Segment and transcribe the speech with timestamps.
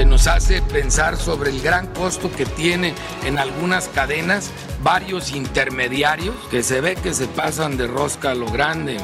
[0.00, 2.94] Que nos hace pensar sobre el gran costo que tiene
[3.26, 4.50] en algunas cadenas
[4.82, 8.96] varios intermediarios que se ve que se pasan de rosca a lo grande.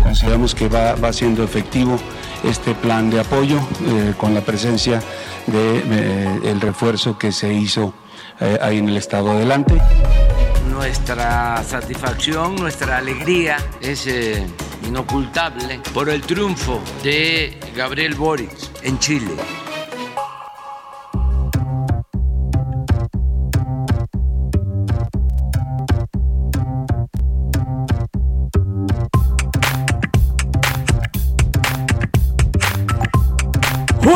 [0.00, 1.98] Consideramos que va, va siendo efectivo
[2.44, 5.02] este plan de apoyo eh, con la presencia
[5.48, 7.92] del de, eh, el refuerzo que se hizo
[8.38, 9.82] eh, ahí en el estado adelante.
[10.70, 14.46] Nuestra satisfacción, nuestra alegría es eh,
[14.86, 18.52] inocultable por el triunfo de Gabriel Boric
[18.84, 19.32] en Chile.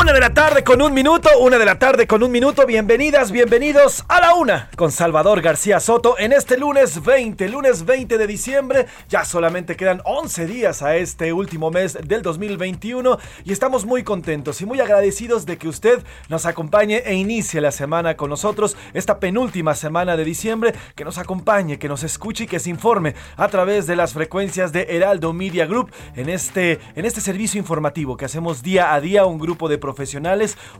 [0.06, 2.64] Una de la tarde con un minuto, una de la tarde con un minuto.
[2.64, 8.16] Bienvenidas, bienvenidos a la una con Salvador García Soto en este lunes 20, lunes 20
[8.16, 8.86] de diciembre.
[9.08, 14.60] Ya solamente quedan 11 días a este último mes del 2021 y estamos muy contentos
[14.60, 15.98] y muy agradecidos de que usted
[16.28, 21.18] nos acompañe e inicie la semana con nosotros, esta penúltima semana de diciembre, que nos
[21.18, 25.32] acompañe, que nos escuche y que se informe a través de las frecuencias de Heraldo
[25.32, 29.68] Media Group en este, en este servicio informativo que hacemos día a día, un grupo
[29.68, 29.95] de profesionales,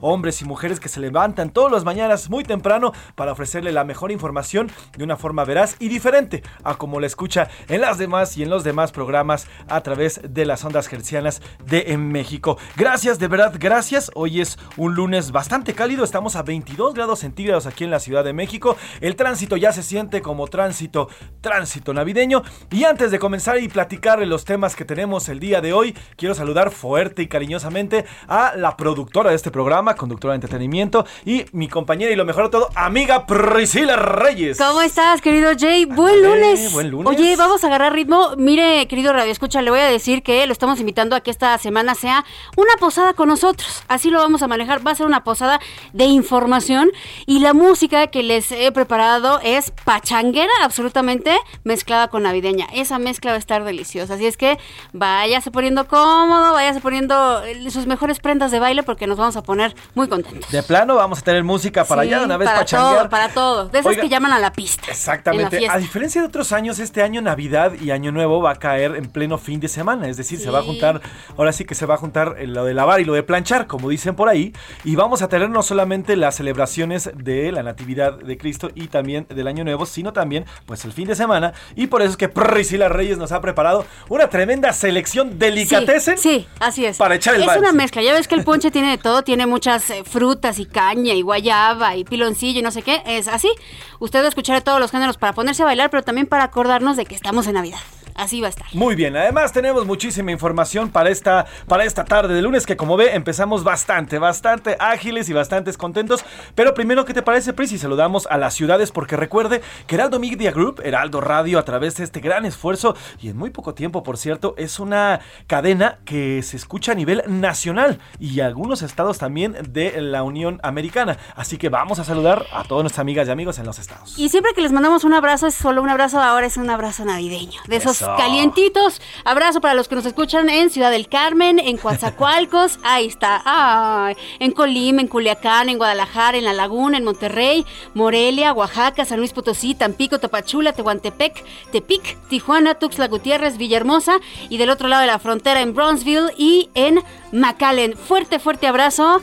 [0.00, 4.12] hombres y mujeres que se levantan todas las mañanas muy temprano para ofrecerle la mejor
[4.12, 8.42] información de una forma veraz y diferente a como la escucha en las demás y
[8.42, 12.58] en los demás programas a través de las ondas gercianas de en México.
[12.76, 14.10] Gracias, de verdad, gracias.
[14.14, 18.24] Hoy es un lunes bastante cálido, estamos a 22 grados centígrados aquí en la Ciudad
[18.24, 18.76] de México.
[19.00, 21.08] El tránsito ya se siente como tránsito,
[21.40, 22.42] tránsito navideño.
[22.70, 26.34] Y antes de comenzar y platicar los temas que tenemos el día de hoy, quiero
[26.34, 28.76] saludar fuerte y cariñosamente a la
[29.06, 32.70] productora de este programa, conductora de entretenimiento y mi compañera y lo mejor de todo,
[32.74, 34.58] amiga Priscila Reyes.
[34.58, 35.84] ¿Cómo estás, querido Jay?
[35.84, 36.72] Buen lunes.
[36.72, 37.06] buen lunes.
[37.06, 38.34] Oye, vamos a agarrar ritmo.
[38.36, 41.56] Mire, querido Radio Escucha, le voy a decir que lo estamos invitando a que esta
[41.58, 42.24] semana sea
[42.56, 43.84] una posada con nosotros.
[43.86, 44.84] Así lo vamos a manejar.
[44.84, 45.60] Va a ser una posada
[45.92, 46.90] de información
[47.26, 52.66] y la música que les he preparado es pachanguera, absolutamente mezclada con navideña.
[52.74, 54.14] Esa mezcla va a estar deliciosa.
[54.14, 54.58] Así es que
[54.92, 59.42] váyase poniendo cómodo, váyase poniendo eh, sus mejores prendas de baile porque nos vamos a
[59.42, 60.48] poner muy contentos.
[60.52, 62.96] De plano vamos a tener música para Sí, allá de una vez para pachanguear.
[62.98, 63.68] todo, para todo.
[63.68, 64.84] De esas Oiga, que llaman a la pista.
[64.88, 65.68] Exactamente.
[65.68, 69.06] A diferencia de otros años, este año Navidad y Año Nuevo va a caer en
[69.06, 70.08] pleno fin de semana.
[70.08, 71.00] Es decir, se va a juntar,
[71.36, 73.66] ahora sí que se va a juntar eh, lo de lavar y lo de planchar,
[73.66, 74.52] como dicen por ahí.
[74.84, 79.26] Y vamos a tener no solamente las celebraciones de la Natividad de Cristo y también
[79.28, 81.52] del Año Nuevo, sino también pues el fin de semana.
[81.74, 86.18] Y por eso es que Priscila Reyes nos ha preparado una tremenda selección delicatessen.
[86.18, 86.96] Sí, sí, así es.
[86.96, 88.02] Para echar el Es una mezcla.
[88.02, 91.22] Ya ves que el ponche tiene de todo, tiene muchas eh, frutas y caña y
[91.22, 93.02] guayaba y piloncillo y no sé qué.
[93.06, 93.50] Es así.
[93.98, 96.96] Usted va a escuchar todos los géneros para ponerse a bailar, pero también para acordarnos
[96.96, 97.80] de que estamos en Navidad.
[98.16, 98.66] Así va a estar.
[98.72, 102.96] Muy bien, además tenemos muchísima información para esta, para esta tarde de lunes que como
[102.96, 106.24] ve empezamos bastante, bastante ágiles y bastantes contentos.
[106.54, 107.72] Pero primero, ¿qué te parece, Pris?
[107.72, 111.96] Y saludamos a las ciudades porque recuerde que Heraldo Media Group, Heraldo Radio, a través
[111.96, 116.42] de este gran esfuerzo y en muy poco tiempo, por cierto, es una cadena que
[116.42, 121.18] se escucha a nivel nacional y algunos estados también de la Unión Americana.
[121.34, 124.18] Así que vamos a saludar a todas nuestras amigas y amigos en los estados.
[124.18, 127.04] Y siempre que les mandamos un abrazo, es solo un abrazo, ahora es un abrazo
[127.04, 127.60] navideño.
[127.68, 128.05] De esos Eso.
[128.16, 129.00] Calientitos.
[129.24, 133.42] Abrazo para los que nos escuchan en Ciudad del Carmen, en Coatzacoalcos, ahí está.
[133.44, 137.64] Ay, en Colima, en Culiacán, en Guadalajara, en La Laguna, en Monterrey,
[137.94, 144.18] Morelia, Oaxaca, San Luis Potosí, Tampico, Tapachula, Tehuantepec, Tepic, Tijuana, Tuxtla Gutiérrez, Villahermosa
[144.48, 147.00] y del otro lado de la frontera en Bronzeville y en
[147.32, 147.96] McAllen.
[147.96, 149.20] Fuerte, fuerte abrazo.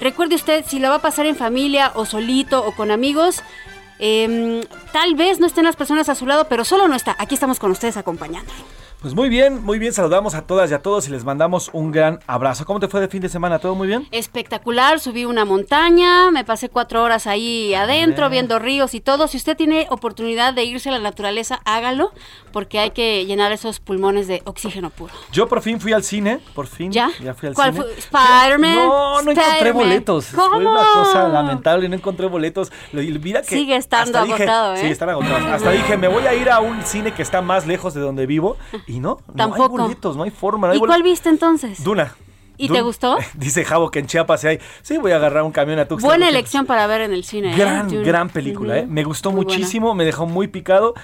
[0.00, 3.42] Recuerde usted, si la va a pasar en familia o solito o con amigos,
[3.98, 4.62] em,
[4.92, 7.16] tal vez no estén las personas a su lado, pero solo no está.
[7.18, 8.58] Aquí estamos con ustedes acompañándolo.
[9.02, 9.92] Pues muy bien, muy bien.
[9.92, 12.64] Saludamos a todas y a todos y les mandamos un gran abrazo.
[12.64, 13.58] ¿Cómo te fue de fin de semana?
[13.60, 14.08] ¿Todo muy bien?
[14.10, 14.98] Espectacular.
[14.98, 19.28] Subí una montaña, me pasé cuatro horas ahí adentro viendo ríos y todo.
[19.28, 22.10] Si usted tiene oportunidad de irse a la naturaleza, hágalo
[22.52, 25.12] porque hay que llenar esos pulmones de oxígeno puro.
[25.30, 26.90] Yo por fin fui al cine, por fin.
[26.90, 27.10] ¿Ya?
[27.22, 27.84] Ya fui al ¿Cuál cine.
[27.84, 27.92] fue?
[27.98, 28.74] ¿Spider-Man?
[28.74, 30.28] No, no encontré boletos.
[30.34, 30.56] ¿Cómo?
[30.56, 32.72] Fue una cosa lamentable, no encontré boletos.
[32.92, 34.80] Lo- mira que Sigue estando hasta dije- agotado, ¿eh?
[34.80, 35.42] Sí, están agotados.
[35.44, 38.26] Hasta dije, me voy a ir a un cine que está más lejos de donde
[38.26, 39.78] vivo y no, no hay Tampoco.
[39.78, 40.68] boletos, no hay forma.
[40.68, 41.82] No hay ¿Y cuál viste entonces?
[41.82, 42.14] Duna.
[42.58, 43.18] ¿Y te gustó?
[43.34, 44.58] Dice Javo que en Chiapas hay.
[44.82, 46.08] Sí, voy a agarrar un camión a Tuxtla.
[46.08, 47.52] Buena elección para ver en el cine.
[47.52, 47.56] ¿eh?
[47.56, 48.78] Gran, gran película.
[48.78, 48.86] ¿eh?
[48.86, 49.58] Me gustó Muy buena.
[49.58, 50.94] muchísimo, me dejó muy picado.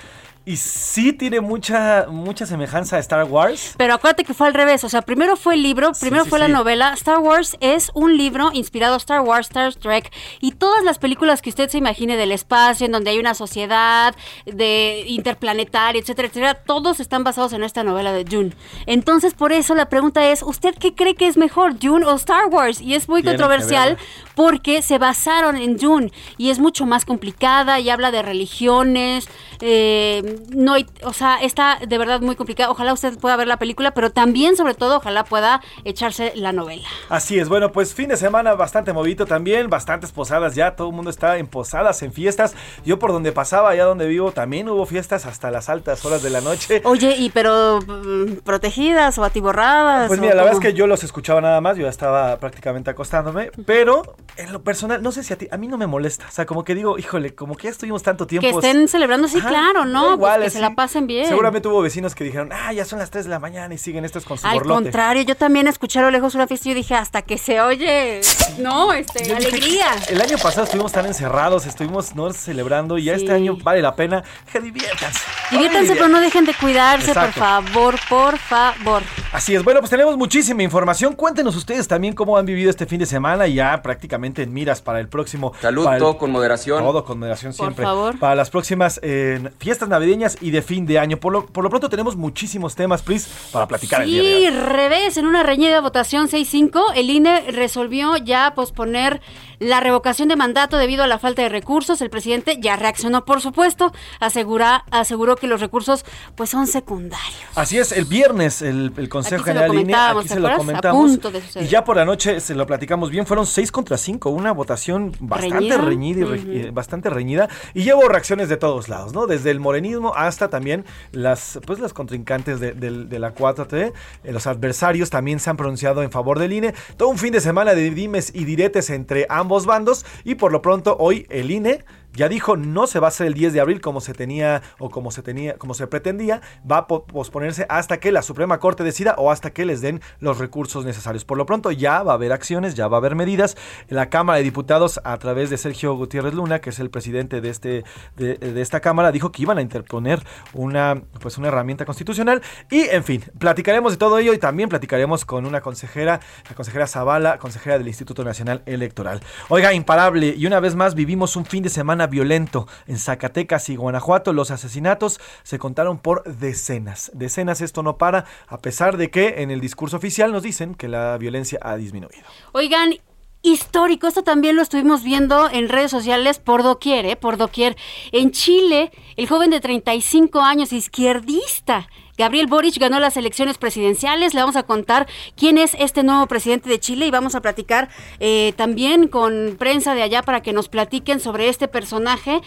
[0.44, 3.75] Y sí tiene mucha, mucha semejanza a Star Wars.
[3.77, 6.41] Pero acuérdate que fue al revés, o sea, primero fue el libro, primero sí, fue
[6.41, 6.93] la novela.
[6.94, 11.43] Star Wars es un libro inspirado a Star Wars, Star Trek y todas las películas
[11.43, 16.55] que usted se imagine del espacio, en donde hay una sociedad de interplanetaria, etcétera, etcétera,
[16.55, 18.53] todos están basados en esta novela de Dune.
[18.87, 22.47] Entonces, por eso la pregunta es, ¿usted qué cree que es mejor, Dune o Star
[22.47, 22.81] Wars?
[22.81, 23.97] Y es muy controversial
[24.35, 29.29] porque se basaron en Dune y es mucho más complicada y habla de religiones,
[29.64, 32.69] eh, no hay, o sea, está de verdad muy complicada.
[32.69, 36.88] Ojalá usted pueda ver la película, pero también, sobre todo, ojalá pueda echarse la novela.
[37.09, 40.94] Así es, bueno, pues fin de semana bastante movido también, bastantes posadas ya, todo el
[40.94, 42.56] mundo está en posadas, en fiestas.
[42.85, 46.31] Yo por donde pasaba, allá donde vivo, también hubo fiestas hasta las altas horas de
[46.31, 46.82] la noche.
[46.85, 50.08] Oye, y pero mm, protegidas o atiborradas.
[50.08, 52.91] Pues mira, la verdad es que yo los escuchaba nada más, yo ya estaba prácticamente
[52.91, 56.26] acostándome, pero en lo personal, no sé si a ti, a mí no me molesta,
[56.29, 58.49] o sea, como que digo, híjole, como que ya estuvimos tanto tiempo.
[58.49, 60.02] que estén celebrando, sí, Ajá, claro, da ¿no?
[60.02, 60.56] Pues igual, que así.
[60.56, 61.26] se la pasen bien.
[61.28, 64.04] Seguramente hubo vecinos que dijeron, ah, ya son las 3 de la mañana y siguen
[64.04, 64.82] estos con su Al borlote.
[64.84, 67.60] contrario, yo también escuché a lo lejos una fiesta y yo dije, hasta que se
[67.60, 68.20] oye,
[68.58, 69.87] no, este, Yo dije, alegría.
[70.08, 73.22] El año pasado estuvimos tan encerrados, estuvimos no celebrando y ya Sí.
[73.22, 74.22] este año vale la pena
[74.52, 75.20] que diviértanse.
[75.50, 77.32] Diviértanse, pero no dejen de cuidarse, Exacto.
[77.40, 79.02] por favor, por favor.
[79.32, 81.14] Así es, bueno, pues tenemos muchísima información.
[81.14, 85.00] Cuéntenos ustedes también cómo han vivido este fin de semana, ya prácticamente en miras para
[85.00, 85.52] el próximo.
[85.60, 86.82] Salud, el- todo con moderación.
[86.82, 87.84] Todo con moderación Por siempre.
[87.84, 88.19] favor.
[88.19, 91.19] Para las próximas eh, fiestas navideñas y de fin de año.
[91.19, 94.44] Por lo, por lo pronto tenemos muchísimos temas, Pris, para platicar el día de Sí,
[94.47, 94.50] hoy.
[94.50, 99.21] revés, en una reñida votación 6-5, el INE resolvió ya posponer
[99.59, 102.00] la revocación de mandato debido a la falta de recursos.
[102.03, 106.05] El presidente ya reaccionó, por supuesto, asegura, aseguró que los recursos
[106.35, 107.23] pues son secundarios.
[107.55, 111.19] Así es, el viernes el, el Consejo General INE, aquí ¿te se lo comentamos.
[111.61, 115.12] y ya por la noche se lo platicamos bien, fueron 6 contra 5, una votación
[115.21, 115.77] bastante ¿Reñida?
[115.79, 117.49] reñida, y re- eh, bastante reñida.
[117.75, 119.27] Y llevo reacciones de todos lados, ¿no?
[119.32, 123.93] Desde el morenismo hasta también las, pues, las contrincantes de, de la 4T.
[124.25, 126.75] eh, los adversarios también se han pronunciado en favor del INE.
[126.99, 130.05] Todo un fin de semana de dimes y diretes entre ambos bandos.
[130.25, 131.82] Y por lo pronto, hoy el INE
[132.14, 134.91] ya dijo no se va a hacer el 10 de abril como se tenía o
[134.91, 136.41] como se tenía como se pretendía.
[136.70, 140.00] Va a po- posponerse hasta que la Suprema Corte decida o hasta que les den
[140.20, 141.25] los recursos necesarios.
[141.25, 143.56] Por lo pronto ya va a haber acciones ya va a haber medidas.
[143.88, 147.49] La Cámara de Diputados a través de Sergio Gutiérrez Luna que es el presidente de
[147.50, 147.85] este
[148.17, 150.23] de esta cámara dijo que iban a interponer
[150.53, 152.43] una pues una herramienta constitucional.
[152.70, 156.87] Y en fin platicaremos de todo ello y también platicaremos con una consejera la consejera
[156.87, 159.20] Zavala consejera del Instituto Nacional Electoral.
[159.49, 163.76] Oiga imparable y una vez más vivimos un fin de semana violento en Zacatecas y
[163.76, 164.32] Guanajuato.
[164.32, 167.10] Los asesinatos se contaron por decenas.
[167.14, 170.88] Decenas esto no para, a pesar de que en el discurso oficial nos dicen que
[170.88, 172.24] la violencia ha disminuido.
[172.53, 172.94] Oigan,
[173.43, 177.17] histórico, esto también lo estuvimos viendo en redes sociales por doquier, ¿eh?
[177.17, 177.77] Por doquier.
[178.12, 181.88] En Chile, el joven de 35 años, izquierdista,
[182.22, 184.32] Gabriel Boric ganó las elecciones presidenciales.
[184.32, 187.88] Le vamos a contar quién es este nuevo presidente de Chile y vamos a platicar
[188.20, 192.41] eh, también con prensa de allá para que nos platiquen sobre este personaje.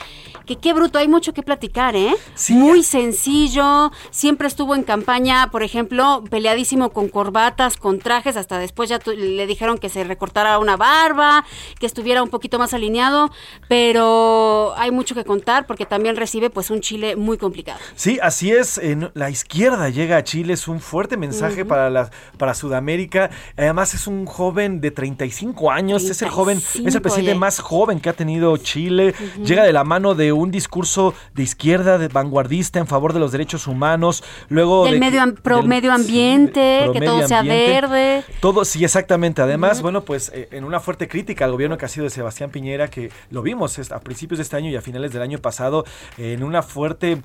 [0.45, 2.15] Que qué bruto, hay mucho que platicar, ¿eh?
[2.35, 2.53] Sí.
[2.53, 8.87] Muy sencillo, siempre estuvo en campaña, por ejemplo, peleadísimo con corbatas, con trajes, hasta después
[8.89, 11.43] ya le dijeron que se recortara una barba,
[11.79, 13.29] que estuviera un poquito más alineado,
[13.67, 17.79] pero hay mucho que contar porque también recibe pues un Chile muy complicado.
[17.95, 18.77] Sí, así es.
[18.77, 23.29] en- la izquierda llega a Chile, es un fuerte mensaje para, la, para Sudamérica.
[23.57, 27.39] Además, es un joven de 35 años, es el joven, es 35, el presidente oye.
[27.39, 29.13] más joven que ha tenido Chile.
[29.43, 33.31] Llega de la mano de un discurso de izquierda, de vanguardista en favor de los
[33.31, 34.23] derechos humanos.
[34.49, 37.71] Luego Del de medio pro medio ambiente, pro que medio todo sea ambiente.
[37.71, 38.23] verde.
[38.39, 39.41] Todo, sí, exactamente.
[39.41, 42.49] Además, bueno, pues eh, en una fuerte crítica al gobierno que ha sido de Sebastián
[42.49, 45.85] Piñera, que lo vimos a principios de este año y a finales del año pasado,
[46.17, 47.21] en una fuerte,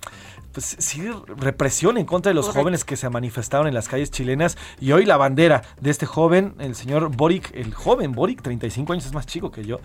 [0.53, 1.03] pues sí,
[1.37, 4.93] represión en contra contra de los jóvenes que se manifestaron en las calles chilenas y
[4.93, 9.15] hoy la bandera de este joven, el señor Boric, el joven Boric, 35 años es
[9.15, 9.79] más chico que yo,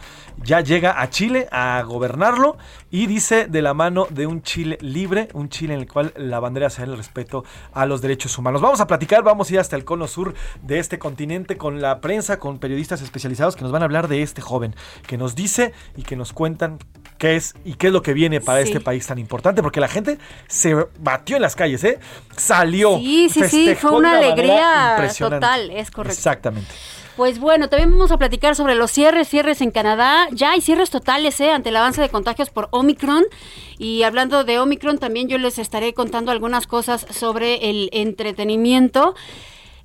[0.43, 2.57] ya llega a Chile a gobernarlo
[2.91, 6.41] y dice de la mano de un Chile libre, un Chile en el cual la
[6.41, 8.59] bandera sea el respeto a los derechos humanos.
[8.59, 12.01] Vamos a platicar, vamos a ir hasta el cono sur de este continente con la
[12.01, 14.75] prensa, con periodistas especializados que nos van a hablar de este joven,
[15.07, 16.79] que nos dice y que nos cuentan
[17.17, 19.87] qué es y qué es lo que viene para este país tan importante, porque la
[19.87, 20.17] gente
[20.47, 21.99] se batió en las calles, ¿eh?
[22.35, 22.97] Salió.
[22.97, 26.17] Sí, sí, sí, fue una, alegría total, es correcto.
[26.17, 26.71] Exactamente.
[27.15, 30.27] Pues bueno, también vamos a platicar sobre los cierres, cierres en Canadá.
[30.31, 31.51] Ya hay cierres totales ¿eh?
[31.51, 33.23] ante el avance de contagios por Omicron.
[33.77, 39.15] Y hablando de Omicron, también yo les estaré contando algunas cosas sobre el entretenimiento.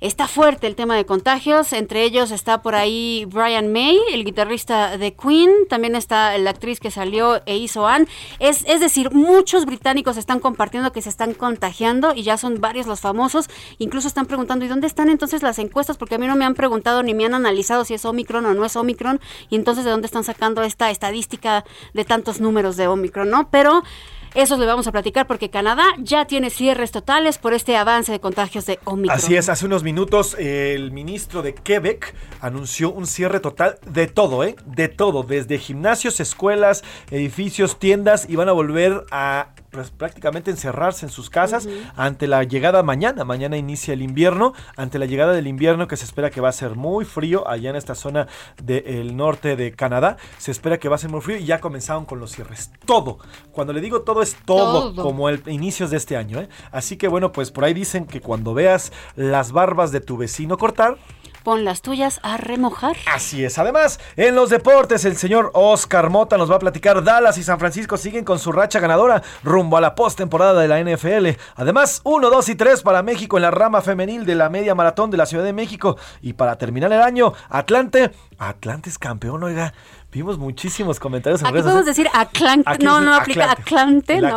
[0.01, 4.97] Está fuerte el tema de contagios, entre ellos está por ahí Brian May, el guitarrista
[4.97, 8.07] de Queen, también está la actriz que salió e hizo Anne.
[8.39, 12.87] Es, es decir, muchos británicos están compartiendo que se están contagiando y ya son varios
[12.87, 13.47] los famosos.
[13.77, 15.97] Incluso están preguntando, ¿y dónde están entonces las encuestas?
[15.97, 18.55] Porque a mí no me han preguntado ni me han analizado si es Omicron o
[18.55, 22.87] no es Omicron y entonces de dónde están sacando esta estadística de tantos números de
[22.87, 23.51] Omicron, ¿no?
[23.51, 23.83] Pero...
[24.33, 28.19] Eso le vamos a platicar porque Canadá ya tiene cierres totales por este avance de
[28.21, 29.17] contagios de Omicron.
[29.17, 34.45] Así es, hace unos minutos el ministro de Quebec anunció un cierre total de todo,
[34.45, 34.55] ¿eh?
[34.65, 39.49] De todo, desde gimnasios, escuelas, edificios, tiendas y van a volver a
[39.97, 43.23] prácticamente encerrarse en sus casas ante la llegada mañana.
[43.23, 46.53] Mañana inicia el invierno, ante la llegada del invierno que se espera que va a
[46.53, 48.27] ser muy frío allá en esta zona
[48.61, 50.17] del norte de Canadá.
[50.37, 52.71] Se espera que va a ser muy frío y ya comenzaron con los cierres.
[52.85, 53.19] Todo.
[53.51, 56.39] Cuando le digo todo es todo, como el inicios de este año.
[56.41, 56.49] ¿eh?
[56.71, 60.57] Así que bueno, pues por ahí dicen que cuando veas las barbas de tu vecino
[60.57, 60.97] cortar,
[61.43, 62.97] pon las tuyas a remojar.
[63.13, 63.57] Así es.
[63.57, 67.03] Además, en los deportes, el señor Oscar Mota nos va a platicar.
[67.03, 70.79] Dallas y San Francisco siguen con su racha ganadora rumbo a la postemporada de la
[70.79, 71.39] NFL.
[71.55, 75.11] Además, 1, 2 y 3 para México en la rama femenil de la media maratón
[75.11, 75.97] de la Ciudad de México.
[76.21, 78.11] Y para terminar el año, Atlante.
[78.37, 79.73] Atlante es campeón, oiga.
[80.11, 82.83] Vimos muchísimos comentarios en Aquí podemos decir Atlante.
[82.83, 84.19] No, no aplica Atlante.
[84.19, 84.35] no,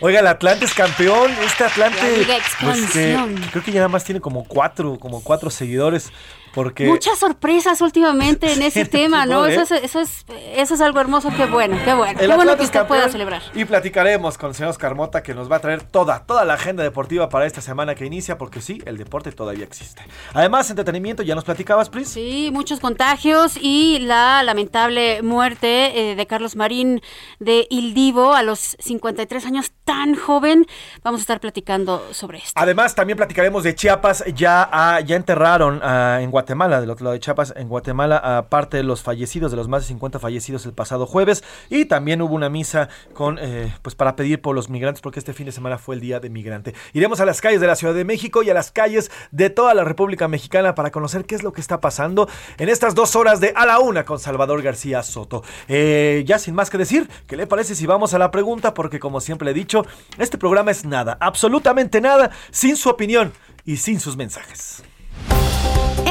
[0.00, 1.30] Oiga, el Atlante es campeón.
[1.42, 2.26] Este Atlante.
[2.60, 6.12] Pues, creo que ya nada más tiene como cuatro, como cuatro seguidores.
[6.54, 9.46] Muchas sorpresas últimamente en ese tema, ¿no?
[9.46, 12.18] Eso, es, eso, es, eso es algo hermoso, qué bueno, qué bueno.
[12.18, 13.42] qué bueno que usted pueda celebrar.
[13.54, 16.54] Y platicaremos con el señor Oscar Mota que nos va a traer toda, toda la
[16.54, 20.02] agenda deportiva para esta semana que inicia, porque sí, el deporte todavía existe.
[20.32, 22.08] Además, entretenimiento, ya nos platicabas, Pris.
[22.08, 27.00] Sí, muchos contagios y la lamentable muerte eh, de Carlos Marín
[27.40, 30.66] de Ildivo a los 53 años, tan joven.
[31.02, 32.52] Vamos a estar platicando sobre esto.
[32.54, 37.04] Además, también platicaremos de Chiapas, ya, ah, ya enterraron ah, en Guatemala Guatemala, del otro
[37.04, 40.66] lado de Chiapas, en Guatemala, aparte de los fallecidos, de los más de 50 fallecidos
[40.66, 44.68] el pasado jueves, y también hubo una misa con, eh, pues para pedir por los
[44.68, 46.74] migrantes, porque este fin de semana fue el Día de Migrante.
[46.92, 49.72] Iremos a las calles de la Ciudad de México y a las calles de toda
[49.72, 53.40] la República Mexicana para conocer qué es lo que está pasando en estas dos horas
[53.40, 55.42] de A la Una con Salvador García Soto.
[55.68, 58.74] Eh, ya sin más que decir, ¿qué le parece si vamos a la pregunta?
[58.74, 59.86] Porque como siempre he dicho,
[60.18, 63.32] este programa es nada, absolutamente nada, sin su opinión
[63.64, 64.82] y sin sus mensajes.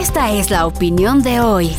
[0.04, 1.72] Esta es la opinión de hoy.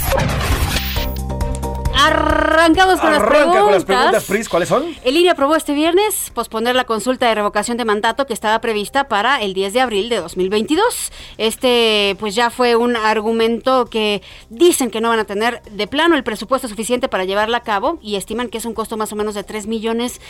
[1.94, 3.62] Arrancamos con las preguntas.
[3.62, 4.86] con las preguntas, Pris, ¿cuáles son?
[5.04, 9.08] El INE aprobó este viernes posponer la consulta de revocación de mandato que estaba prevista
[9.08, 11.12] para el 10 de abril de 2022.
[11.36, 16.16] Este, pues ya fue un argumento que dicen que no van a tener de plano
[16.16, 19.16] el presupuesto suficiente para llevarla a cabo y estiman que es un costo más o
[19.16, 20.22] menos de 3 millones.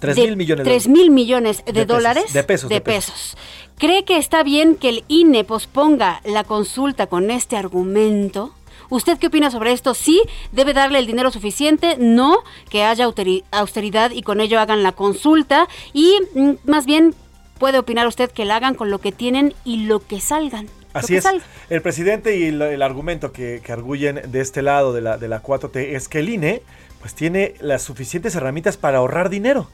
[0.00, 0.64] 3 mil millones.
[0.64, 2.30] 3 mil millones de, dólares.
[2.30, 2.68] de pesos.
[2.68, 3.36] De, pesos.
[3.78, 8.52] ¿Cree que está bien que el INE posponga la consulta con este argumento?
[8.90, 9.94] ¿Usted qué opina sobre esto?
[9.94, 10.20] ¿Sí
[10.50, 11.94] debe darle el dinero suficiente?
[11.96, 12.38] ¿No?
[12.70, 15.68] Que haya austeridad y con ello hagan la consulta.
[15.92, 17.14] Y mm, más bien,
[17.60, 20.66] puede opinar usted que la hagan con lo que tienen y lo que salgan.
[20.92, 21.24] Así es.
[21.70, 25.94] El presidente y el, argumento que, arguyen de este lado de la, de la 4T
[25.94, 26.62] es que el INE
[27.00, 29.68] pues tiene las suficientes herramientas para ahorrar dinero.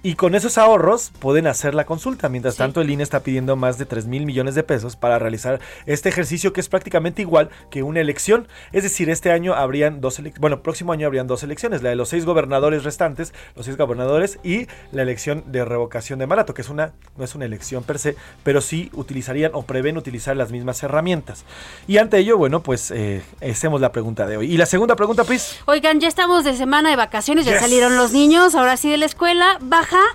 [0.00, 2.28] Y con esos ahorros pueden hacer la consulta.
[2.28, 5.58] Mientras tanto, el INE está pidiendo más de 3 mil millones de pesos para realizar
[5.86, 8.46] este ejercicio que es prácticamente igual que una elección.
[8.70, 11.96] Es decir, este año habrían dos elecciones, bueno, próximo año habrían dos elecciones, la de
[11.96, 16.62] los seis gobernadores restantes, los seis gobernadores y la elección de revocación de mandato, que
[16.62, 18.14] es una, no es una elección per se,
[18.44, 21.44] pero sí utilizarían o prevén utilizar las mismas herramientas.
[21.88, 24.52] Y ante ello, bueno, pues eh, hacemos la pregunta de hoy.
[24.52, 25.58] Y la segunda pregunta, pues.
[25.66, 29.06] Oigan, ya estamos de semana de vacaciones, ya salieron los niños, ahora sí de la
[29.06, 30.06] escuela, baja นะคะ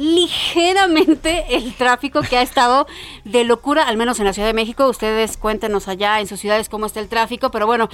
[0.00, 2.86] ligeramente el tráfico que ha estado
[3.24, 4.88] de locura, al menos en la Ciudad de México.
[4.88, 7.90] Ustedes cuéntenos allá en sus ciudades cómo está el tráfico, pero bueno,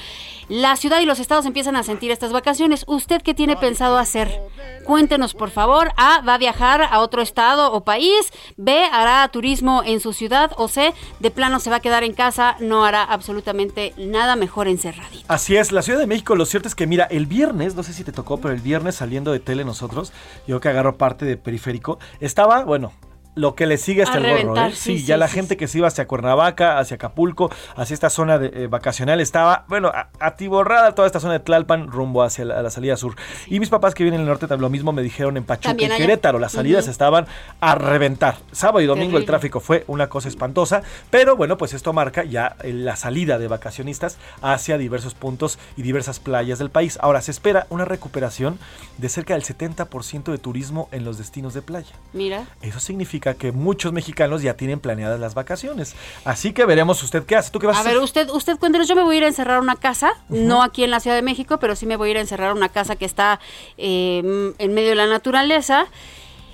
[0.48, 2.84] la ciudad y los estados empiezan a sentir estas vacaciones.
[2.86, 4.40] ¿Usted qué tiene pensado hacer?
[4.84, 5.90] Cuéntenos, por favor.
[5.96, 8.32] A, va a viajar a otro estado o país.
[8.56, 10.52] B, hará turismo en su ciudad.
[10.58, 14.68] O C, de plano se va a quedar en casa, no hará absolutamente nada mejor
[14.68, 15.24] encerradito.
[15.26, 17.92] Así es, la Ciudad de México, lo cierto es que, mira, el viernes, no sé
[17.92, 20.12] si te tocó, pero el viernes saliendo de tele nosotros,
[20.46, 22.92] yo que agarro parte de periférico, estaba, bueno,
[23.36, 24.66] lo que le sigue hasta el gorro.
[24.66, 24.72] ¿eh?
[24.74, 28.64] Sí, ya la gente que se iba hacia Cuernavaca, hacia Acapulco, hacia esta zona de,
[28.64, 33.14] eh, vacacional estaba, bueno, atiborrada toda esta zona de Tlalpan rumbo hacia la, salida sur.
[33.46, 35.88] Y mis papás que vienen en el norte lo mismo me dijeron en Pachuca y
[35.88, 37.26] Querétaro, las salidas estaban
[37.60, 38.38] a reventar.
[38.52, 42.56] Sábado y domingo el tráfico fue una cosa espantosa, pero bueno, pues esto marca ya
[42.64, 46.98] la salida de vacacionistas hacia diversos puntos y diversas playas del país.
[47.02, 48.58] Ahora se espera una recuperación
[48.96, 51.92] de cerca del 70% de turismo en los destinos de playa.
[52.14, 52.46] Mira.
[52.62, 55.94] Eso significa que muchos mexicanos ya tienen planeadas las vacaciones.
[56.24, 57.50] Así que veremos usted qué hace.
[57.50, 59.28] ¿Tú qué vas a, a ver, usted, usted cuéntenos, yo me voy a ir a
[59.28, 62.10] encerrar una casa, no aquí en la Ciudad de México, pero sí me voy a
[62.12, 63.40] ir a encerrar una casa que está
[63.76, 65.86] em, en medio de la naturaleza.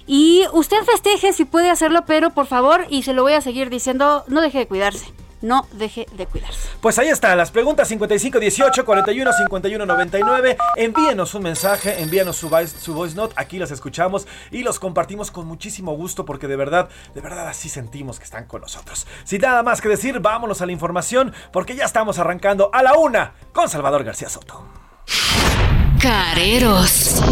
[0.07, 3.71] Y usted festeje si puede hacerlo, pero por favor, y se lo voy a seguir
[3.71, 5.07] diciendo, no deje de cuidarse
[5.43, 6.69] no deje de cuidarse.
[6.81, 10.57] Pues ahí están las preguntas 55 18 41 51 99.
[10.77, 15.31] Envíenos un mensaje, envíenos su voice, su voice note, aquí las escuchamos y los compartimos
[15.31, 19.07] con muchísimo gusto porque de verdad, de verdad así sentimos que están con nosotros.
[19.25, 22.95] Sin nada más que decir, vámonos a la información porque ya estamos arrancando a la
[22.95, 24.82] una con Salvador García Soto.
[26.03, 27.23] Careros.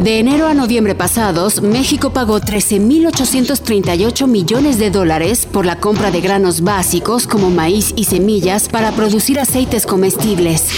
[0.00, 6.20] De enero a noviembre pasados, México pagó 13.838 millones de dólares por la compra de
[6.20, 10.70] granos básicos como maíz y semillas para producir aceites comestibles.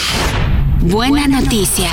[0.83, 1.89] Buena noticia.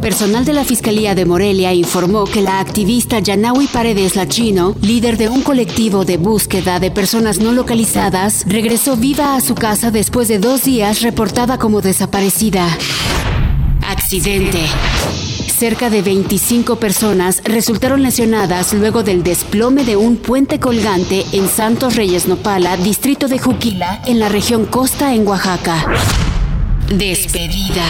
[0.00, 5.30] Personal de la Fiscalía de Morelia informó que la activista Yanawi Paredes Lachino, líder de
[5.30, 10.38] un colectivo de búsqueda de personas no localizadas, regresó viva a su casa después de
[10.38, 12.68] dos días reportada como desaparecida.
[14.04, 14.60] Accidente.
[15.46, 21.96] Cerca de 25 personas resultaron lesionadas luego del desplome de un puente colgante en Santos
[21.96, 25.86] Reyes Nopala, distrito de Juquila, en la región Costa, en Oaxaca.
[26.90, 27.86] Despedida.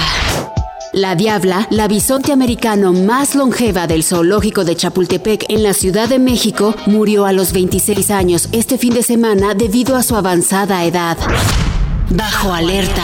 [0.92, 6.20] La Diabla, la bisonte americano más longeva del zoológico de Chapultepec en la Ciudad de
[6.20, 11.18] México, murió a los 26 años este fin de semana debido a su avanzada edad.
[12.10, 13.02] Bajo alerta.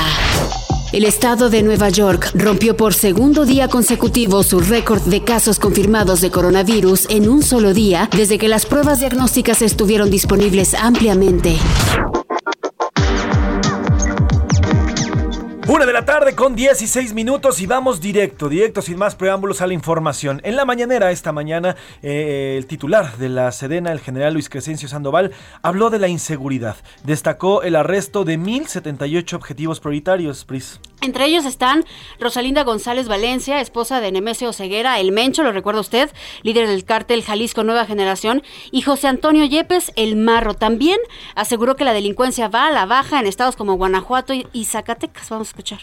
[0.93, 6.21] El estado de Nueva York rompió por segundo día consecutivo su récord de casos confirmados
[6.21, 11.57] de coronavirus en un solo día desde que las pruebas diagnósticas estuvieron disponibles ampliamente.
[15.73, 19.69] Una de la tarde con 16 minutos y vamos directo, directo, sin más preámbulos a
[19.69, 20.41] la información.
[20.43, 24.89] En la mañanera, esta mañana, eh, el titular de la Sedena, el general Luis Crescencio
[24.89, 25.31] Sandoval,
[25.63, 26.75] habló de la inseguridad.
[27.05, 30.81] Destacó el arresto de 1.078 objetivos prioritarios, Pris.
[31.03, 31.85] Entre ellos están
[32.19, 36.11] Rosalinda González Valencia, esposa de Nemesio Ceguera, el Mencho, lo recuerda usted,
[36.43, 40.55] líder del cártel Jalisco Nueva Generación, y José Antonio Yepes, el Marro.
[40.55, 40.99] También
[41.35, 45.31] aseguró que la delincuencia va a la baja en estados como Guanajuato y Zacatecas.
[45.31, 45.81] Vamos a escuchar.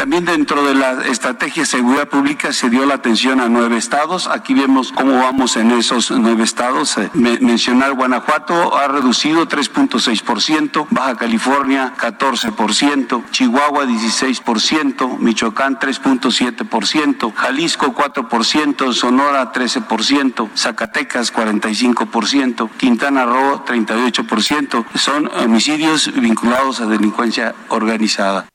[0.00, 4.28] También dentro de la estrategia de seguridad pública se dio la atención a nueve estados.
[4.28, 6.96] Aquí vemos cómo vamos en esos nueve estados.
[6.96, 18.94] Eh, mencionar Guanajuato ha reducido 3.6%, Baja California 14%, Chihuahua 16%, Michoacán 3.7%, Jalisco 4%,
[18.94, 24.86] Sonora 13%, Zacatecas 45%, Quintana Roo 38%.
[24.94, 28.46] Son homicidios vinculados a delincuencia organizada.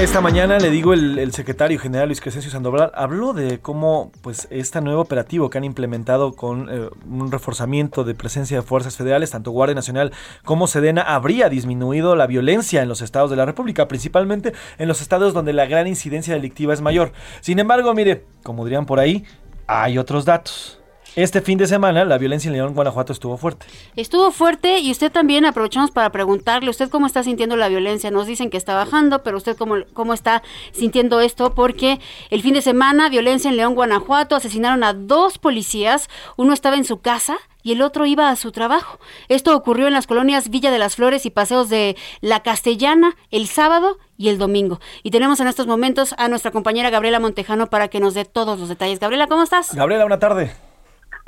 [0.00, 4.80] Esta mañana le digo el, secretario general Luis Crescencio Sandoval habló de cómo pues este
[4.80, 9.50] nuevo operativo que han implementado con eh, un reforzamiento de presencia de fuerzas federales, tanto
[9.50, 10.12] Guardia Nacional
[10.44, 15.00] como Sedena, habría disminuido la violencia en los estados de la República, principalmente en los
[15.00, 17.10] estados donde la gran incidencia delictiva es mayor.
[17.40, 19.24] Sin embargo, mire, como dirían por ahí,
[19.66, 20.77] hay otros datos.
[21.16, 23.66] Este fin de semana la violencia en León, Guanajuato estuvo fuerte.
[23.96, 28.10] Estuvo fuerte y usted también aprovechamos para preguntarle, ¿usted cómo está sintiendo la violencia?
[28.10, 30.42] Nos dicen que está bajando, pero usted cómo, cómo está
[30.72, 31.98] sintiendo esto porque
[32.30, 36.84] el fin de semana violencia en León, Guanajuato, asesinaron a dos policías, uno estaba en
[36.84, 38.98] su casa y el otro iba a su trabajo.
[39.28, 43.48] Esto ocurrió en las colonias Villa de las Flores y Paseos de La Castellana el
[43.48, 44.80] sábado y el domingo.
[45.02, 48.58] Y tenemos en estos momentos a nuestra compañera Gabriela Montejano para que nos dé todos
[48.58, 49.00] los detalles.
[49.00, 49.74] Gabriela, ¿cómo estás?
[49.74, 50.67] Gabriela, una tarde.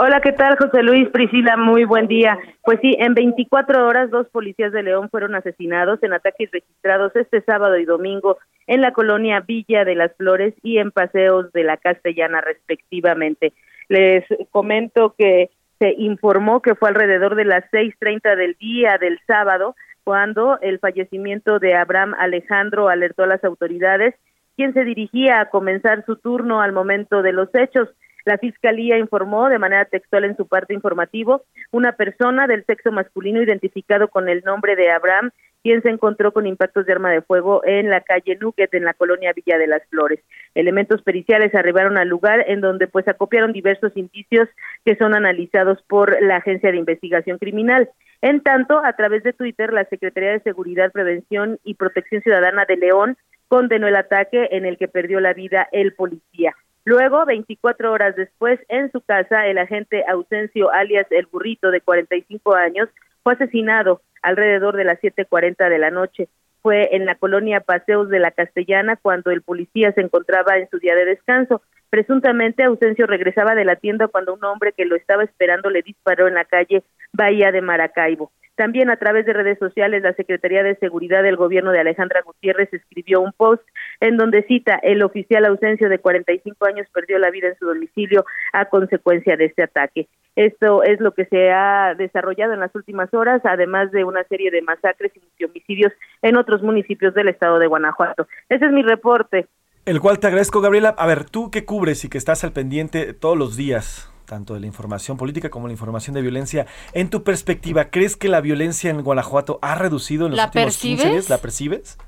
[0.03, 1.11] Hola, ¿qué tal, José Luis?
[1.11, 2.39] Priscila, muy buen día.
[2.65, 7.43] Pues sí, en 24 horas dos policías de León fueron asesinados en ataques registrados este
[7.43, 11.77] sábado y domingo en la colonia Villa de las Flores y en Paseos de la
[11.77, 13.53] Castellana, respectivamente.
[13.91, 19.77] Les comento que Se informó que fue alrededor de las 6.30 del día del sábado
[20.05, 24.15] cuando el fallecimiento de Abraham Alejandro alertó a las autoridades,
[24.57, 27.91] quien se dirigía a comenzar su turno al momento de los hechos.
[28.25, 33.43] La Fiscalía informó de manera textual en su parte informativo una persona del sexo masculino
[33.43, 35.31] identificado con el nombre de Abraham
[35.63, 38.95] quien se encontró con impactos de arma de fuego en la calle Núquet, en la
[38.95, 40.21] colonia Villa de las Flores.
[40.55, 44.49] Elementos periciales arribaron al lugar en donde pues acopiaron diversos indicios
[44.85, 47.91] que son analizados por la Agencia de Investigación Criminal.
[48.23, 52.77] En tanto, a través de Twitter, la Secretaría de Seguridad, Prevención y Protección Ciudadana de
[52.77, 53.17] León
[53.49, 56.55] condenó el ataque en el que perdió la vida el policía.
[56.85, 62.55] Luego, 24 horas después, en su casa, el agente Ausencio, alias El Burrito, de 45
[62.55, 62.89] años,
[63.23, 66.29] fue asesinado alrededor de las 7.40 de la noche.
[66.63, 70.79] Fue en la colonia Paseos de la Castellana cuando el policía se encontraba en su
[70.79, 71.63] día de descanso.
[71.91, 76.29] Presuntamente, Ausencio regresaba de la tienda cuando un hombre que lo estaba esperando le disparó
[76.29, 78.31] en la calle Bahía de Maracaibo.
[78.61, 82.69] También a través de redes sociales, la Secretaría de Seguridad del Gobierno de Alejandra Gutiérrez
[82.75, 83.63] escribió un post
[84.01, 88.27] en donde cita el oficial Ausencio de 45 años perdió la vida en su domicilio
[88.53, 90.09] a consecuencia de este ataque.
[90.37, 94.51] Esto es lo que se ha desarrollado en las últimas horas, además de una serie
[94.51, 98.29] de masacres y homicidios en otros municipios del estado de Guanajuato.
[98.51, 99.47] Ese es mi reporte.
[99.87, 100.95] El cual te agradezco, Gabriela.
[100.99, 104.61] A ver, tú que cubres y que estás al pendiente todos los días, tanto de
[104.61, 108.89] la información política como la información de violencia, en tu perspectiva, ¿crees que la violencia
[108.89, 111.29] en Guanajuato ha reducido en los últimos 15 días?
[111.29, 111.99] ¿La percibes?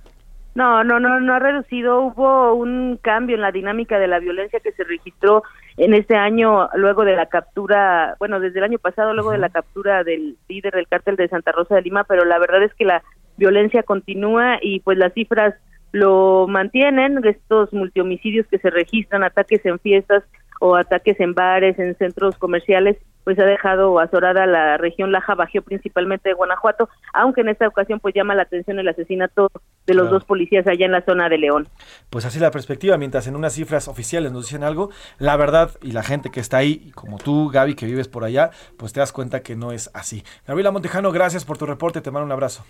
[0.55, 2.01] No, no, no, no ha reducido.
[2.01, 5.43] Hubo un cambio en la dinámica de la violencia que se registró
[5.77, 9.49] en este año, luego de la captura, bueno, desde el año pasado, luego de la
[9.49, 12.85] captura del líder del cártel de Santa Rosa de Lima, pero la verdad es que
[12.85, 13.03] la
[13.37, 15.55] violencia continúa y pues las cifras
[15.91, 20.23] lo mantienen, estos multihomicidios que se registran, ataques en fiestas
[20.65, 25.63] o ataques en bares, en centros comerciales, pues ha dejado azorada la región Laja Bajío,
[25.63, 29.51] principalmente de Guanajuato, aunque en esta ocasión pues llama la atención el asesinato
[29.87, 31.69] de los dos policías allá en la zona de León.
[32.11, 35.91] Pues así la perspectiva, mientras en unas cifras oficiales nos dicen algo, la verdad y
[35.91, 39.11] la gente que está ahí, como tú, Gaby, que vives por allá, pues te das
[39.11, 40.23] cuenta que no es así.
[40.47, 42.65] Gabriela Montejano, gracias por tu reporte, te mando un abrazo.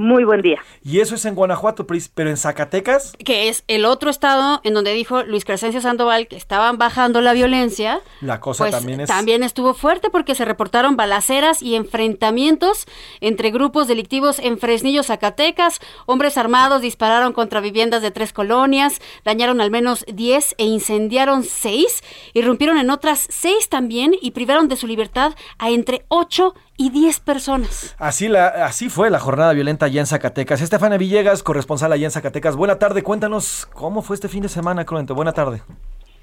[0.00, 0.62] Muy buen día.
[0.82, 3.12] Y eso es en Guanajuato, pero en Zacatecas.
[3.22, 7.34] Que es el otro estado en donde dijo Luis Crescencio Sandoval que estaban bajando la
[7.34, 8.00] violencia.
[8.22, 9.08] La cosa pues, también es.
[9.10, 12.86] También estuvo fuerte porque se reportaron balaceras y enfrentamientos
[13.20, 15.80] entre grupos delictivos en Fresnillo, Zacatecas.
[16.06, 22.02] Hombres armados dispararon contra viviendas de tres colonias, dañaron al menos 10 e incendiaron seis.
[22.32, 27.20] Irrumpieron en otras seis también y privaron de su libertad a entre 8 y 10
[27.20, 27.94] personas.
[27.98, 30.62] Así, la, así fue la jornada violenta allá en Zacatecas.
[30.62, 32.56] Estefania Villegas, corresponsal allá en Zacatecas.
[32.56, 35.14] Buena tarde, cuéntanos cómo fue este fin de semana, Cruento.
[35.14, 35.62] Buena tarde.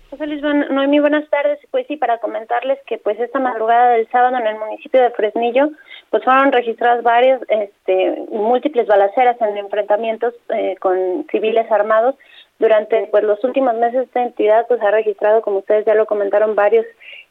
[0.10, 1.60] José Luis, buenas tardes.
[1.70, 5.70] Pues sí, para comentarles que pues esta madrugada del sábado en el municipio de Fresnillo,
[6.10, 12.16] pues fueron registradas varias, este, múltiples balaceras en enfrentamientos eh, con civiles armados.
[12.60, 16.56] Durante pues los últimos meses esta entidad pues ha registrado, como ustedes ya lo comentaron,
[16.56, 16.86] varios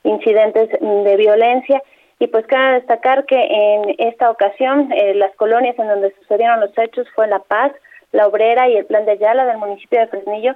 [0.04, 1.82] incidentes de violencia
[2.18, 6.76] y pues cabe destacar que en esta ocasión eh, las colonias en donde sucedieron los
[6.78, 7.72] hechos fue La Paz,
[8.12, 10.54] La Obrera y el Plan de Ayala del municipio de Fresnillo,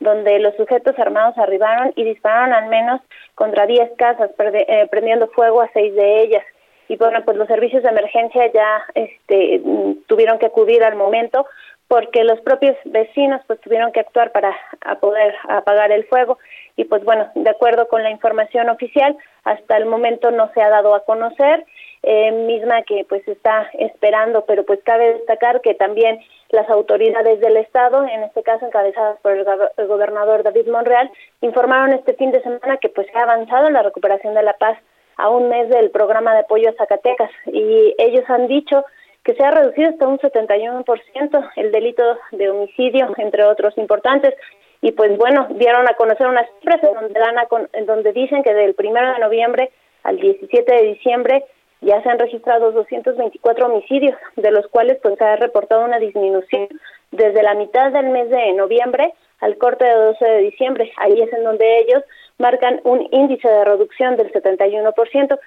[0.00, 3.00] donde los sujetos armados arribaron y dispararon al menos
[3.34, 6.44] contra 10 casas, eh, prendiendo fuego a seis de ellas.
[6.88, 9.60] Y bueno, pues los servicios de emergencia ya este,
[10.06, 11.46] tuvieron que acudir al momento
[11.88, 14.56] porque los propios vecinos pues tuvieron que actuar para
[15.00, 16.38] poder apagar el fuego
[16.76, 19.16] y pues bueno, de acuerdo con la información oficial,
[19.46, 21.64] hasta el momento no se ha dado a conocer,
[22.02, 26.18] eh, misma que pues está esperando, pero pues cabe destacar que también
[26.50, 31.10] las autoridades del Estado, en este caso encabezadas por el, el gobernador David Monreal,
[31.42, 34.54] informaron este fin de semana que pues se ha avanzado en la recuperación de la
[34.54, 34.78] paz
[35.16, 38.84] a un mes del programa de apoyo a Zacatecas y ellos han dicho
[39.22, 44.34] que se ha reducido hasta un 71% el delito de homicidio, entre otros importantes.
[44.82, 47.36] Y pues bueno, dieron a conocer unas cifras en donde, dan
[47.72, 49.70] en donde dicen que del 1 de noviembre
[50.02, 51.44] al 17 de diciembre
[51.80, 56.68] ya se han registrado 224 homicidios, de los cuales pues se ha reportado una disminución
[57.10, 60.92] desde la mitad del mes de noviembre al corte de 12 de diciembre.
[60.96, 62.02] Ahí es en donde ellos
[62.38, 65.38] marcan un índice de reducción del 71%,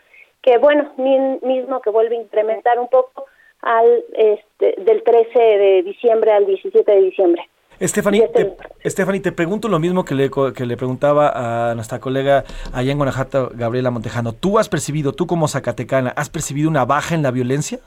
[0.42, 3.26] que bueno, mismo que vuelve a incrementar un poco
[3.62, 7.50] al este, del 13 de diciembre al 17 de diciembre.
[7.82, 12.92] Stephanie, te, te pregunto lo mismo que le, que le preguntaba a nuestra colega allá
[12.92, 14.34] en Guanajuato, Gabriela Montejano.
[14.34, 17.80] ¿Tú has percibido, tú como zacatecana, has percibido una baja en la violencia?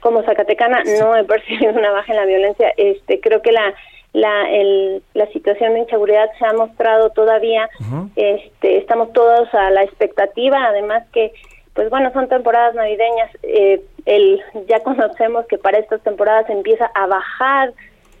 [0.00, 2.72] Como zacatecana no he percibido una baja en la violencia.
[2.76, 3.74] Este, creo que la
[4.16, 7.68] la, el, la situación de inseguridad se ha mostrado todavía,
[8.16, 11.32] este, estamos todos a la expectativa, además que,
[11.74, 17.06] pues bueno, son temporadas navideñas, eh, el, ya conocemos que para estas temporadas empieza a
[17.06, 17.74] bajar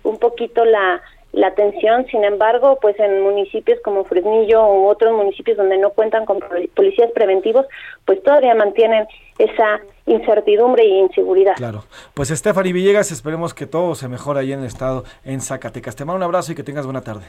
[0.06, 5.56] un poquito la, la tensión, sin embargo, pues en municipios como Fresnillo u otros municipios
[5.56, 6.38] donde no cuentan con
[6.74, 7.66] policías preventivos,
[8.04, 9.06] pues todavía mantienen
[9.38, 11.54] esa incertidumbre y inseguridad.
[11.56, 11.84] Claro.
[12.14, 15.94] Pues Stephanie Villegas, esperemos que todo se mejore ahí en el estado, en Zacatecas.
[15.94, 17.26] Te mando un abrazo y que tengas buena tarde.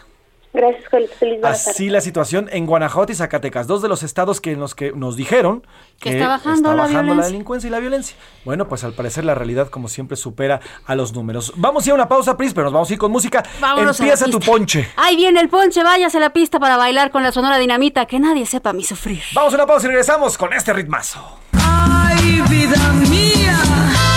[0.54, 0.86] Gracias,
[1.20, 4.76] Feliz Así la situación en Guanajuato y Zacatecas, dos de los estados que en los
[4.76, 5.66] que nos dijeron
[6.00, 8.16] que, está bajando, la, la, delincuencia y la violencia.
[8.46, 11.54] Bueno, pues al parecer la realidad, como siempre, supera a los números.
[11.56, 13.44] Vamos a ir a una pausa, Pris, pero nos vamos a ir con música.
[13.78, 14.90] Empieza tu ponche.
[14.96, 18.20] Ahí viene el ponche, váyase a la pista para bailar con la sonora dinamita, que
[18.20, 19.22] nadie sepa mi sufrir.
[19.34, 21.40] Vamos a una pausa y regresamos con este ritmazo.
[21.54, 24.17] Ay, vida mía.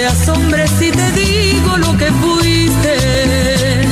[0.00, 3.86] Te asombres si te digo lo que fuiste.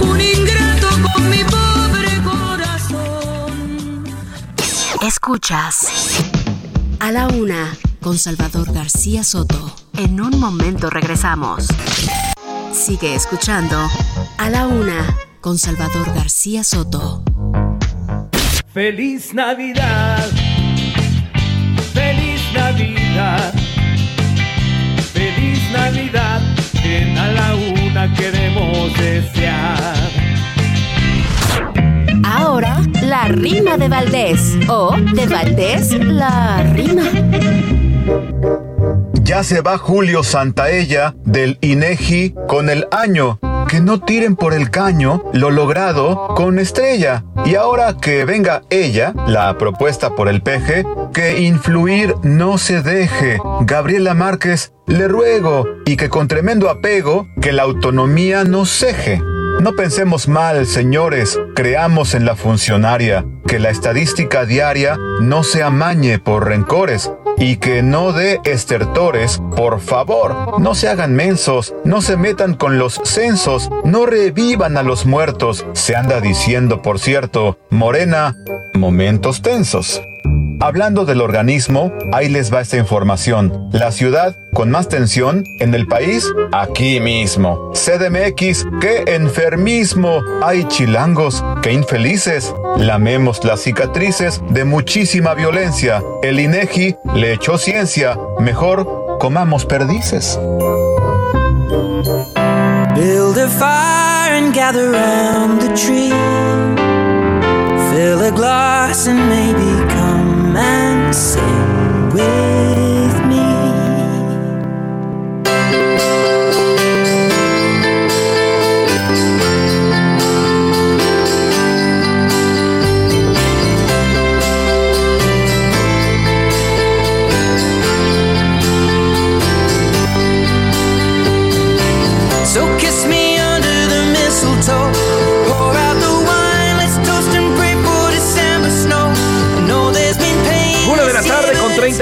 [0.00, 4.04] Un ingrato con mi pobre corazón.
[5.06, 5.86] Escuchas.
[6.98, 9.72] A la una, con Salvador García Soto.
[9.98, 11.68] En un momento regresamos.
[12.72, 13.88] Sigue escuchando
[14.38, 17.22] A la Una con Salvador García Soto.
[18.72, 20.28] Feliz Navidad.
[21.94, 23.61] Feliz Navidad.
[26.84, 29.94] En A la Una queremos desear.
[32.24, 34.58] Ahora, la rima de Valdés.
[34.68, 37.04] O de Valdés, la rima.
[39.22, 43.38] Ya se va Julio Santaella del INEGI con el año.
[43.72, 47.24] Que no tiren por el caño lo logrado con estrella.
[47.46, 53.38] Y ahora que venga ella, la propuesta por el peje, que influir no se deje.
[53.62, 59.22] Gabriela Márquez, le ruego, y que con tremendo apego, que la autonomía no ceje.
[59.62, 66.18] No pensemos mal, señores, creamos en la funcionaria, que la estadística diaria no se amañe
[66.18, 72.16] por rencores y que no dé estertores, por favor, no se hagan mensos, no se
[72.16, 78.34] metan con los censos, no revivan a los muertos, se anda diciendo, por cierto, Morena,
[78.74, 80.02] momentos tensos.
[80.62, 83.68] Hablando del organismo, ahí les va esta información.
[83.72, 87.72] La ciudad con más tensión en el país, aquí mismo.
[87.72, 90.22] CDMX, qué enfermismo.
[90.40, 92.54] Hay chilangos, qué infelices.
[92.76, 96.00] Lamemos las cicatrices de muchísima violencia.
[96.22, 98.16] El INEGI le echó ciencia.
[98.38, 100.38] Mejor comamos perdices.
[102.94, 106.12] Build a fire and gather round the tree.
[107.90, 110.01] Fill a glass and maybe
[110.52, 112.71] romancing with.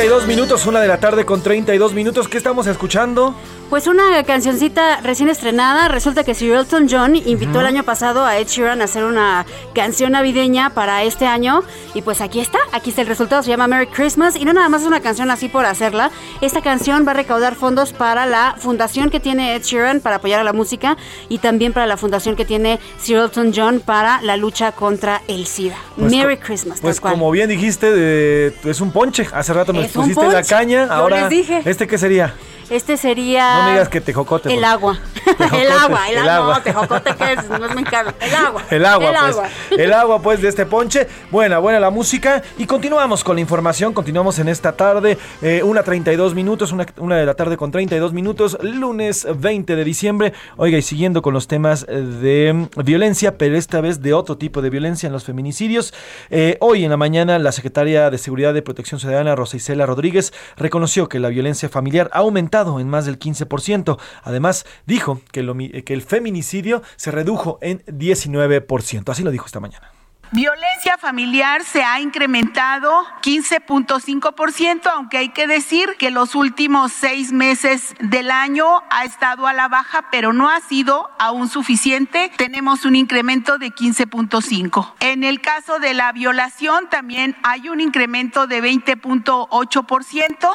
[0.01, 2.27] 32 minutos, una de la tarde con 32 minutos.
[2.27, 3.35] ¿Qué estamos escuchando?
[3.69, 5.89] Pues una cancioncita recién estrenada.
[5.89, 9.45] Resulta que Sir Elton John invitó el año pasado a Ed Sheeran a hacer una
[9.75, 11.63] canción navideña para este año.
[11.95, 13.43] Y pues aquí está, aquí está el resultado.
[13.45, 14.35] Se llama Merry Christmas.
[14.37, 16.11] Y no nada más es una canción así por hacerla.
[16.41, 20.41] Esta canción va a recaudar fondos para la fundación que tiene Ed Sheeran para apoyar
[20.41, 20.97] a la música.
[21.29, 25.47] Y también para la fundación que tiene Sir Elton John para la lucha contra el
[25.47, 25.77] SIDA.
[25.97, 26.81] Pues Merry Christmas.
[26.81, 27.13] Pues cual.
[27.13, 29.29] como bien dijiste, de- es un ponche.
[29.33, 30.87] Hace rato un pusiste la caña.
[30.87, 31.63] Yo Ahora, les dije.
[31.65, 32.35] ¿este qué sería?
[32.71, 33.59] Este sería.
[33.59, 34.53] No me digas que tejocote.
[34.55, 34.99] El agua.
[35.25, 36.55] Tejocote, el agua, el, el agua.
[36.55, 37.49] No, tejocote, ¿qué es?
[37.49, 38.13] No es mexicano.
[38.21, 38.65] El agua.
[38.71, 39.23] El agua, El pues.
[39.23, 39.49] agua.
[39.71, 41.09] El agua, pues, de este ponche.
[41.31, 42.43] Buena, buena la música.
[42.59, 43.93] Y continuamos con la información.
[43.93, 45.19] Continuamos en esta tarde.
[45.43, 46.73] Eh, una 32 minutos.
[46.73, 48.57] Una, una de la tarde con 32 minutos.
[48.63, 50.33] Lunes 20 de diciembre.
[50.57, 54.63] Oiga, y siguiendo con los temas de mm, violencia, pero esta vez de otro tipo
[54.63, 55.93] de violencia en los feminicidios.
[56.31, 60.33] Eh, hoy en la mañana, la secretaria de Seguridad y Protección Ciudadana, Rosa Isela Rodríguez,
[60.57, 63.99] reconoció que la violencia familiar ha aumentado en más del 15%.
[64.23, 69.11] Además, dijo que, el homi- que el feminicidio se redujo en 19%.
[69.11, 69.91] Así lo dijo esta mañana.
[70.33, 77.95] Violencia familiar se ha incrementado 15.5%, aunque hay que decir que los últimos seis meses
[77.99, 82.31] del año ha estado a la baja, pero no ha sido aún suficiente.
[82.37, 84.93] Tenemos un incremento de 15.5.
[85.01, 90.49] En el caso de la violación también hay un incremento de 20.8%.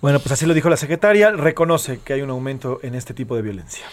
[0.00, 3.36] Bueno, pues así lo dijo la secretaria, reconoce que hay un aumento en este tipo
[3.36, 3.84] de violencia.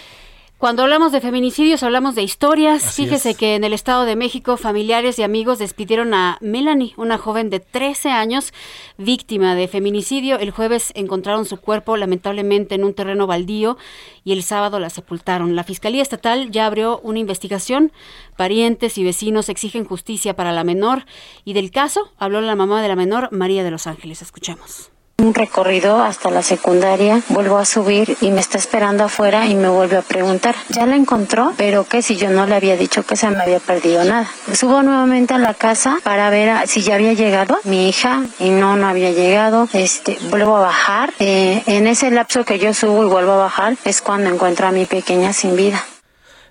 [0.57, 2.83] Cuando hablamos de feminicidios, hablamos de historias.
[2.83, 3.37] Así Fíjese es.
[3.37, 7.59] que en el Estado de México, familiares y amigos despidieron a Melanie, una joven de
[7.59, 8.53] 13 años,
[8.97, 10.39] víctima de feminicidio.
[10.39, 13.77] El jueves encontraron su cuerpo lamentablemente en un terreno baldío
[14.23, 15.55] y el sábado la sepultaron.
[15.55, 17.91] La Fiscalía Estatal ya abrió una investigación.
[18.35, 21.05] Parientes y vecinos exigen justicia para la menor.
[21.45, 24.23] Y del caso habló la mamá de la menor, María de los Ángeles.
[24.23, 24.89] Escuchemos.
[25.19, 29.67] Un recorrido hasta la secundaria, vuelvo a subir y me está esperando afuera y me
[29.67, 31.53] vuelve a preguntar, ¿ya la encontró?
[31.57, 34.29] Pero que si yo no le había dicho que se me había perdido nada.
[34.53, 38.51] Subo nuevamente a la casa para ver a- si ya había llegado mi hija y
[38.51, 39.67] no, no había llegado.
[39.73, 41.11] Este, vuelvo a bajar.
[41.17, 44.71] Eh, en ese lapso que yo subo y vuelvo a bajar es cuando encuentro a
[44.71, 45.83] mi pequeña sin vida.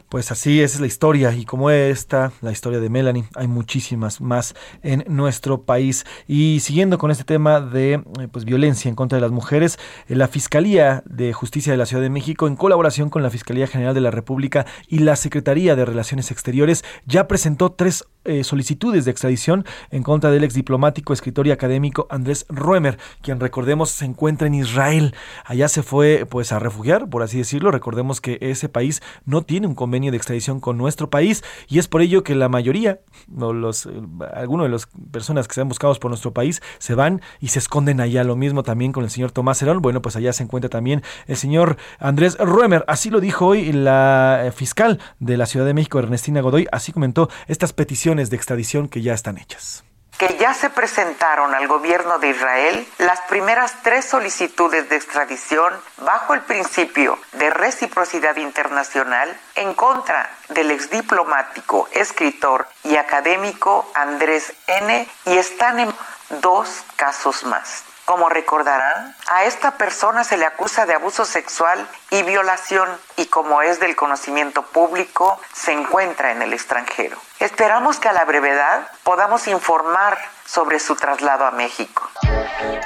[0.09, 4.55] Pues así es la historia y como esta, la historia de Melanie, hay muchísimas más
[4.85, 6.07] en nuestro país.
[6.29, 10.15] Y siguiendo con este tema de eh, pues, violencia en contra de las mujeres, eh,
[10.15, 13.95] la Fiscalía de Justicia de la Ciudad de México, en colaboración con la Fiscalía General
[13.95, 19.11] de la República y la Secretaría de Relaciones Exteriores, ya presentó tres eh, solicitudes de
[19.11, 24.47] extradición en contra del ex diplomático, escritor y académico Andrés Ruemer, quien recordemos se encuentra
[24.47, 25.15] en Israel.
[25.45, 27.73] Allá se fue pues a refugiar, por así decirlo.
[27.73, 31.89] Recordemos que ese país no tiene un convenio de extradición con nuestro país y es
[31.89, 33.01] por ello que la mayoría,
[33.39, 33.91] o los, eh,
[34.35, 38.01] algunos de las personas que sean buscados por nuestro país se van y se esconden
[38.01, 38.23] allá.
[38.25, 39.81] Lo mismo también con el señor Tomás Herón.
[39.81, 42.85] Bueno, pues allá se encuentra también el señor Andrés Ruemer.
[42.87, 46.67] Así lo dijo hoy la eh, fiscal de la Ciudad de México, Ernestina Godoy.
[46.71, 49.86] Así comentó estas peticiones de extradición que ya están hechas
[50.19, 56.35] que ya se presentaron al gobierno de Israel las primeras tres solicitudes de extradición bajo
[56.35, 65.09] el principio de reciprocidad internacional en contra del exdiplomático, escritor y académico Andrés N.
[65.27, 65.95] y están en
[66.41, 67.86] dos casos más.
[68.07, 73.63] Como recordarán, a esta persona se le acusa de abuso sexual y violación y como
[73.63, 77.19] es del conocimiento público, se encuentra en el extranjero.
[77.41, 82.03] Esperamos que a la brevedad podamos informar sobre su traslado a México.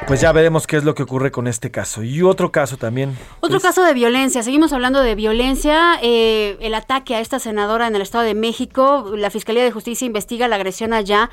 [0.07, 2.03] Pues ya veremos qué es lo que ocurre con este caso.
[2.03, 3.17] Y otro caso también.
[3.41, 7.95] Otro caso de violencia, seguimos hablando de violencia, eh, el ataque a esta senadora en
[7.95, 11.31] el Estado de México, la Fiscalía de Justicia investiga la agresión allá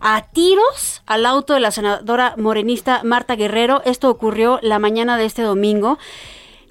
[0.00, 5.24] a tiros al auto de la senadora morenista Marta Guerrero, esto ocurrió la mañana de
[5.24, 5.98] este domingo.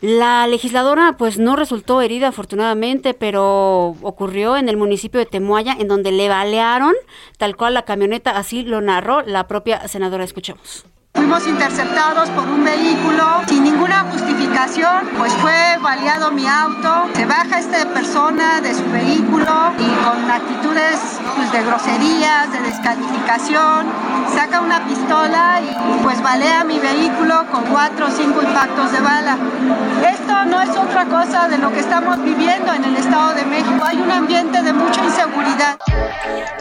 [0.02, 5.88] La legisladora pues no resultó herida afortunadamente, pero ocurrió en el municipio de Temuaya en
[5.88, 6.94] donde le balearon
[7.38, 10.86] tal cual la camioneta, así lo narró la propia senadora, escuchemos.
[11.18, 15.52] Fuimos interceptados por un vehículo sin ninguna justificación, pues fue
[15.82, 17.08] baleado mi auto.
[17.16, 23.88] Se baja esta persona de su vehículo y con actitudes pues, de groserías, de descalificación,
[24.36, 29.38] saca una pistola y pues balea mi vehículo con cuatro o cinco impactos de bala.
[30.08, 33.84] Esto no es otra cosa de lo que estamos viviendo en el Estado de México.
[33.84, 35.80] Hay un ambiente de mucha inseguridad.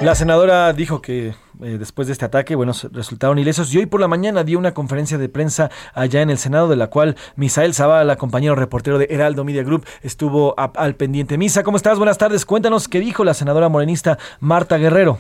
[0.01, 4.01] La senadora dijo que eh, después de este ataque, bueno, resultaron ilesos y hoy por
[4.01, 7.75] la mañana dio una conferencia de prensa allá en el Senado, de la cual Misael
[7.75, 11.39] Zavala, compañero reportero de Heraldo Media Group, estuvo al pendiente.
[11.39, 11.99] Misa, ¿cómo estás?
[11.99, 12.45] Buenas tardes.
[12.45, 15.19] Cuéntanos qué dijo la senadora morenista Marta Guerrero.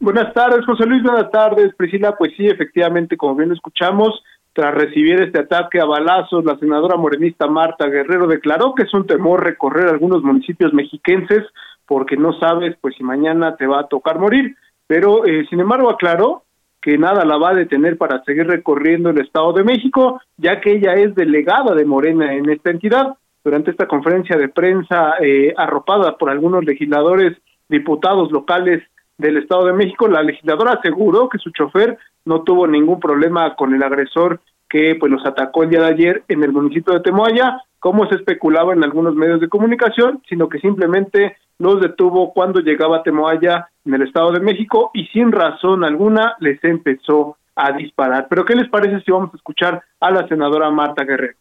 [0.00, 1.02] Buenas tardes, José Luis.
[1.02, 2.14] Buenas tardes, Priscila.
[2.16, 6.96] Pues sí, efectivamente, como bien lo escuchamos, tras recibir este ataque a balazos, la senadora
[6.96, 11.42] morenista Marta Guerrero declaró que es un temor recorrer algunos municipios mexiquenses
[11.86, 14.56] porque no sabes, pues, si mañana te va a tocar morir.
[14.86, 16.44] Pero, eh, sin embargo, aclaró
[16.80, 20.72] que nada la va a detener para seguir recorriendo el Estado de México, ya que
[20.72, 23.16] ella es delegada de Morena en esta entidad.
[23.42, 28.82] Durante esta conferencia de prensa eh, arropada por algunos legisladores, diputados locales
[29.16, 33.74] del Estado de México, la legisladora aseguró que su chofer no tuvo ningún problema con
[33.74, 37.60] el agresor que pues los atacó el día de ayer en el municipio de Temoaya,
[37.78, 42.98] como se especulaba en algunos medios de comunicación, sino que simplemente los detuvo cuando llegaba
[42.98, 48.26] a Temoaya en el Estado de México y sin razón alguna les empezó a disparar.
[48.28, 51.36] Pero ¿qué les parece si vamos a escuchar a la senadora Marta Guerrero?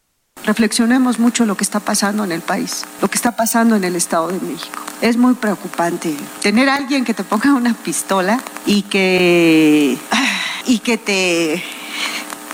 [0.45, 3.95] Reflexionemos mucho lo que está pasando en el país, lo que está pasando en el
[3.95, 4.77] Estado de México.
[5.01, 9.97] Es muy preocupante tener a alguien que te ponga una pistola y que
[10.67, 11.63] y que te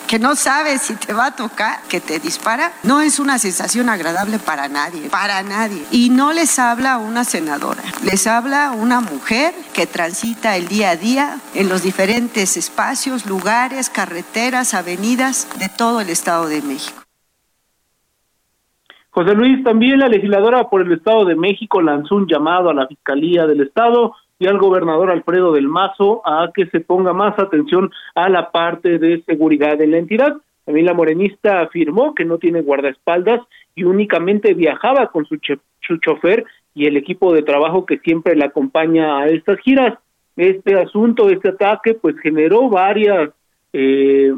[0.09, 3.89] que no sabes si te va a tocar, que te dispara, no es una sensación
[3.89, 5.83] agradable para nadie, para nadie.
[5.91, 10.95] Y no les habla una senadora, les habla una mujer que transita el día a
[10.95, 17.03] día en los diferentes espacios, lugares, carreteras, avenidas de todo el Estado de México.
[19.11, 22.87] José Luis, también la legisladora por el Estado de México lanzó un llamado a la
[22.87, 27.91] Fiscalía del Estado y al gobernador Alfredo del Mazo a que se ponga más atención
[28.15, 30.37] a la parte de seguridad de la entidad.
[30.63, 33.41] También la morenista afirmó que no tiene guardaespaldas
[33.75, 35.37] y únicamente viajaba con su,
[35.81, 39.97] su chofer y el equipo de trabajo que siempre la acompaña a estas giras.
[40.37, 43.31] Este asunto, este ataque, pues generó varias,
[43.73, 44.33] eh,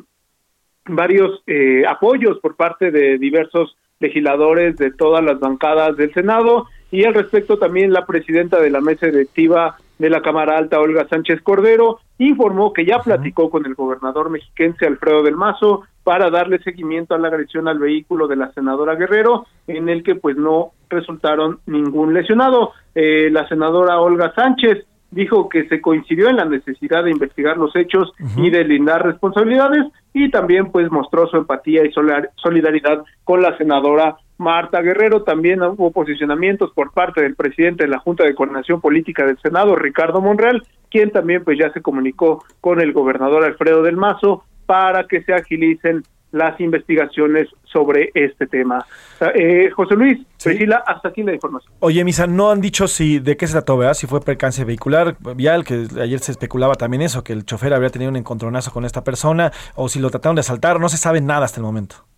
[0.86, 7.06] varios eh, apoyos por parte de diversos legisladores de todas las bancadas del Senado y
[7.06, 11.42] al respecto también la presidenta de la mesa directiva de la Cámara Alta, Olga Sánchez
[11.44, 17.14] Cordero, informó que ya platicó con el gobernador mexiquense Alfredo del Mazo para darle seguimiento
[17.14, 21.60] a la agresión al vehículo de la senadora Guerrero, en el que pues no resultaron
[21.68, 22.72] ningún lesionado.
[22.96, 27.76] Eh, la senadora Olga Sánchez dijo que se coincidió en la necesidad de investigar los
[27.76, 31.92] hechos y de lindar responsabilidades y también pues mostró su empatía y
[32.36, 35.24] solidaridad con la senadora Marta Guerrero.
[35.24, 39.76] También hubo posicionamientos por parte del presidente de la Junta de Coordinación Política del Senado,
[39.76, 45.08] Ricardo Monreal, quien también pues ya se comunicó con el gobernador Alfredo del Mazo para
[45.08, 48.86] que se agilicen las investigaciones sobre este tema.
[49.36, 51.74] Eh, José Luis, Priscila, hasta aquí la información.
[51.80, 53.94] Oye, Misa, no han dicho si de qué se trató, ¿verdad?
[53.94, 57.90] Si fue percance vehicular, vial, que ayer se especulaba también eso, que el chofer habría
[57.90, 61.22] tenido un encontronazo con esta persona, o si lo trataron de asaltar, no se sabe
[61.22, 62.11] nada hasta el momento.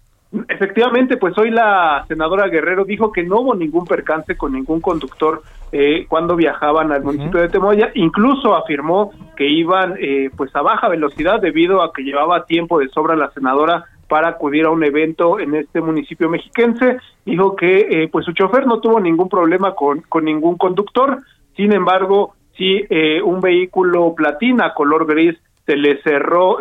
[0.49, 5.43] Efectivamente, pues hoy la senadora Guerrero dijo que no hubo ningún percance con ningún conductor
[5.71, 7.91] eh, cuando viajaban al municipio de Temoya.
[7.93, 12.89] Incluso afirmó que iban eh, pues a baja velocidad debido a que llevaba tiempo de
[12.89, 16.97] sobra la senadora para acudir a un evento en este municipio mexiquense.
[17.25, 21.19] Dijo que eh, pues su chofer no tuvo ningún problema con, con ningún conductor.
[21.55, 22.81] Sin embargo, sí
[23.23, 26.57] un vehículo platina color gris se le cerró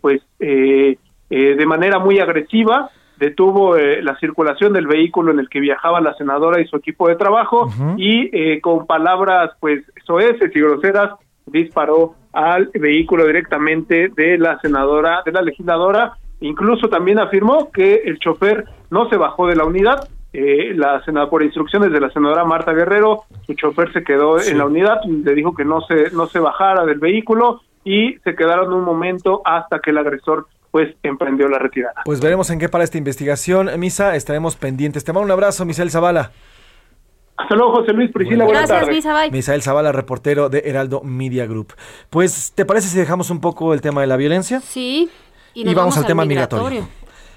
[0.00, 2.90] pues de manera muy agresiva
[3.22, 7.06] detuvo eh, la circulación del vehículo en el que viajaba la senadora y su equipo
[7.06, 11.12] de trabajo y eh, con palabras pues soeces y groseras
[11.46, 16.14] disparó al vehículo directamente de la senadora, de la legisladora.
[16.40, 20.08] Incluso también afirmó que el chofer no se bajó de la unidad.
[20.32, 24.58] Eh, la senadora, por instrucciones de la senadora Marta Guerrero, su chofer se quedó en
[24.58, 28.72] la unidad, le dijo que no se no se bajara del vehículo y se quedaron
[28.72, 32.02] un momento hasta que el agresor pues emprendió la retirada.
[32.04, 35.04] Pues veremos en qué para esta investigación, Misa, estaremos pendientes.
[35.04, 36.32] Te mando un abrazo, Misael Zavala.
[37.36, 38.44] Hasta luego, José Luis Priscila.
[38.44, 39.30] Buenas Gracias, Misa, bye.
[39.30, 41.74] Misael Zavala, reportero de Heraldo Media Group.
[42.08, 44.60] Pues, ¿te parece si dejamos un poco el tema de la violencia?
[44.60, 45.10] Sí.
[45.54, 46.88] Y, vamos, al, tema migratorio.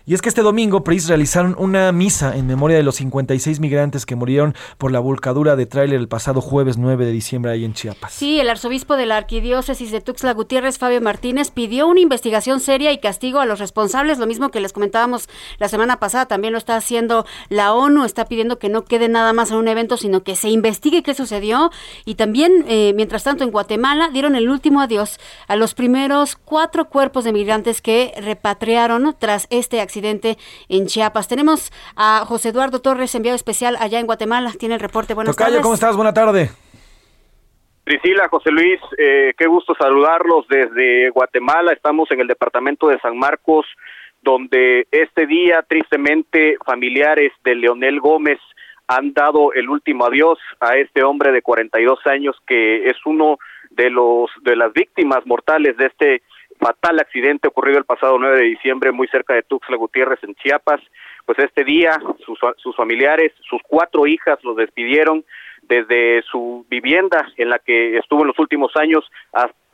[0.08, 4.06] Y es que este domingo, PRIS realizaron una misa en memoria de los 56 migrantes
[4.06, 7.74] que murieron por la volcadura de tráiler el pasado jueves 9 de diciembre ahí en
[7.74, 8.14] Chiapas.
[8.14, 12.91] Sí, el arzobispo de la arquidiócesis de Tuxtla Gutiérrez, Fabio Martínez, pidió una investigación seria
[12.91, 15.28] y castigo a los responsables, lo mismo que les comentábamos
[15.58, 19.34] la semana pasada, también lo está haciendo la ONU, está pidiendo que no quede nada
[19.34, 21.72] más en un evento, sino que se investigue qué sucedió.
[22.06, 26.89] Y también, eh, mientras tanto, en Guatemala dieron el último adiós a los primeros cuatro
[26.89, 31.28] cuerpos de migrantes que repatriaron tras este accidente en Chiapas.
[31.28, 34.52] Tenemos a José Eduardo Torres, enviado especial allá en Guatemala.
[34.58, 35.14] Tiene el reporte.
[35.14, 35.64] Buenas Tocayo, tardes.
[35.64, 35.96] ¿cómo estás?
[35.96, 36.50] Buena tarde.
[37.84, 41.72] Priscila, José Luis, eh, qué gusto saludarlos desde Guatemala.
[41.72, 43.68] Estamos en el departamento de San Marcos,
[44.24, 48.39] donde este día, tristemente, familiares de Leonel Gómez
[48.88, 53.38] han dado el último adiós a este hombre de 42 años que es uno
[53.72, 56.22] de los de las víctimas mortales de este
[56.66, 60.82] fatal accidente ocurrido el pasado 9 de diciembre muy cerca de Tuxtla Gutiérrez en Chiapas.
[61.24, 61.95] Pues este día
[62.26, 65.24] sus, sus familiares, sus cuatro hijas los despidieron
[65.61, 69.03] desde su vivienda en la que estuvo en los últimos años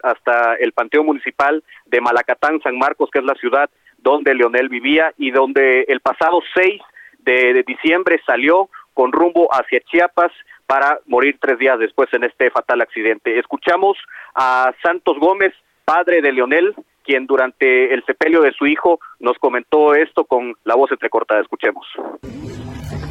[0.03, 3.69] hasta el Panteón Municipal de Malacatán, San Marcos, que es la ciudad
[3.99, 6.81] donde Leonel vivía y donde el pasado 6
[7.19, 10.33] de, de diciembre salió con rumbo hacia Chiapas
[10.67, 13.39] para morir tres días después en este fatal accidente.
[13.39, 13.97] Escuchamos
[14.35, 15.53] a Santos Gómez,
[15.85, 16.73] padre de Leonel,
[17.03, 21.41] quien durante el sepelio de su hijo nos comentó esto con la voz entrecortada.
[21.41, 21.85] Escuchemos.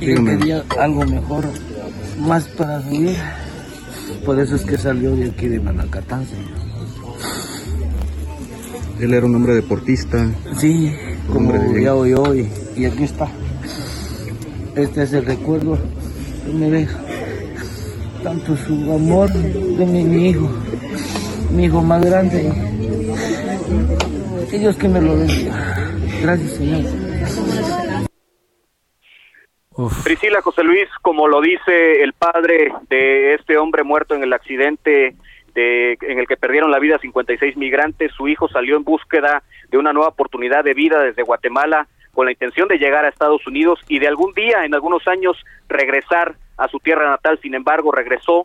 [0.01, 1.45] Yo quería algo mejor,
[2.19, 3.17] más para vivir.
[4.25, 6.71] Por eso es que salió de aquí de Manacatán, señor.
[9.01, 10.27] Él era un hombre deportista.
[10.57, 10.93] Sí,
[11.33, 12.49] como ya hoy hoy.
[12.77, 13.29] Y aquí está.
[14.77, 15.79] Este es el recuerdo
[16.45, 16.99] que me deja.
[18.23, 20.51] Tanto su amor de mi hijo,
[21.53, 22.53] mi hijo más grande.
[24.51, 25.55] Dios que me lo bendiga.
[26.23, 26.83] Gracias, Señor.
[30.05, 35.15] Priscila José Luis, como lo dice el padre de este hombre muerto en el accidente
[35.55, 39.79] de, en el que perdieron la vida 56 migrantes, su hijo salió en búsqueda de
[39.79, 43.81] una nueva oportunidad de vida desde Guatemala con la intención de llegar a Estados Unidos
[43.89, 45.37] y de algún día, en algunos años,
[45.69, 47.39] regresar a su tierra natal.
[47.41, 48.45] Sin embargo, regresó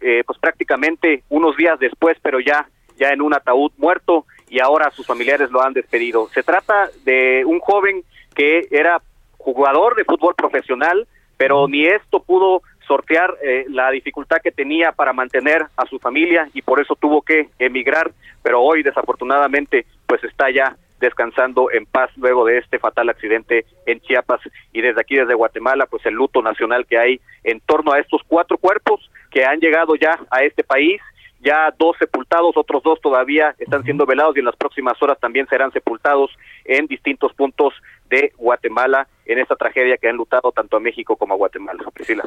[0.00, 4.90] eh, pues prácticamente unos días después, pero ya, ya en un ataúd muerto y ahora
[4.90, 6.28] sus familiares lo han despedido.
[6.28, 9.00] Se trata de un joven que era
[9.38, 15.12] jugador de fútbol profesional, pero ni esto pudo sortear eh, la dificultad que tenía para
[15.12, 20.50] mantener a su familia y por eso tuvo que emigrar, pero hoy desafortunadamente pues está
[20.50, 24.40] ya descansando en paz luego de este fatal accidente en Chiapas
[24.72, 28.22] y desde aquí desde Guatemala pues el luto nacional que hay en torno a estos
[28.26, 31.00] cuatro cuerpos que han llegado ya a este país
[31.40, 35.46] ya dos sepultados, otros dos todavía están siendo velados y en las próximas horas también
[35.48, 36.30] serán sepultados
[36.64, 37.74] en distintos puntos
[38.08, 41.84] de Guatemala en esta tragedia que han lutado tanto a México como a Guatemala.
[41.92, 42.24] Priscila.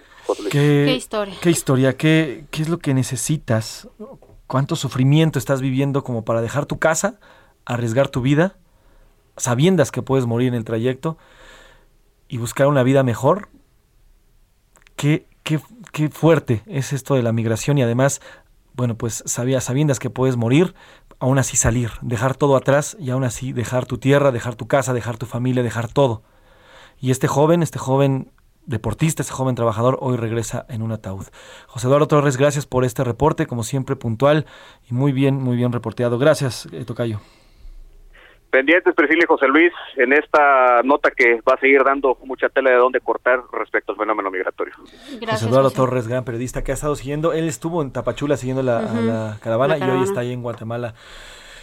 [0.51, 1.35] ¿Qué, historia?
[1.41, 1.97] ¿Qué historia?
[1.97, 3.89] ¿Qué, ¿Qué es lo que necesitas?
[4.47, 7.19] ¿Cuánto sufrimiento estás viviendo como para dejar tu casa,
[7.73, 8.57] arriesgar tu vida,
[9.37, 11.17] sabiendas que puedes morir en el trayecto
[12.27, 13.49] y buscar una vida mejor?
[14.95, 15.59] ¿Qué, qué,
[15.93, 18.21] qué fuerte es esto de la migración y además
[18.79, 20.73] bueno, pues sabías, sabiendas que puedes morir,
[21.19, 24.93] aún así salir, dejar todo atrás y aún así dejar tu tierra, dejar tu casa,
[24.93, 26.23] dejar tu familia, dejar todo.
[26.97, 28.31] Y este joven, este joven
[28.65, 31.25] deportista, este joven trabajador, hoy regresa en un ataúd.
[31.67, 34.45] José Eduardo Torres, gracias por este reporte, como siempre puntual
[34.89, 36.17] y muy bien, muy bien reporteado.
[36.17, 37.19] Gracias, eh, Tocayo.
[38.49, 42.71] Pendientes, Priscila y José Luis, en esta nota que va a seguir dando mucha tela
[42.71, 44.73] de dónde cortar respecto al fenómeno migratorio.
[45.29, 48.79] José Eduardo Torres, gran periodista que ha estado siguiendo, él estuvo en Tapachula siguiendo la,
[48.79, 50.95] a la caravana y hoy está ahí en Guatemala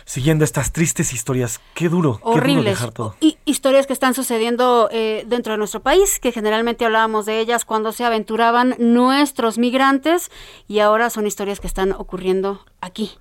[0.07, 1.61] siguiendo estas tristes historias.
[1.74, 3.16] Qué duro, qué duro dejar todo.
[3.20, 7.64] Y historias que están sucediendo eh, dentro de nuestro país, que generalmente hablábamos de ellas
[7.64, 10.30] cuando se aventuraban nuestros migrantes
[10.68, 13.12] y ahora son historias que están ocurriendo aquí.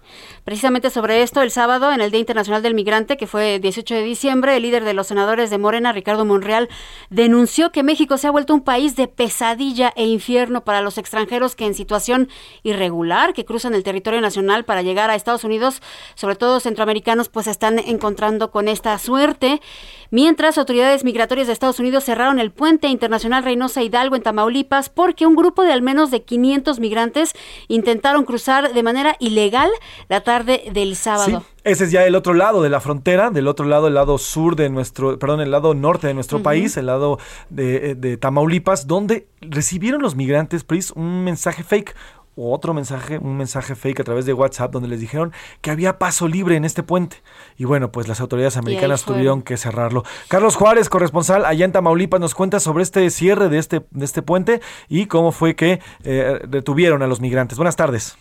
[0.44, 4.04] Precisamente sobre esto, el sábado, en el Día Internacional del Migrante, que fue 18 de
[4.04, 6.70] diciembre, el líder de los senadores de Morena, Ricardo Monreal,
[7.10, 11.56] denunció que México se ha vuelto un país de pesadilla e infierno para los extranjeros
[11.56, 12.30] que en situación
[12.64, 15.82] irregular, que cruzan el territorio nacional para llegar a Estados Unidos,
[16.14, 19.62] sobre todo centroamericanos, pues están encontrando con esta suerte.
[20.12, 25.26] Mientras autoridades migratorias de Estados Unidos cerraron el puente internacional Reynosa Hidalgo en Tamaulipas porque
[25.26, 27.34] un grupo de al menos de 500 migrantes
[27.68, 29.70] intentaron cruzar de manera ilegal
[30.10, 31.44] la tarde del sábado.
[31.64, 34.56] Ese es ya el otro lado de la frontera, del otro lado, el lado sur
[34.56, 37.18] de nuestro, perdón, el lado norte de nuestro país, el lado
[37.50, 41.96] de, de, Tamaulipas, donde recibieron los migrantes, Pris, un mensaje fake,
[42.36, 45.32] otro mensaje, un mensaje fake a través de WhatsApp donde les dijeron
[45.62, 47.18] que había paso libre en este puente.
[47.58, 50.04] Y bueno, pues las autoridades americanas tuvieron que cerrarlo.
[50.30, 54.22] Carlos Juárez, corresponsal allá en Tamaulipas, nos cuenta sobre este cierre de este, de este
[54.22, 57.58] puente y cómo fue que eh, detuvieron a los migrantes.
[57.58, 58.18] Buenas tardes.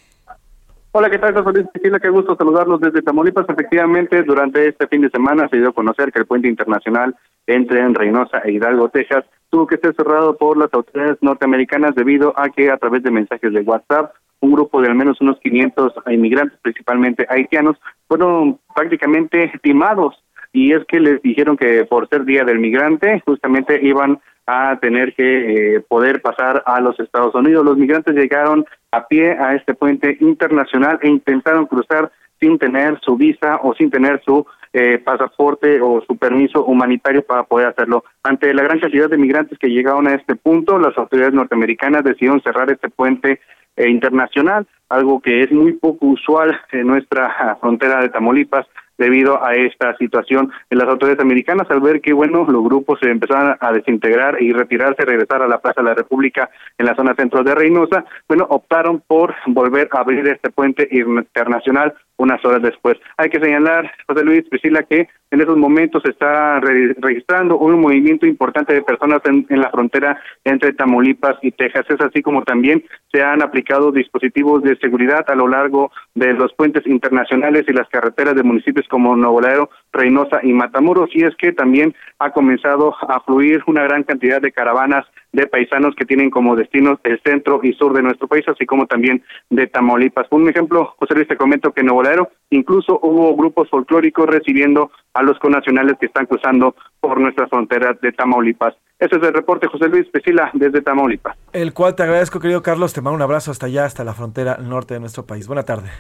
[0.97, 3.49] Hola, ¿qué tal, José Luis Qué gusto saludarlos desde Tamaulipas.
[3.49, 7.17] Efectivamente, durante este fin de semana se dio a conocer que el puente internacional
[7.47, 12.33] entre en Reynosa e Hidalgo, Texas, tuvo que ser cerrado por las autoridades norteamericanas debido
[12.37, 15.95] a que a través de mensajes de WhatsApp, un grupo de al menos unos 500
[16.09, 17.77] inmigrantes, principalmente haitianos,
[18.09, 20.23] fueron prácticamente timados
[20.53, 25.15] y es que les dijeron que por ser Día del Migrante, justamente iban a tener
[25.15, 27.65] que eh, poder pasar a los Estados Unidos.
[27.65, 33.17] Los migrantes llegaron a pie a este puente internacional e intentaron cruzar sin tener su
[33.17, 38.05] visa o sin tener su eh, pasaporte o su permiso humanitario para poder hacerlo.
[38.23, 42.43] Ante la gran cantidad de migrantes que llegaron a este punto, las autoridades norteamericanas decidieron
[42.43, 43.41] cerrar este puente
[43.77, 48.67] eh, internacional, algo que es muy poco usual en nuestra frontera de Tamaulipas,
[48.99, 53.57] debido a esta situación las autoridades americanas al ver que bueno los grupos se empezaron
[53.59, 57.43] a desintegrar y retirarse regresar a la Plaza de la República en la zona centro
[57.43, 62.97] de Reynosa bueno optaron por volver a abrir este puente internacional unas horas después.
[63.17, 68.25] Hay que señalar, José Luis Priscila, que en esos momentos se está registrando un movimiento
[68.27, 71.87] importante de personas en, la frontera entre Tamaulipas y Texas.
[71.89, 76.53] Es así como también se han aplicado dispositivos de seguridad a lo largo de los
[76.55, 81.11] puentes internacionales y las carreteras de municipios como Nuevo Laredo, Reynosa y Matamoros.
[81.15, 85.97] Y es que también ha comenzado a fluir una gran cantidad de caravanas de paisanos
[85.97, 89.67] que tienen como destinos el centro y sur de nuestro país, así como también de
[89.67, 90.29] Tamaulipas.
[90.31, 95.23] Un ejemplo, José Luis, te comento que Nuevo Laredo incluso hubo grupos folclóricos recibiendo a
[95.23, 98.75] los connacionales que están cruzando por nuestra frontera de Tamaulipas.
[98.99, 101.37] Ese es el reporte, José Luis Pesila, desde Tamaulipas.
[101.53, 102.93] El cual te agradezco, querido Carlos.
[102.93, 105.47] Te mando un abrazo hasta allá, hasta la frontera norte de nuestro país.
[105.47, 105.91] Buena tarde.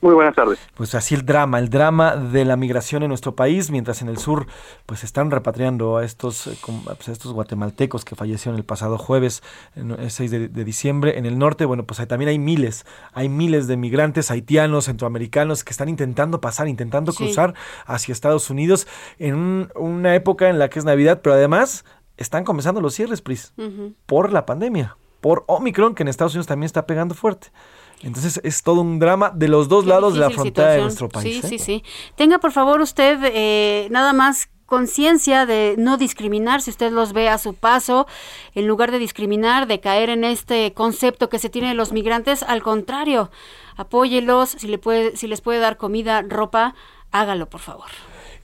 [0.00, 0.58] Muy buenas tardes.
[0.74, 4.18] Pues así el drama, el drama de la migración en nuestro país, mientras en el
[4.18, 4.46] sur
[4.84, 9.42] pues están repatriando a estos, eh, pues, a estos guatemaltecos que fallecieron el pasado jueves,
[9.76, 11.18] el 6 de, de diciembre.
[11.18, 12.84] En el norte, bueno, pues también hay miles,
[13.14, 17.24] hay miles de migrantes haitianos, centroamericanos que están intentando pasar, intentando Sí.
[17.24, 17.54] cruzar
[17.86, 18.86] hacia Estados Unidos
[19.18, 21.86] en un- una época en la que es Navidad, pero además
[22.18, 23.54] están comenzando los cierres, Pris
[24.04, 27.48] por la pandemia, por Omicron, que en Estados Unidos también está pegando fuerte.
[28.02, 31.40] Entonces es todo un drama de los dos lados de la frontera de nuestro país.
[31.40, 31.48] Sí, ¿eh?
[31.48, 31.84] sí, sí.
[32.16, 37.28] Tenga por favor usted eh, nada más conciencia de no discriminar si usted los ve
[37.28, 38.06] a su paso,
[38.54, 42.42] en lugar de discriminar, de caer en este concepto que se tiene de los migrantes,
[42.42, 43.30] al contrario,
[43.76, 46.74] apóyelos, si, le puede, si les puede dar comida, ropa,
[47.12, 47.90] hágalo por favor.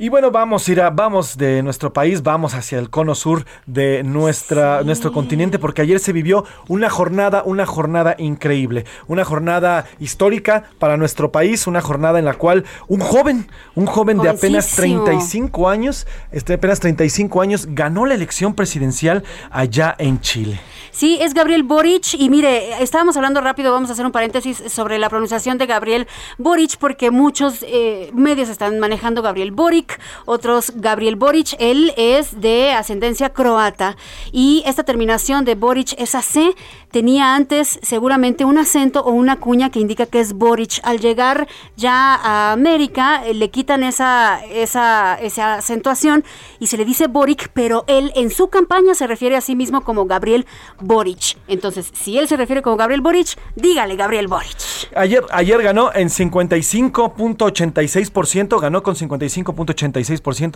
[0.02, 4.82] Y bueno, vamos, Ira, vamos de nuestro país, vamos hacia el cono sur de nuestra,
[4.82, 10.96] nuestro continente, porque ayer se vivió una jornada, una jornada increíble, una jornada histórica para
[10.96, 15.04] nuestro país, una jornada en la cual un joven, un joven de apenas Jovencísimo.
[15.04, 20.58] 35 años, este apenas 35 años, ganó la elección presidencial allá en Chile.
[20.92, 24.98] Sí, es Gabriel Boric y mire, estábamos hablando rápido, vamos a hacer un paréntesis sobre
[24.98, 29.89] la pronunciación de Gabriel Boric porque muchos eh, medios están manejando Gabriel Boric,
[30.24, 33.96] otros Gabriel Boric, él es de ascendencia croata
[34.32, 36.54] y esta terminación de Boric, esa C,
[36.90, 40.80] tenía antes seguramente un acento o una cuña que indica que es Boric.
[40.82, 46.24] Al llegar ya a América eh, le quitan esa, esa, esa acentuación
[46.58, 49.80] y se le dice Boric, pero él en su campaña se refiere a sí mismo
[49.82, 50.46] como Gabriel
[50.80, 51.38] Boric.
[51.48, 54.56] Entonces, si él se refiere como Gabriel Boric, dígale Gabriel Boric.
[54.94, 59.79] Ayer, ayer ganó en 55.86%, ganó con 55.86%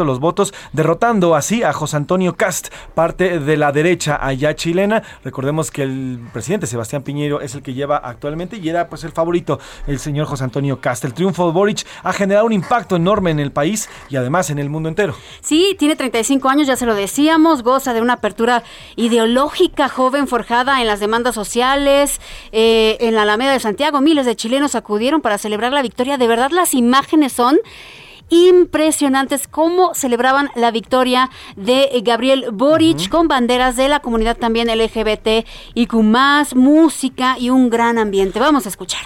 [0.05, 5.03] los votos, derrotando así a José Antonio Cast, parte de la derecha allá chilena.
[5.25, 9.13] Recordemos que el presidente Sebastián Piñero es el que lleva actualmente y era pues el
[9.13, 11.05] favorito, el señor José Antonio Cast.
[11.05, 14.59] El triunfo de Boric ha generado un impacto enorme en el país y además en
[14.59, 15.15] el mundo entero.
[15.41, 18.63] Sí, tiene 35 años, ya se lo decíamos, goza de una apertura
[18.97, 22.21] ideológica joven forjada en las demandas sociales,
[22.53, 24.01] eh, en la Alameda de Santiago.
[24.01, 26.19] Miles de chilenos acudieron para celebrar la victoria.
[26.19, 27.59] De verdad, las imágenes son
[28.29, 35.47] impresionantes cómo celebraban la victoria de Gabriel Boric con banderas de la comunidad también LGBT
[35.75, 38.41] y con más música y un gran ambiente.
[38.41, 39.05] Vamos a escuchar.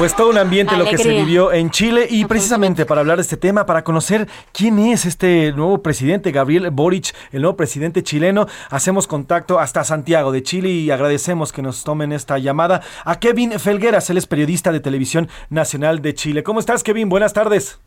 [0.00, 3.22] Pues todo un ambiente lo que se vivió en Chile y precisamente para hablar de
[3.22, 8.46] este tema, para conocer quién es este nuevo presidente, Gabriel Boric, el nuevo presidente chileno,
[8.70, 13.60] hacemos contacto hasta Santiago de Chile y agradecemos que nos tomen esta llamada a Kevin
[13.60, 16.42] Felgueras, él es periodista de Televisión Nacional de Chile.
[16.42, 17.10] ¿Cómo estás, Kevin?
[17.10, 17.78] Buenas tardes.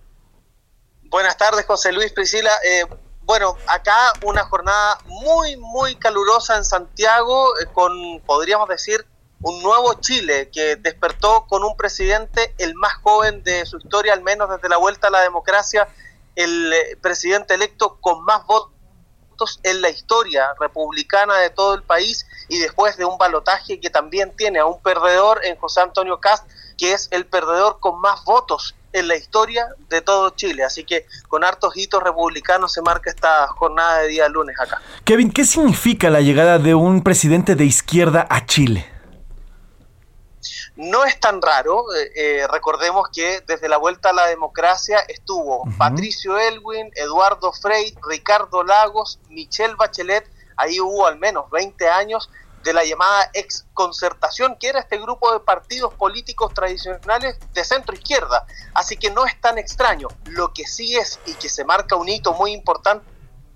[1.05, 2.51] Buenas tardes, José Luis Priscila.
[2.63, 2.85] Eh,
[3.23, 9.03] bueno, acá una jornada muy, muy calurosa en Santiago, eh, con, podríamos decir,
[9.43, 14.23] un nuevo Chile que despertó con un presidente, el más joven de su historia, al
[14.23, 15.87] menos desde la vuelta a la democracia,
[16.35, 22.25] el eh, presidente electo con más votos en la historia republicana de todo el país
[22.47, 26.49] y después de un balotaje que también tiene a un perdedor en José Antonio Cast,
[26.77, 30.63] que es el perdedor con más votos en la historia de todo Chile.
[30.63, 34.81] Así que con hartos hitos republicanos se marca esta jornada de día lunes acá.
[35.03, 38.92] Kevin, ¿qué significa la llegada de un presidente de izquierda a Chile?
[40.75, 45.65] No es tan raro, eh, eh, recordemos que desde la vuelta a la democracia estuvo
[45.77, 52.29] Patricio Elwin, Eduardo Frei, Ricardo Lagos, Michelle Bachelet, ahí hubo al menos 20 años
[52.63, 57.93] de la llamada ex concertación, que era este grupo de partidos políticos tradicionales de centro
[57.93, 58.47] izquierda.
[58.73, 60.07] Así que no es tan extraño.
[60.25, 63.05] Lo que sí es y que se marca un hito muy importante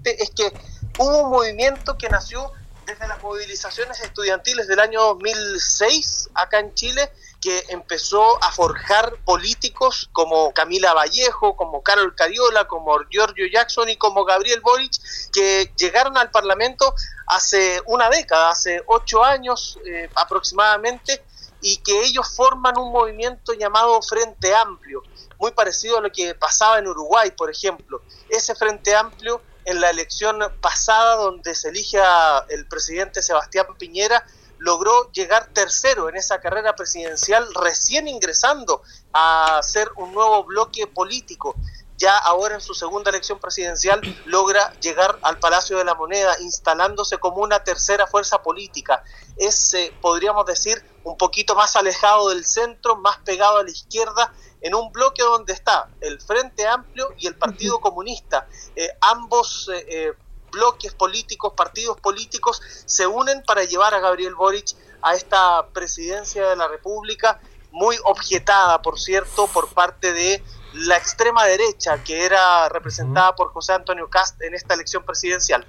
[0.03, 0.51] es que
[0.99, 2.51] hubo un movimiento que nació
[2.87, 7.11] desde las movilizaciones estudiantiles del año 2006 acá en Chile,
[7.41, 13.97] que empezó a forjar políticos como Camila Vallejo, como Carol Cariola, como Giorgio Jackson y
[13.97, 14.93] como Gabriel Boric,
[15.33, 16.95] que llegaron al Parlamento
[17.27, 21.21] hace una década, hace ocho años eh, aproximadamente,
[21.59, 25.03] y que ellos forman un movimiento llamado Frente Amplio,
[25.39, 28.01] muy parecido a lo que pasaba en Uruguay, por ejemplo.
[28.29, 34.25] Ese Frente Amplio en la elección pasada donde se elige a el presidente Sebastián Piñera,
[34.59, 41.53] logró llegar tercero en esa carrera presidencial, recién ingresando a ser un nuevo bloque político.
[41.97, 47.17] Ya ahora en su segunda elección presidencial logra llegar al Palacio de la Moneda, instalándose
[47.17, 49.03] como una tercera fuerza política.
[49.35, 54.33] Es, eh, podríamos decir, un poquito más alejado del centro, más pegado a la izquierda,
[54.61, 59.85] en un bloque donde está el Frente Amplio y el Partido Comunista, eh, ambos eh,
[59.87, 60.13] eh,
[60.51, 66.55] bloques políticos, partidos políticos, se unen para llevar a Gabriel Boric a esta presidencia de
[66.55, 67.39] la República,
[67.71, 70.43] muy objetada, por cierto, por parte de
[70.73, 75.65] la extrema derecha que era representada por José Antonio Cast en esta elección presidencial.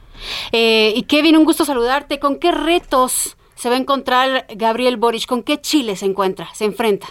[0.53, 2.19] Eh, y Kevin, un gusto saludarte.
[2.19, 5.27] ¿Con qué retos se va a encontrar Gabriel Boric?
[5.27, 7.09] ¿Con qué Chile se encuentra, se enfrenta?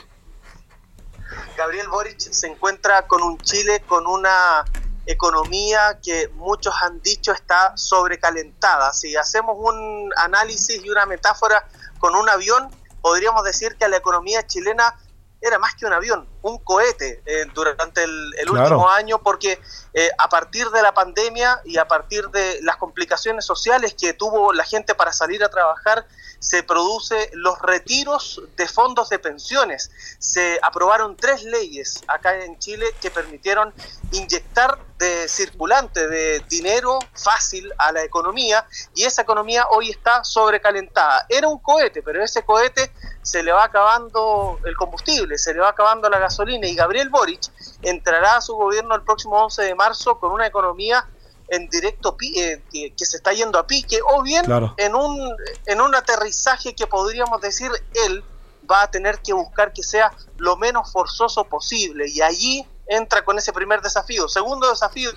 [1.58, 4.64] Gabriel Boric se encuentra con un Chile con una
[5.06, 8.94] economía que muchos han dicho está sobrecalentada.
[8.94, 11.68] Si hacemos un análisis y una metáfora
[12.00, 12.70] con un avión,
[13.02, 14.96] podríamos decir que la economía chilena
[15.40, 18.64] era más que un avión, un cohete eh, durante el, el Claro.
[18.64, 19.60] último año, porque
[19.94, 24.52] eh, a partir de la pandemia y a partir de las complicaciones sociales que tuvo
[24.52, 26.08] la gente para salir a trabajar,
[26.40, 29.92] se produce los retiros de fondos de pensiones.
[30.20, 33.74] Se aprobaron tres leyes acá en Chile que permitieron
[34.12, 38.66] inyectar de circulante, de dinero fácil a la economía
[38.96, 41.26] y esa economía hoy está sobrecalentada.
[41.30, 45.70] Era un cohete, pero ese cohete se le va acabando el combustible, se le va
[45.70, 50.20] acabando la gasolina y Gabriel Boric entrará a su gobierno el próximo 11 de marzo
[50.20, 51.06] con una economía
[51.50, 54.74] en directo eh, que, que se está yendo a pique o bien Claro.
[54.78, 55.36] en un
[55.66, 57.72] en un aterrizaje que podríamos decir
[58.06, 58.24] él
[58.70, 63.38] va a tener que buscar que sea lo menos forzoso posible y allí entra con
[63.38, 64.30] ese primer desafío.
[64.30, 65.12] Segundo desafío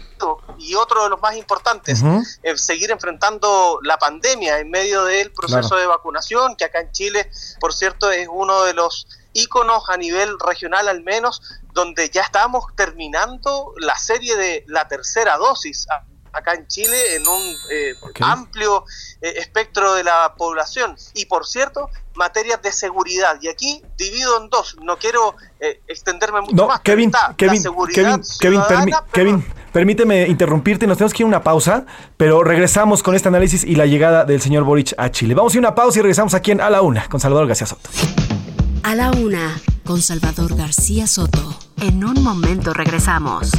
[0.59, 2.01] y otro de los más importantes,
[2.43, 5.77] eh, seguir enfrentando la pandemia en medio del proceso Claro.
[5.81, 10.37] de vacunación, que acá en Chile, por cierto, es uno de los íconos a nivel
[10.41, 15.87] regional al menos, donde ya estamos terminando la serie de la tercera dosis
[16.33, 18.85] acá en Chile en un eh, amplio
[19.21, 20.97] eh, espectro de la población.
[21.15, 23.39] Y por cierto, materias de seguridad.
[23.41, 24.77] Y aquí divido en dos.
[24.83, 26.81] No quiero eh, extenderme mucho No, más.
[26.81, 31.43] Kevin, Kevin, seguridad Kevin, Kevin, permi- Kevin, permíteme interrumpirte, nos tenemos que ir a una
[31.43, 35.35] pausa, pero regresamos con este análisis y la llegada del señor Boric a Chile.
[35.35, 37.47] Vamos a ir a una pausa y regresamos aquí en A la Una con Salvador
[37.47, 37.89] García Soto.
[38.83, 41.57] A la una, con Salvador García Soto.
[41.81, 43.51] En un momento regresamos.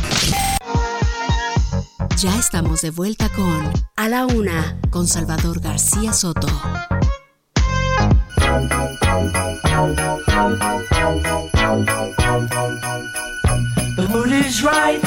[2.18, 6.48] Ya estamos de vuelta con A la una, con Salvador García Soto.
[13.96, 15.02] The mood is right,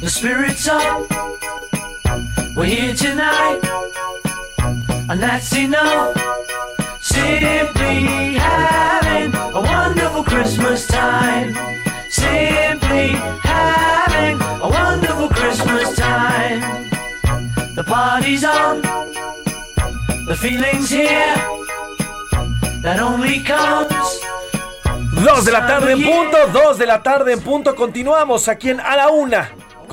[0.00, 1.08] the spirit's up.
[2.56, 3.60] We're here tonight,
[5.08, 6.16] and that's enough.
[7.00, 11.56] Simply having a wonderful Christmas time.
[12.10, 13.43] Simply
[18.14, 18.80] party's on,
[20.28, 21.34] the feeling's here.
[22.82, 24.20] That only comes
[25.24, 27.74] Dos de la tarde en punto, dos de la tarde en punto.
[27.74, 29.50] Continuamos aquí en A la Una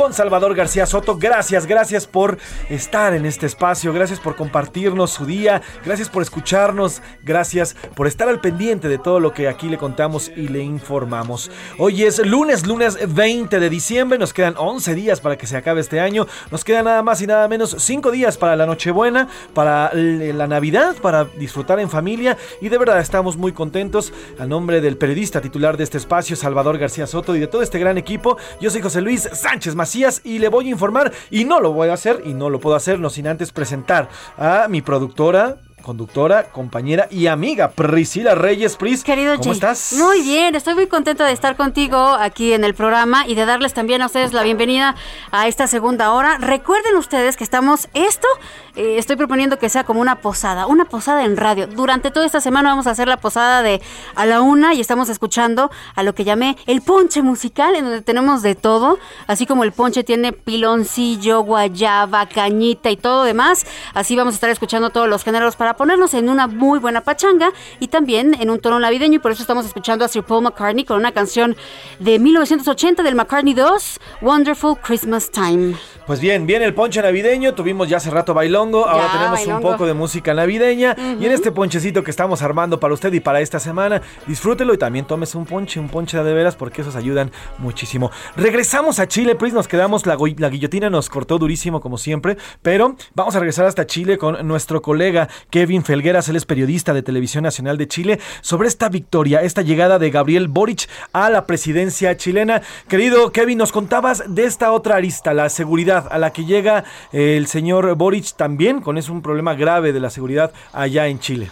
[0.10, 1.16] Salvador García Soto.
[1.18, 2.40] Gracias, gracias por
[2.70, 8.28] estar en este espacio, gracias por compartirnos su día, gracias por escucharnos, gracias por estar
[8.28, 11.52] al pendiente de todo lo que aquí le contamos y le informamos.
[11.78, 15.82] Hoy es lunes, lunes 20 de diciembre, nos quedan 11 días para que se acabe
[15.82, 19.94] este año, nos queda nada más y nada menos 5 días para la Nochebuena, para
[19.94, 22.38] la Navidad, para disfrutar en familia.
[22.60, 24.12] Y de verdad estamos muy contentos.
[24.40, 27.78] A nombre del periodista titular de este espacio, Salvador García Soto, y de todo este
[27.78, 29.91] gran equipo, yo soy José Luis Sánchez Macías
[30.24, 32.76] y le voy a informar, y no lo voy a hacer, y no lo puedo
[32.76, 38.76] hacer, no sin antes presentar a mi productora, conductora, compañera y amiga Priscila Reyes.
[38.78, 39.94] Pris, Querido ¿cómo estás?
[39.94, 43.74] Muy bien, estoy muy contenta de estar contigo aquí en el programa y de darles
[43.74, 44.96] también a ustedes la bienvenida
[45.32, 46.38] a esta segunda hora.
[46.38, 48.28] Recuerden ustedes que estamos, esto
[48.76, 51.68] eh, estoy proponiendo que sea como una posada, una posada en radio.
[51.68, 53.82] Durante toda esta semana vamos a hacer la posada de
[54.16, 58.02] a la una y estamos escuchando a lo que llamé el ponche musical, en donde
[58.02, 63.66] tenemos de todo, así como el ponche tiene piloncillo, guayaba, cañita y todo demás.
[63.94, 67.52] Así vamos a estar escuchando todos los géneros para ponernos en una muy buena pachanga
[67.80, 70.86] y también en un tono navideño y por eso estamos escuchando a Sir Paul McCartney
[70.86, 71.56] con una canción
[72.00, 75.76] de 1980 del McCartney 2, Wonderful Christmas Time.
[76.08, 79.62] Pues bien, viene el ponche navideño, tuvimos ya hace rato bailongo, ahora Ya, tenemos un
[79.62, 83.40] poco de música navideña y en este ponchecito que estamos armando para usted y para
[83.40, 87.32] esta semana, disfrútelo y también tómese un ponche, un ponche de veras porque esos ayudan
[87.60, 88.12] muchísimo.
[88.36, 92.96] Regresamos a Chile, Pris, nos quedamos, la, la guillotina nos cortó durísimo como siempre, pero
[93.14, 95.30] vamos a regresar hasta Chile con nuestro colega
[95.62, 100.00] Kevin Felgueras, él es periodista de Televisión Nacional de Chile, sobre esta victoria, esta llegada
[100.00, 102.64] de Gabriel Boric a la presidencia chilena.
[102.90, 107.38] Querido Kevin, nos contabas de esta otra arista, la seguridad, a la que llega eh,
[107.38, 111.52] el señor Boric también, con es un problema grave de la seguridad allá en Chile.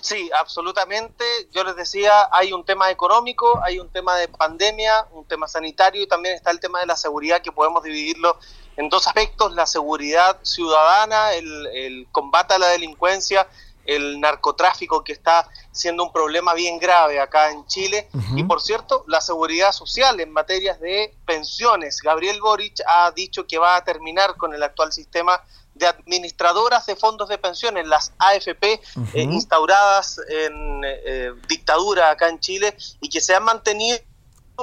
[0.00, 1.24] Sí, absolutamente.
[1.52, 6.02] Yo les decía, hay un tema económico, hay un tema de pandemia, un tema sanitario
[6.02, 8.36] y también está el tema de la seguridad que podemos dividirlo
[8.76, 13.46] en dos aspectos, la seguridad ciudadana, el, el combate a la delincuencia,
[13.86, 19.04] el narcotráfico que está siendo un problema bien grave acá en Chile y por cierto
[19.08, 22.00] la seguridad social en materias de pensiones.
[22.00, 25.42] Gabriel Boric ha dicho que va a terminar con el actual sistema
[25.74, 28.80] de administradoras de fondos de pensiones, las AFP,
[29.14, 33.98] eh, instauradas en eh, dictadura acá en Chile y que se han mantenido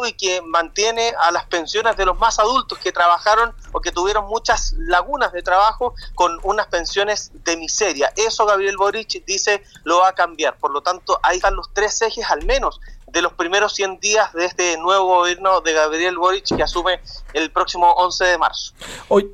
[0.07, 4.25] y que mantiene a las pensiones de los más adultos que trabajaron o que tuvieron
[4.25, 8.11] muchas lagunas de trabajo con unas pensiones de miseria.
[8.15, 10.57] Eso Gabriel Boric dice lo va a cambiar.
[10.57, 14.31] Por lo tanto, ahí están los tres ejes al menos de los primeros 100 días
[14.33, 17.01] de este nuevo gobierno de Gabriel Boric que asume
[17.33, 18.73] el próximo 11 de marzo.
[19.09, 19.29] Eh,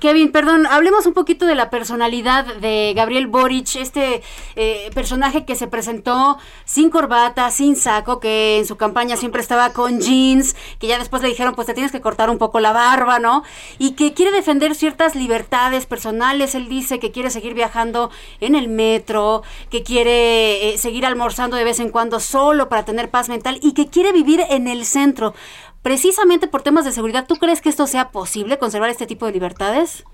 [0.00, 4.22] Kevin, perdón, hablemos un poquito de la personalidad de Gabriel Boric, este
[4.54, 9.72] eh, personaje que se presentó sin corbata, sin saco, que en su campaña siempre estaba
[9.72, 12.72] con jeans, que ya después le dijeron, pues te tienes que cortar un poco la
[12.72, 13.42] barba, ¿no?
[13.78, 16.54] Y que quiere defender ciertas libertades personales.
[16.54, 21.64] Él dice que quiere seguir viajando en el metro, que quiere eh, seguir almorzando de
[21.64, 25.34] vez en cuando solo para tener paz mental y que quiere vivir en el centro.
[25.88, 29.32] Precisamente por temas de seguridad, ¿tú crees que esto sea posible, conservar este tipo de
[29.32, 30.04] libertades?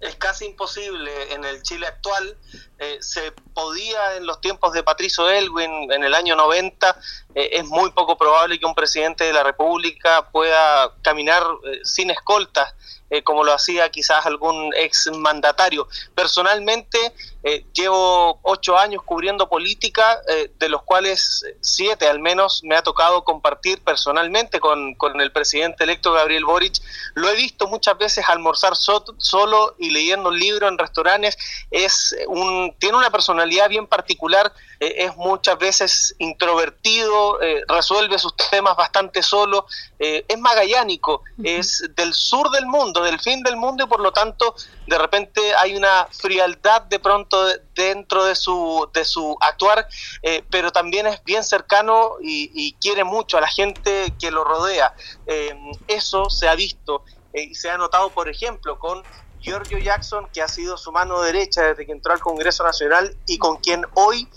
[0.00, 2.38] es casi imposible en el Chile actual.
[2.78, 6.96] Eh, se podía en los tiempos de Patricio Elwin, en el año 90,
[7.34, 12.10] eh, es muy poco probable que un presidente de la República pueda caminar eh, sin
[12.10, 12.72] escoltas,
[13.10, 15.88] eh, como lo hacía quizás algún ex mandatario.
[16.14, 16.98] Personalmente,
[17.42, 22.82] eh, llevo ocho años cubriendo política, eh, de los cuales siete al menos me ha
[22.82, 26.74] tocado compartir personalmente con, con el presidente electo Gabriel Boric.
[27.14, 31.38] Lo he visto muchas veces almorzar so- solo y leyendo un libro en restaurantes.
[31.70, 38.34] Es un, tiene una personalidad bien particular, eh, es muchas veces introvertido, eh, resuelve sus
[38.50, 39.66] temas bastante solo,
[39.98, 44.12] eh, es magallánico, es del sur del mundo, del fin del mundo y por lo
[44.12, 44.54] tanto
[44.86, 49.86] de repente hay una frialdad de pronto de- dentro de su, de su actuar,
[50.22, 54.44] eh, pero también es bien cercano y, y quiere mucho a la gente que lo
[54.44, 54.92] rodea.
[55.26, 55.54] Eh,
[55.86, 59.04] eso se ha visto eh, y se ha notado, por ejemplo, con
[59.40, 63.38] Giorgio Jackson, que ha sido su mano derecha desde que entró al Congreso Nacional y
[63.38, 64.28] con quien hoy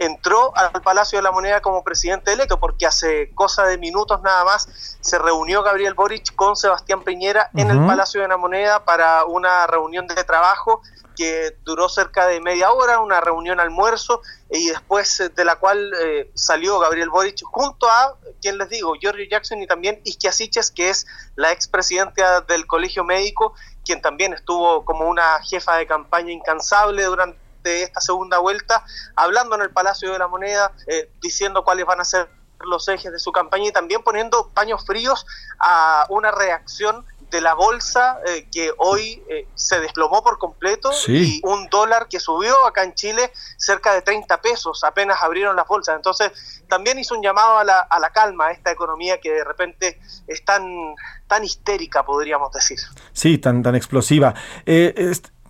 [0.00, 4.44] entró al Palacio de la Moneda como presidente electo, porque hace cosa de minutos nada
[4.44, 7.80] más se reunió Gabriel Boric con Sebastián Piñera en el.
[7.86, 10.80] Palacio de la Moneda para una reunión de trabajo
[11.16, 15.92] que duró cerca de media hora, una reunión almuerzo, y después eh, de la cual
[16.00, 20.70] eh, salió Gabriel Boric junto a, quien les digo, Giorgio Jackson y también Isquia Siches,
[20.70, 21.06] que es
[21.36, 23.54] la expresidenta del Colegio Médico,
[23.84, 28.84] quien también estuvo como una jefa de campaña incansable durante esta segunda vuelta,
[29.16, 32.28] hablando en el Palacio de la Moneda, eh, diciendo cuáles van a ser
[32.60, 35.26] los ejes de su campaña y también poniendo paños fríos
[35.58, 41.40] a una reacción de la bolsa eh, que hoy eh, se desplomó por completo Sí.
[41.42, 45.66] y un dólar que subió acá en Chile cerca de 30 pesos apenas abrieron las
[45.66, 45.96] bolsas.
[45.96, 46.32] Entonces
[46.68, 50.00] también hizo un llamado a la, a la calma a esta economía que de repente
[50.26, 50.94] es tan,
[51.26, 52.78] tan histérica, podríamos decir.
[53.12, 54.34] Sí, tan, tan explosiva.
[54.66, 54.92] Eh,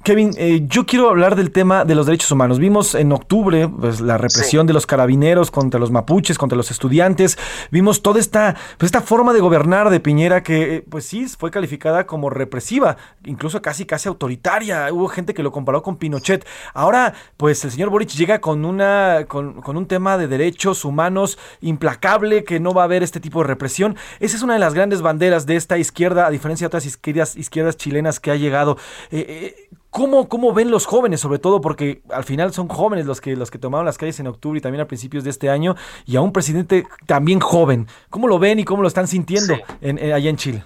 [0.03, 2.59] Kevin, eh, yo quiero hablar del tema de los derechos humanos.
[2.59, 7.39] Vimos en octubre pues, la represión de los carabineros contra los mapuches, contra los estudiantes.
[7.71, 11.51] Vimos toda esta, pues, esta forma de gobernar de Piñera que, eh, pues sí, fue
[11.51, 14.91] calificada como represiva, incluso casi, casi autoritaria.
[14.91, 16.47] Hubo gente que lo comparó con Pinochet.
[16.73, 21.39] Ahora, pues el señor Boric llega con, una, con, con un tema de derechos humanos
[21.61, 23.97] implacable, que no va a haber este tipo de represión.
[24.19, 27.37] Esa es una de las grandes banderas de esta izquierda, a diferencia de otras izquierdas,
[27.37, 28.79] izquierdas chilenas que ha llegado.
[29.11, 33.21] Eh, eh, ¿Cómo, ¿Cómo ven los jóvenes, sobre todo porque al final son jóvenes los
[33.21, 35.75] que, los que tomaron las calles en octubre y también a principios de este año,
[36.07, 37.89] y a un presidente también joven?
[38.09, 40.65] ¿Cómo lo ven y cómo lo están sintiendo en- en- allá en Chile?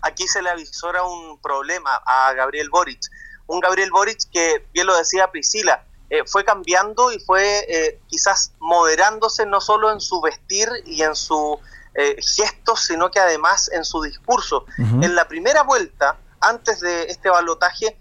[0.00, 3.00] aquí se le avisora un problema a Gabriel Boric.
[3.46, 8.52] Un Gabriel Boric que, bien lo decía Priscila, eh, fue cambiando y fue eh, quizás
[8.60, 11.58] moderándose no solo en su vestir y en su
[11.94, 14.64] eh, gestos, sino que además en su discurso.
[14.78, 17.96] En la primera vuelta, antes de este balotaje,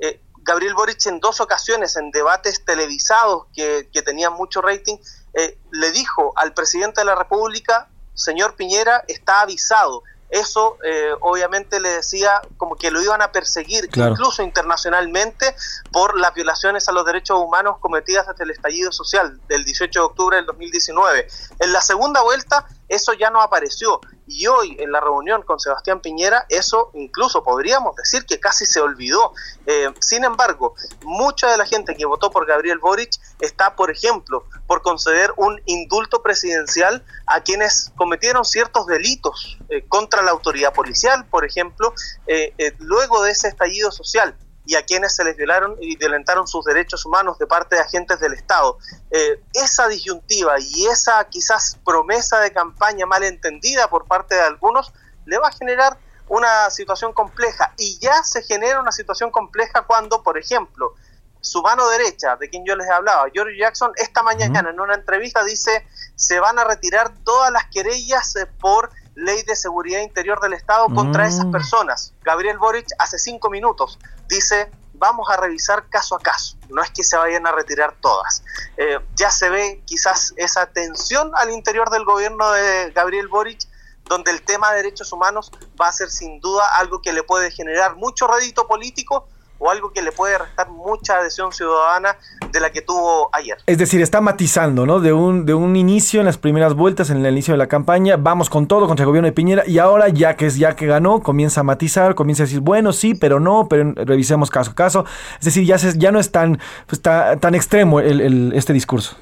[0.00, 4.96] eh, Gabriel Boric en dos ocasiones, en debates televisados que, que tenían mucho rating,
[5.34, 10.02] eh, le dijo al presidente de la República, señor Piñera, está avisado.
[10.30, 14.10] Eso eh, obviamente le decía como que lo iban a perseguir Claro.
[14.12, 15.54] incluso internacionalmente
[15.90, 20.04] por las violaciones a los derechos humanos cometidas desde el estallido social del 18 de
[20.04, 21.28] octubre del 2019.
[21.60, 24.00] En la segunda vuelta eso ya no apareció.
[24.26, 28.80] Y hoy en la reunión con Sebastián Piñera, eso incluso podríamos decir que casi se
[28.80, 29.32] olvidó.
[29.66, 33.10] Eh, sin embargo, mucha de la gente que votó por Gabriel Boric
[33.40, 40.22] está, por ejemplo, por conceder un indulto presidencial a quienes cometieron ciertos delitos eh, contra
[40.22, 41.94] la autoridad policial, por ejemplo,
[42.26, 44.36] eh, luego de ese estallido social
[44.68, 48.20] y a quienes se les violaron y violentaron sus derechos humanos de parte de agentes
[48.20, 48.76] del Estado.
[49.10, 54.92] Eh, esa disyuntiva y esa quizás promesa de campaña malentendida por parte de algunos
[55.24, 55.96] le va a generar
[56.28, 60.92] una situación compleja y ya se genera una situación compleja cuando, por ejemplo,
[61.40, 65.44] su mano derecha, de quien yo les hablaba, George Jackson, esta mañana en una entrevista
[65.44, 70.52] dice se van a retirar todas las querellas eh, por ley de seguridad interior del
[70.52, 71.28] Estado contra Mm.
[71.28, 72.12] esas personas.
[72.22, 73.98] Gabriel Boric hace cinco minutos
[74.28, 78.42] dice vamos a revisar caso a caso, no es que se vayan a retirar todas.
[78.76, 83.60] Eh, ya se ve quizás esa tensión al interior del gobierno de Gabriel Boric,
[84.04, 87.50] donde el tema de derechos humanos va a ser sin duda algo que le puede
[87.50, 89.28] generar mucho rédito político
[89.58, 92.16] o algo que le puede restar mucha adhesión ciudadana
[92.52, 93.58] de la que tuvo ayer.
[93.66, 95.00] Es decir, está matizando, ¿no?
[95.00, 98.16] De un, de un inicio en las primeras vueltas, en el inicio de la campaña,
[98.16, 100.86] vamos con todo contra el gobierno de Piñera y ahora ya que es ya que
[100.86, 104.74] ganó, comienza a matizar, comienza a decir, bueno, sí, pero no, pero revisemos caso a
[104.74, 105.04] caso.
[105.38, 108.72] Es decir, ya, se- ya no es tan, pues, ta- tan extremo el- el- este
[108.72, 109.16] discurso.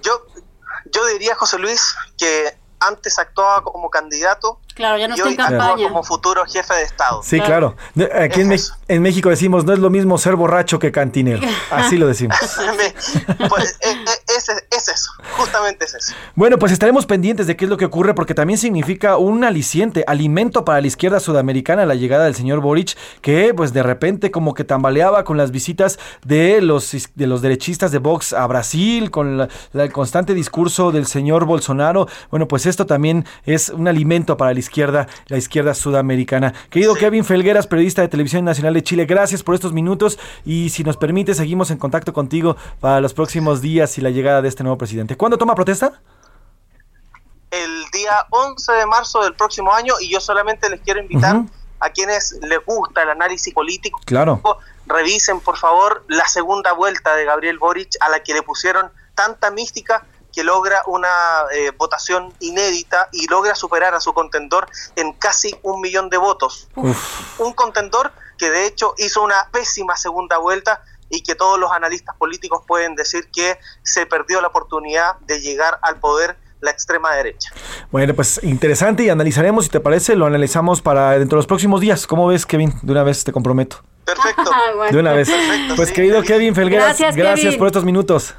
[0.92, 5.32] Yo diría, José Luis, que antes actuaba como candidato Claro, ya no y está hoy
[5.32, 5.88] en campaña.
[5.88, 7.22] como futuro jefe de Estado.
[7.22, 7.76] Sí, claro.
[8.20, 8.54] Aquí en,
[8.88, 11.40] en México decimos, no es lo mismo ser borracho que cantinero.
[11.70, 12.36] Así lo decimos.
[13.48, 13.92] Pues, eh,
[14.25, 16.14] eh, es, es eso, justamente es eso.
[16.34, 20.04] Bueno, pues estaremos pendientes de qué es lo que ocurre porque también significa un aliciente,
[20.06, 24.54] alimento para la izquierda sudamericana la llegada del señor Boric, que pues de repente como
[24.54, 29.38] que tambaleaba con las visitas de los, de los derechistas de Vox a Brasil, con
[29.38, 32.08] la- la- el constante discurso del señor Bolsonaro.
[32.30, 36.52] Bueno, pues esto también es un alimento para la izquierda, la izquierda sudamericana.
[36.70, 40.82] Querido Kevin Felgueras, periodista de Televisión Nacional de Chile, gracias por estos minutos y si
[40.84, 44.62] nos permite seguimos en contacto contigo para los próximos días y la llegada de este
[44.62, 45.16] nuevo presidente.
[45.16, 46.00] ¿Cuándo toma protesta?
[47.50, 51.42] El día 11 de marzo del próximo año y yo solamente les quiero invitar
[51.78, 54.00] a quienes les gusta el análisis político.
[54.04, 54.40] Claro.
[54.86, 59.50] Revisen, por favor, la segunda vuelta de Gabriel Boric a la que le pusieron tanta
[59.50, 61.08] mística que logra una
[61.52, 66.68] eh, votación inédita y logra superar a su contendor en casi un millón de votos.
[67.38, 72.16] Un contendor que de hecho hizo una pésima segunda vuelta y que todos los analistas
[72.16, 77.50] políticos pueden decir que se perdió la oportunidad de llegar al poder la extrema derecha.
[77.90, 81.80] Bueno, pues interesante y analizaremos, si te parece, lo analizamos para dentro de los próximos
[81.80, 82.06] días.
[82.06, 82.72] ¿Cómo ves, Kevin?
[82.82, 83.82] De una vez te comprometo.
[84.04, 84.50] Perfecto.
[84.90, 85.28] De una vez.
[85.74, 87.58] Pues querido Kevin Felgueras, Gracias, gracias, Kevin.
[87.58, 88.34] por estos minutos.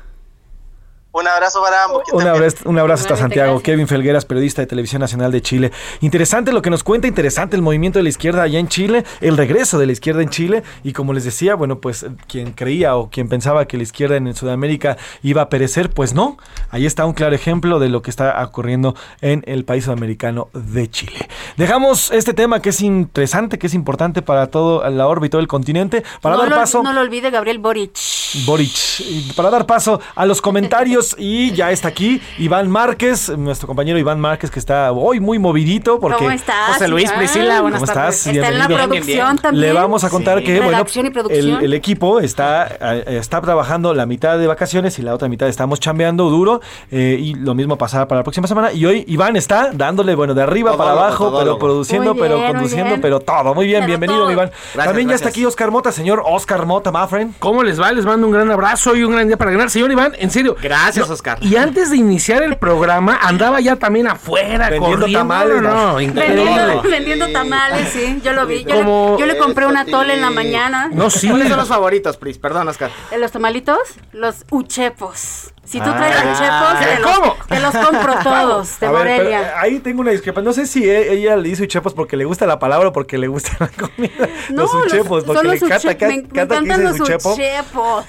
[1.20, 2.03] Un abrazo para ambos.
[2.03, 3.59] que Un abrazo, un abrazo hasta Santiago.
[3.59, 5.72] Kevin Felgueras, periodista de Televisión Nacional de Chile.
[6.01, 9.36] Interesante lo que nos cuenta, interesante el movimiento de la izquierda allá en Chile, el
[9.36, 10.61] regreso de la izquierda en Chile.
[10.84, 14.32] Y como les decía, bueno, pues quien creía o quien pensaba que la izquierda en
[14.36, 16.38] Sudamérica iba a perecer, pues no.
[16.70, 20.88] Ahí está un claro ejemplo de lo que está ocurriendo en el país sudamericano de
[20.88, 21.28] Chile.
[21.57, 25.41] Dejamos este tema que es interesante, que es importante para todo la órbita y todo
[25.41, 26.84] el continente, para no, dar lo, paso.
[26.84, 27.97] no lo olvide, Gabriel Boric.
[28.45, 29.34] Boric.
[29.36, 34.20] Para dar paso a los comentarios y ya está aquí Iván Márquez, nuestro compañero Iván
[34.20, 37.18] Márquez que está hoy muy movidito porque ¿Cómo estás, José Luis, Iván?
[37.18, 38.16] Priscila, buenas ¿Cómo tardes.
[38.18, 38.36] estás?
[38.36, 38.89] Está en la Bienvenido.
[38.95, 39.66] producción también.
[39.68, 40.43] Le vamos a contar Sí.
[40.45, 40.86] que bueno,
[41.30, 45.47] el, el equipo está, eh, está trabajando la mitad de vacaciones y la otra mitad
[45.47, 49.36] estamos chambeando duro eh, y lo mismo pasará para la próxima semana y hoy Iván
[49.36, 53.53] está dándole bueno de arriba para abajo, pero produciendo, pero conduciendo, pero todo.
[53.53, 54.32] Muy bien, Pero bienvenido todo.
[54.32, 54.49] Iván.
[54.74, 57.34] Gracias, También ya está aquí Oscar Mota, señor Oscar Mota, Mafren.
[57.39, 57.91] ¿Cómo les va?
[57.91, 59.70] Les mando un gran abrazo y un gran día para ganar.
[59.70, 60.55] Señor Iván, en serio.
[60.62, 61.38] Gracias, No, Oscar.
[61.41, 65.20] Y antes de iniciar el programa, andaba ya también afuera, Vendiendo corriendo.
[65.20, 65.91] tamales, no, ¿no?
[65.93, 66.43] no, increíble.
[66.45, 68.64] Vendiendo, vendiendo tamales, sí, yo lo vi.
[68.64, 70.89] Yo, Como- le, yo le compré una tole en la mañana.
[70.91, 71.30] No, sí.
[71.30, 72.38] ¿Cuáles son los favoritos, Pris?
[72.38, 72.89] Perdón, Oscar.
[73.12, 73.78] ¿De los tamalitos?
[74.12, 75.54] Los uchepos.
[75.68, 75.97] Si tú Ah.
[75.97, 77.36] traes te ¿Cómo?
[77.38, 79.59] los, te los compro todos, de Morelia.
[79.59, 80.47] ahí tengo una discrepancia.
[80.47, 83.18] No sé si e- ella le dice uchepos porque le gusta la palabra o porque
[83.18, 84.30] le gusta la comida.
[84.49, 87.34] No, los uchepos, porque los le uche- cata, me, me cata que los uchepo.
[87.34, 88.05] uchepos.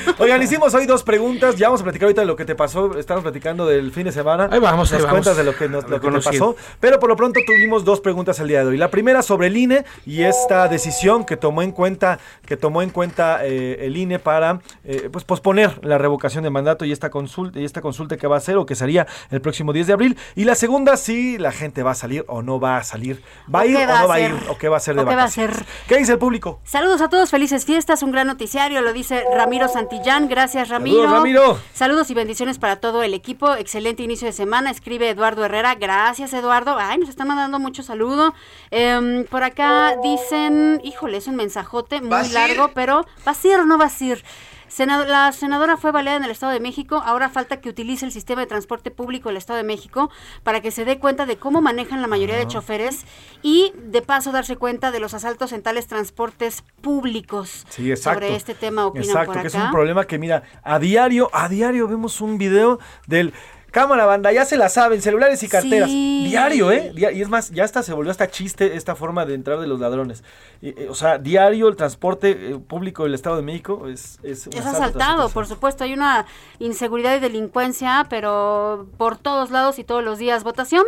[0.18, 1.56] Oigan, hicimos hoy dos preguntas.
[1.56, 2.96] Ya vamos a platicar ahorita de lo que te pasó.
[2.98, 4.48] Estamos platicando del fin de semana.
[4.50, 5.24] Ahí vamos, ahí Nos vamos.
[5.24, 6.54] cuentas de lo que, nos- lo que te Reconocido.
[6.54, 6.68] pasó.
[6.78, 8.76] Pero por lo pronto tuvimos dos preguntas el día de hoy.
[8.76, 12.90] La primera sobre el INE y esta decisión que tomó en cuenta, que tomó en
[12.90, 17.58] cuenta eh, el INE para eh, pues, posponer la revocación de mandato y esta consulta,
[17.58, 20.18] y esta consulta que va a ser o que sería el próximo 10 de abril.
[20.36, 23.22] Y la segunda, si la gente va a salir o no va a salir.
[23.52, 24.34] ¿Va a ¿O ir o va a no va a ir?
[24.50, 25.56] ¿O qué va a hacer de ¿O qué va a vacaciones?
[25.56, 25.66] hacer?
[25.88, 26.60] ¿Qué dice el público?
[26.64, 30.98] Saludos a todos, felices fiestas, un gran noticiario, lo dice Ramiro Santillán, gracias Ramiro.
[30.98, 31.58] Saludos, Ramiro.
[31.72, 36.34] Saludos y bendiciones para todo el equipo, excelente inicio de semana, escribe Eduardo Herrera, gracias
[36.34, 38.34] Eduardo, ay, nos están mandando mucho saludo.
[38.70, 43.64] Em, por acá dicen, híjole, es un mensajote muy largo, pero ¿vas a ir o
[43.64, 44.24] no vas a ir?
[44.70, 47.02] Senado- la senadora fue baleada en el Estado de México.
[47.04, 50.10] Ahora falta que utilice el sistema de transporte público del Estado de México
[50.44, 53.04] para que se dé cuenta de cómo manejan la mayoría de choferes
[53.42, 57.66] y de paso darse cuenta de los asaltos en tales transportes públicos.
[57.68, 58.20] Sí, exacto.
[58.20, 61.48] Sobre este tema opinan Exacto, por que es un problema que mira, a diario, a
[61.48, 63.34] diario vemos un video del
[63.70, 65.88] cámara banda, ya se la saben, celulares y carteras.
[65.88, 66.24] Sí.
[66.26, 66.92] Diario, ¿eh?
[66.94, 69.80] Y es más, ya hasta se volvió hasta chiste esta forma de entrar de los
[69.80, 70.24] ladrones.
[70.62, 74.66] Eh, o sea, diario el transporte eh, público del Estado de México es es, Es
[74.66, 75.84] asaltado, por supuesto.
[75.84, 76.26] Hay una
[76.58, 80.44] inseguridad y delincuencia, pero por todos lados y todos los días.
[80.44, 80.84] Votación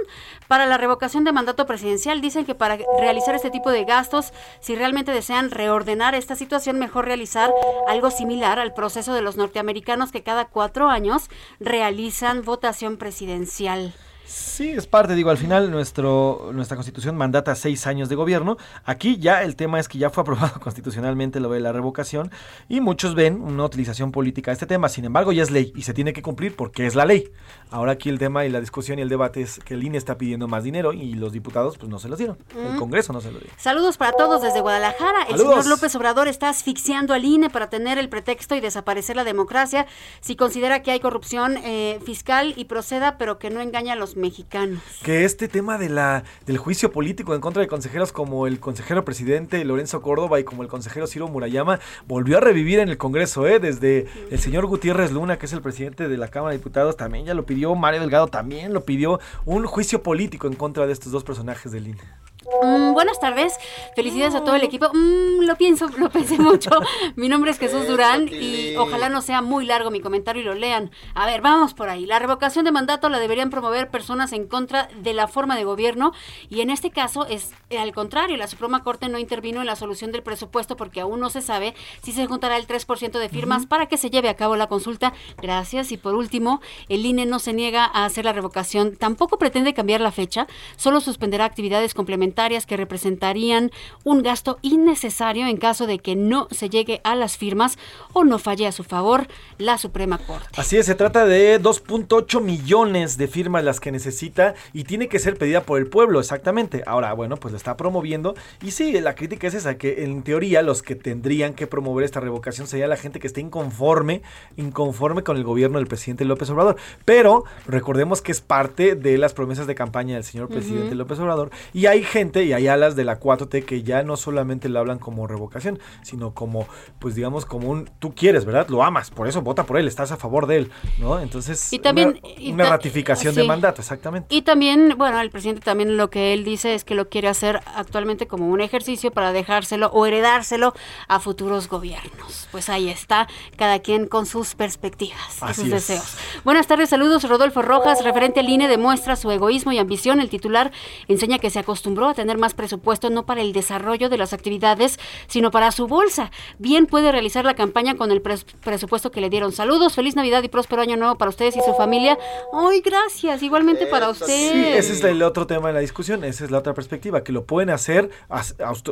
[0.48, 2.20] para la revocación de mandato presidencial.
[2.20, 7.06] Dicen que para realizar este tipo de gastos, si realmente desean reordenar esta situación, mejor
[7.06, 7.52] realizar
[7.88, 11.28] algo similar al proceso de los norteamericanos que cada cuatro años
[11.60, 13.92] realizan votación presidencial.
[14.24, 18.56] Sí, es parte, digo, al final nuestro, nuestra constitución mandata seis años de gobierno.
[18.84, 22.30] Aquí ya el tema es que ya fue aprobado constitucionalmente lo de la revocación
[22.68, 24.88] y muchos ven una utilización política de este tema.
[24.88, 27.30] Sin embargo, ya es ley y se tiene que cumplir porque es la ley.
[27.70, 30.16] Ahora aquí el tema y la discusión y el debate es que el INE está
[30.18, 32.38] pidiendo más dinero y los diputados pues no se los dieron.
[32.56, 32.76] El.
[32.76, 33.50] Congreso no se lo dio.
[33.56, 35.22] Saludos para todos desde Guadalajara.
[35.22, 35.64] El Saludos.
[35.64, 39.86] señor López Obrador está asfixiando al INE para tener el pretexto y desaparecer la democracia
[40.20, 44.11] si considera que hay corrupción eh, fiscal y proceda, pero que no engaña a los
[44.16, 44.80] mexicanos.
[45.02, 49.04] Que este tema de la, del juicio político en contra de consejeros como el consejero
[49.04, 53.46] presidente Lorenzo Córdoba y como el consejero Ciro Murayama volvió a revivir en el Congreso,
[53.46, 53.58] ¿eh?
[53.58, 57.26] Desde el señor Gutiérrez Luna, que es el presidente de la Cámara de Diputados, también
[57.26, 61.12] ya lo pidió, Mario Delgado también lo pidió, un juicio político en contra de estos
[61.12, 62.21] dos personajes del INE.
[62.61, 63.55] Mm, buenas tardes,
[63.96, 64.88] felicidades a todo el equipo.
[64.92, 66.70] Mm, lo pienso, lo pensé mucho.
[67.16, 70.55] Mi nombre es Jesús Durán y ojalá no sea muy largo mi comentario y lo
[70.55, 70.90] lean.
[71.14, 72.05] A ver, vamos por ahí.
[72.05, 76.12] La revocación de mandato la deberían promover personas en contra de la forma de gobierno
[76.50, 78.36] y en este caso es eh, al contrario.
[78.36, 81.74] La Suprema Corte no intervino en la solución del presupuesto porque aún no se sabe
[82.03, 85.14] si se juntará el 3% de firmas para que se lleve a cabo la consulta.
[85.40, 85.90] Gracias.
[85.90, 88.96] Y por último, el INE no se niega a hacer la revocación.
[88.96, 90.46] Tampoco pretende cambiar la fecha,
[90.76, 93.70] solo suspenderá actividades complementarias que representarían
[94.03, 97.78] un gasto innecesario en caso de que no se llegue a las firmas
[98.14, 99.28] o no falle a su favor
[99.59, 100.49] la Suprema Corte.
[100.57, 105.20] Así es, se trata de 2.8 millones de firmas las que necesita y tiene que
[105.20, 106.82] ser pedida por el pueblo, exactamente.
[106.84, 110.62] Ahora, bueno, pues la está promoviendo y sí, la crítica es esa, que en teoría
[110.62, 114.22] los que tendrían que promover esta revocación sería la gente que esté inconforme,
[114.57, 116.74] inconforme con el gobierno del presidente López Obrador.
[117.05, 120.97] Pero recordemos que es parte de las promesas de campaña del señor presidente.
[120.97, 124.68] López Obrador y hay gente y hay alas de la 4T que ya no solamente
[124.68, 126.66] lo hablan como revocación, sino como,
[126.98, 128.68] pues digamos, como un, tú quieres, ¿verdad?
[128.68, 131.18] Lo amas, por eso vota por él, estás a favor de él, ¿no?
[131.20, 133.48] Entonces, Y también- una, y una ta- ratificación de sí.
[133.48, 134.34] mandato, exactamente.
[134.34, 137.60] Y también, bueno, el presidente también lo que él dice es que lo quiere hacer
[137.74, 140.74] actualmente como un ejercicio para dejárselo o heredárselo
[141.08, 142.48] a futuros gobiernos.
[142.52, 145.70] Pues ahí está, cada quien con sus perspectivas y sus es.
[145.70, 146.16] deseos.
[146.44, 147.28] Buenas tardes, saludos.
[147.28, 150.20] Rodolfo Rojas, referente al INE, demuestra su egoísmo y ambición.
[150.20, 150.70] El titular
[151.08, 154.98] enseña que se acostumbró a tener más presupuesto no para el desarrollo de las actividades,
[155.26, 156.30] sino para su bolsa.
[156.58, 159.52] Bien puede realizar la campaña con el pres- presupuesto que le dieron.
[159.52, 162.18] Saludos, feliz Navidad y próspero año nuevo para ustedes y su familia.
[162.52, 164.26] Ay, gracias, igualmente para usted.
[164.52, 167.32] Sí, ese es el otro tema de la discusión, esa es la otra perspectiva, que
[167.32, 168.10] lo pueden hacer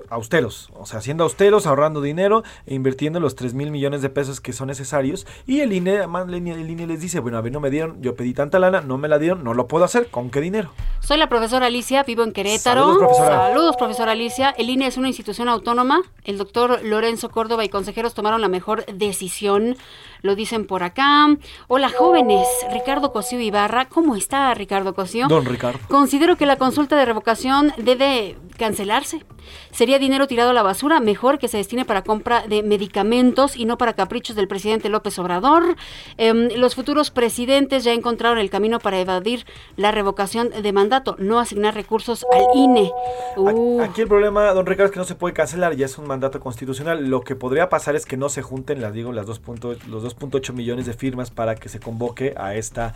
[0.09, 4.41] austeros, o sea, siendo austeros, ahorrando dinero e invirtiendo los 3 mil millones de pesos
[4.41, 5.27] que son necesarios.
[5.47, 7.71] Y el INE, además, el INE, el INE les dice, bueno, a ver, no me
[7.71, 10.41] dieron, yo pedí tanta lana, no me la dieron, no lo puedo hacer, ¿con qué
[10.41, 10.71] dinero?
[11.01, 12.87] Soy la profesora Alicia, vivo en Querétaro.
[12.95, 14.51] Saludos, Saludos, profesora Alicia.
[14.51, 16.03] El INE es una institución autónoma.
[16.25, 19.77] El doctor Lorenzo Córdoba y consejeros tomaron la mejor decisión.
[20.23, 21.29] Lo dicen por acá.
[21.68, 22.47] Hola, jóvenes.
[22.73, 23.89] Ricardo Cosío Ibarra.
[23.89, 25.29] ¿Cómo está Ricardo Cosío?
[25.29, 25.79] Don Ricardo.
[25.89, 29.25] Considero que la consulta de revocación debe cancelarse.
[29.71, 33.64] Sería dinero tirado a la basura, mejor que se destine para compra de medicamentos y
[33.64, 35.77] no para caprichos del presidente López Obrador.
[36.18, 39.47] Em, los futuros presidentes ya encontraron el camino para evadir
[39.77, 42.91] la revocación de mandato, no asignar recursos al INE.
[43.37, 46.07] Uh, Aquí el problema, don Ricardo, es que no se puede cancelar, ya es un
[46.07, 47.09] mandato constitucional.
[47.09, 50.53] Lo que podría pasar es que no se junten, las digo, las 2.8 los 2.8
[50.53, 52.95] millones de firmas para que se convoque a esta,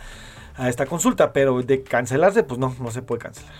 [0.57, 3.53] a esta consulta, pero de cancelarse, pues no, no se puede cancelar.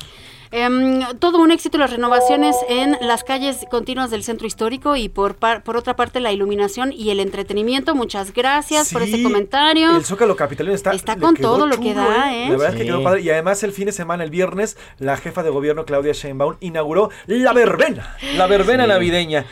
[0.51, 5.35] Em, todo un éxito las renovaciones en las calles continuas del centro histórico y por,
[5.35, 7.93] par- por otra parte la iluminación y el entretenimiento.
[7.95, 9.97] Muchas gracias por ese comentario.
[9.97, 12.45] El Zócalo Capitalino está, Está con todo lo que da, ¿eh?
[12.45, 13.21] La verdad es que quedó padre.
[13.21, 17.09] Y además el fin de semana, el viernes, la jefa de gobierno Claudia Sheinbaum inauguró
[17.25, 18.89] la verbena, la verbena Sí.
[18.89, 19.45] navideña.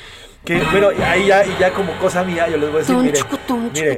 [0.45, 3.19] Que bueno, ahí ya, y ya como cosa mía, yo les voy a decir, mire,
[3.73, 3.91] mire,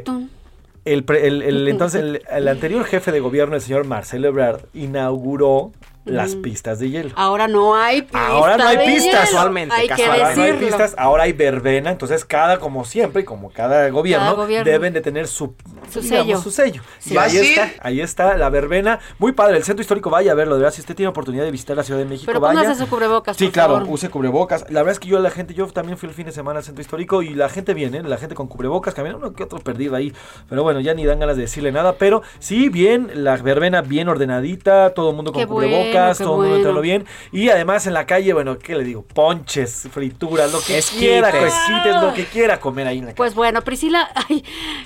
[0.85, 5.71] el, el- el- entonces el, el anterior jefe de gobierno, el señor Marcelo Ebrard, inauguró
[6.05, 6.41] las Mm.
[6.41, 7.11] pistas de hielo.
[7.15, 8.21] Ahora no hay pistas.
[8.29, 9.29] Ahora no hay de pistas.
[9.29, 9.39] hielo.
[9.73, 11.91] Hay que Ahora no hay pistas, ahora hay verbena.
[11.91, 14.71] Entonces, cada, como siempre, y como cada gobierno, Cada gobierno.
[14.71, 15.55] deben de tener su,
[15.89, 16.41] Su digamos, sello.
[16.41, 16.81] su sello.
[16.99, 17.13] Sí.
[17.13, 18.99] Y ¿Vas ahí está, ahí está la verbena.
[19.19, 19.57] Muy padre.
[19.57, 20.55] El centro histórico, vaya a verlo.
[20.55, 22.75] De verdad, si usted tiene oportunidad de visitar la Ciudad de México, Pero vaya.
[22.75, 23.89] su cubrebocas, Sí, por claro, favor.
[23.93, 24.61] use cubrebocas.
[24.69, 26.65] La verdad es que yo, la gente, yo también fui el fin de semana al
[26.65, 29.95] centro histórico y la gente viene, la gente con cubrebocas, también uno que otro perdido
[29.95, 30.13] ahí.
[30.49, 31.93] Pero bueno, ya ni dan ganas de decirle nada.
[31.97, 36.27] Pero sí, bien, la verbena bien ordenadita, todo el mundo con Qué bueno, todo el
[36.27, 36.55] mundo bueno.
[36.55, 37.05] entrando bien.
[37.31, 39.03] Y además en la calle, bueno, ¿qué le digo?
[39.03, 40.99] Ponches, frituras, lo que Esquites.
[40.99, 43.17] quiera, esquites, lo que quiera comer ahí en la calle.
[43.17, 44.43] Pues bueno, Priscila, ay,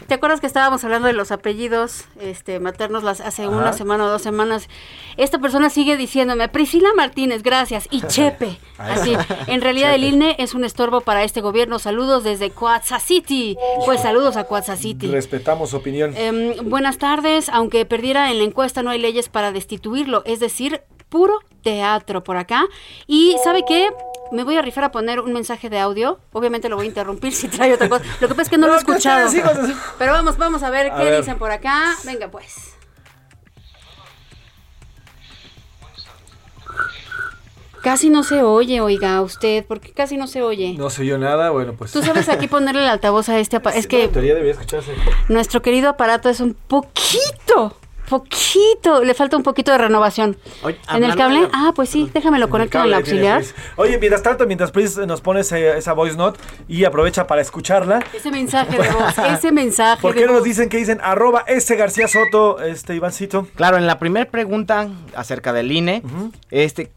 [0.08, 3.52] ¿te acuerdas que estábamos hablando de los apellidos este, maternos las, hace Ajá.
[3.52, 4.68] una semana o dos semanas?
[5.16, 8.58] Esta persona sigue diciéndome, Priscila Martínez, gracias, y Chepe.
[8.78, 9.16] Así,
[9.48, 10.10] en realidad el.
[10.10, 11.78] INE es un estorbo para este gobierno.
[11.78, 13.56] Saludos desde Coatza City.
[13.86, 15.08] Pues saludos a Coatza City.
[15.08, 16.16] Respetamos su opinión.
[16.18, 17.50] Em, buenas tardes.
[17.50, 20.24] Aunque perdiera en la encuesta, no hay leyes para destituirlo.
[20.26, 22.66] Es decir, puro teatro por acá.
[23.08, 23.90] Y ¿sabe qué?
[24.32, 26.20] Me voy a rifar a poner un mensaje de audio.
[26.34, 28.06] Obviamente lo voy a interrumpir si trae otra cosa.
[28.22, 29.32] Lo que pasa es que no, lo he No, ¿qué escuchado.
[29.98, 31.18] Pero vamos, vamos a ver A qué ver.
[31.22, 31.96] dicen por acá.
[32.06, 32.76] Venga, pues.
[37.82, 40.74] Casi no se oye, oiga, usted, porque casi no se oye.
[40.78, 41.94] No se oyó nada, bueno, pues.
[41.94, 43.80] Tú sabes aquí ponerle el altavoz a este aparato.
[43.80, 44.94] Es En que teoría debería escucharse.
[45.30, 47.78] nuestro querido aparato es un poquito,
[48.10, 50.38] poquito, le falta un poquito de renovación.
[50.64, 51.42] Oye, ¿En el cable?
[51.42, 53.44] de- Ah, pues sí, déjamelo conectar en tiene auxiliar.
[53.78, 58.00] Oye, mientras tanto, mientras Pris nos pone ese- esa voice note y aprovecha para escucharla.
[58.14, 60.40] Ese mensaje de voz, ese mensaje ¿Por de qué no voz.
[60.42, 63.48] nos dicen que dicen arroba S García Soto, este Ivancito?
[63.56, 66.02] Claro, en la primera pregunta acerca del INE,
[66.52, 66.92] este,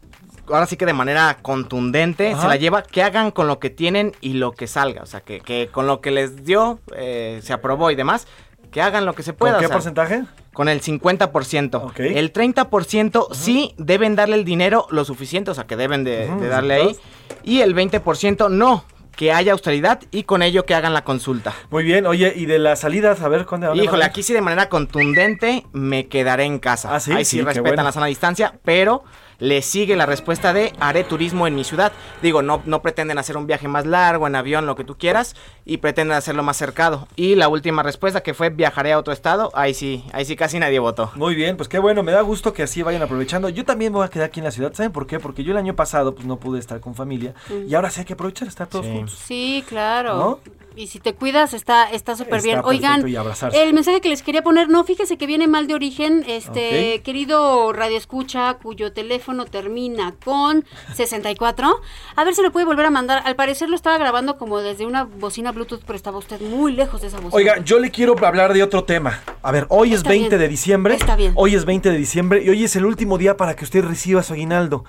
[0.47, 2.41] ahora sí que de manera contundente Ajá.
[2.41, 5.01] se la lleva que hagan con lo que tienen y lo que salga.
[5.03, 8.27] O sea, que, que con lo que les dio, eh, se aprobó y demás,
[8.71, 9.53] que hagan lo que se pueda.
[9.53, 10.23] ¿Con o qué sea, porcentaje?
[10.53, 11.93] Con el 50%.
[11.97, 16.75] El 30% sí deben darle el dinero lo suficiente, o sea, que deben de, darle
[16.75, 16.95] ahí.
[17.43, 18.85] Y el 20% no,
[19.15, 21.53] que haya austeridad y con ello que hagan la consulta.
[21.69, 23.67] Muy bien, oye, y de las salidas, a ver, ¿cuándo?
[23.67, 26.95] dónde Híjole, aquí sí de manera contundente me quedaré en casa.
[26.95, 27.83] Ah, sí, Ahí sí, sí, respetan bueno.
[27.83, 29.03] la sana distancia, pero
[29.39, 31.91] le sigue la respuesta de haré turismo en mi ciudad.
[32.21, 35.35] Digo, no, no pretenden hacer un viaje más largo en avión, lo que tú quieras,
[35.65, 37.07] y pretenden hacerlo más cercado.
[37.15, 40.59] Y la última respuesta que fue viajaré a otro estado, ahí sí, ahí sí casi
[40.59, 41.11] nadie votó.
[41.15, 43.49] Muy bien, pues qué bueno, me da gusto que así vayan aprovechando.
[43.49, 45.19] Yo también me voy a quedar aquí en la ciudad, ¿saben por qué?
[45.19, 47.69] Porque yo el año pasado pues no pude estar con familia Mm.
[47.69, 49.17] y ahora sí hay que aprovechar estar todos juntos.
[49.25, 50.17] Sí, claro.
[50.17, 50.39] ¿No?
[50.75, 52.61] Y si te cuidas, está está súper bien.
[52.63, 53.05] Oigan,
[53.53, 57.71] el mensaje que les quería poner, no, fíjese que viene mal de origen, este querido
[57.73, 61.81] Radio Escucha, cuyo teléfono termina con 64.
[62.15, 63.21] A ver si lo puede volver a mandar.
[63.25, 67.01] Al parecer lo estaba grabando como desde una bocina Bluetooth, pero estaba usted muy lejos
[67.01, 67.35] de esa bocina.
[67.35, 69.21] Oiga, yo le quiero hablar de otro tema.
[69.41, 70.39] A ver, hoy es Está 20 bien.
[70.41, 70.95] de diciembre.
[70.95, 71.33] Está bien.
[71.35, 74.23] Hoy es 20 de diciembre y hoy es el último día para que usted reciba
[74.23, 74.83] su aguinaldo.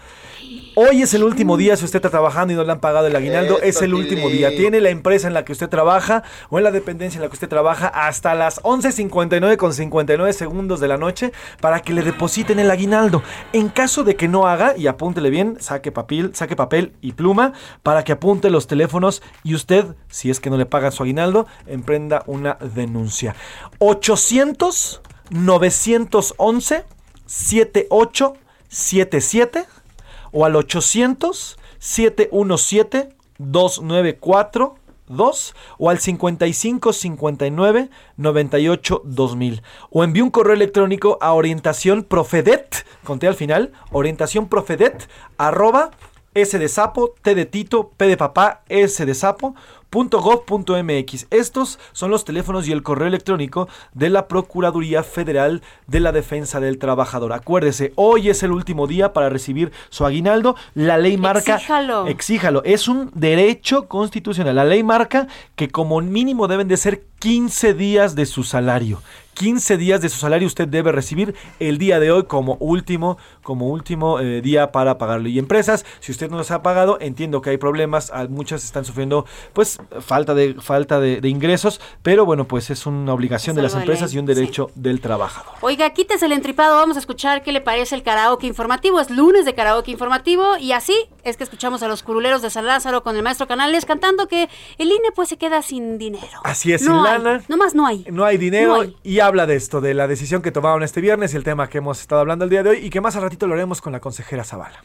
[0.77, 3.15] Hoy es el último día si usted está trabajando y no le han pagado el
[3.15, 4.51] aguinaldo, es el último día.
[4.57, 7.35] Tiene la empresa en la que usted trabaja o en la dependencia en la que
[7.35, 12.59] usted trabaja hasta las 11.59 con 59 segundos de la noche para que le depositen
[12.59, 13.23] el aguinaldo.
[13.53, 17.53] En caso de que no haga, y apúntele bien, saque papel, saque papel y pluma
[17.85, 21.47] para que apunte los teléfonos y usted, si es que no le pagan su aguinaldo,
[21.69, 23.37] emprenda una denuncia.
[23.79, 26.85] 800 911
[27.27, 29.84] 7877
[30.35, 33.09] o al 800 717
[33.39, 34.75] 294
[35.07, 42.85] 2 o al 55 59 98 2000 o envíe un correo electrónico a orientación profedet
[43.05, 45.09] conté al final orientación profedet
[45.39, 45.91] arroba
[46.35, 49.55] S de sapo, T de Tito, P de papá, S de sapo,
[49.95, 51.29] punto gov punto MX.
[51.31, 56.59] Estos son los teléfonos y el correo electrónico de la Procuraduría Federal de la Defensa
[56.59, 57.33] del Trabajador.
[57.33, 60.57] Acuérdese, hoy es el último día para recibir su aguinaldo.
[60.75, 61.55] La ley marca...
[61.55, 62.09] Exíjalo.
[62.09, 62.65] Exíjalo.
[62.65, 64.57] Es un derecho constitucional.
[64.57, 69.01] La ley marca que como mínimo deben de ser 15 días de su salario.
[69.35, 73.69] 15 días de su salario usted debe recibir el día de hoy como último, como
[73.69, 75.29] último eh, día para pagarlo.
[75.29, 78.85] Y empresas, si usted no los ha pagado, entiendo que hay problemas, ah, muchas están
[78.85, 83.63] sufriendo pues falta de falta de, de ingresos, pero bueno, pues es una obligación de
[83.63, 85.55] las empresas y un derecho del trabajador.
[85.63, 89.01] Oiga, quítese el entripado, vamos a escuchar qué le parece el karaoke informativo.
[89.01, 90.95] Es lunes de karaoke informativo y así
[91.25, 94.49] es que escuchamos a los curuleros de San Lázaro con el maestro Canales cantando que
[94.79, 96.41] el INE pues se queda sin dinero.
[96.45, 97.45] Así es, No sin hay, lana.
[97.49, 98.07] Nomás no hay.
[98.11, 98.97] No hay dinero No hay.
[99.03, 101.79] y habla de esto, de la decisión que tomaron este viernes y el tema que
[101.79, 103.93] hemos estado hablando el día de hoy y que más al ratito lo haremos con
[103.93, 104.83] la consejera Zavala.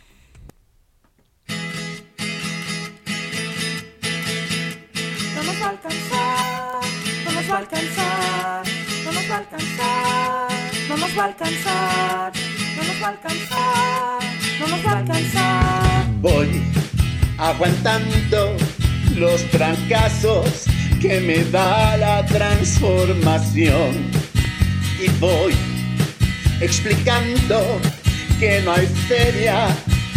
[5.36, 6.82] No nos va a alcanzar,
[7.26, 8.64] no nos va a alcanzar,
[9.06, 10.52] no nos va a alcanzar,
[10.90, 12.34] no nos va a alcanzar,
[12.78, 14.24] no nos va a alcanzar,
[14.60, 16.06] no nos va a alcanzar.
[16.22, 16.62] Voy
[17.38, 18.56] aguantando
[19.16, 20.66] los trancazos
[21.00, 24.12] que me da la transformación.
[25.02, 25.56] Y voy
[26.60, 27.80] explicando
[28.40, 29.68] que no hay feria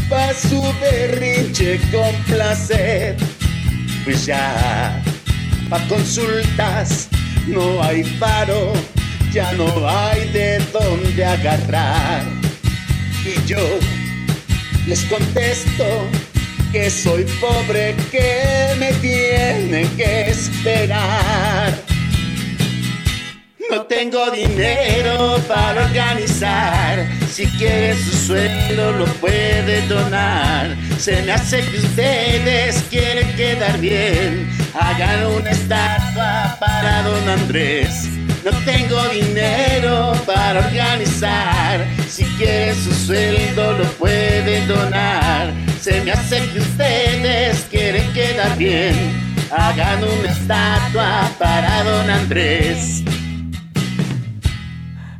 [0.08, 3.16] para su berrinche con placer.
[4.04, 5.00] Pues ya,
[5.70, 7.08] pa' consultas
[7.46, 8.72] no hay paro,
[9.32, 12.24] ya no hay de dónde agarrar.
[13.24, 13.78] Y yo
[14.86, 16.08] les contesto
[16.72, 21.74] que soy pobre, que me tienen que esperar.
[23.70, 27.06] No tengo dinero para organizar.
[27.30, 30.74] Si quiere su sueldo lo puede donar.
[30.98, 34.50] Se me hace que ustedes quieren quedar bien.
[34.74, 38.08] Hagan una estatua para don Andrés.
[38.44, 41.86] No tengo dinero para organizar.
[42.08, 45.52] Si quiere su sueldo lo puede donar.
[45.80, 48.94] Se me hace que ustedes quieren quedar bien.
[49.48, 53.04] Hagan una estatua para don Andrés.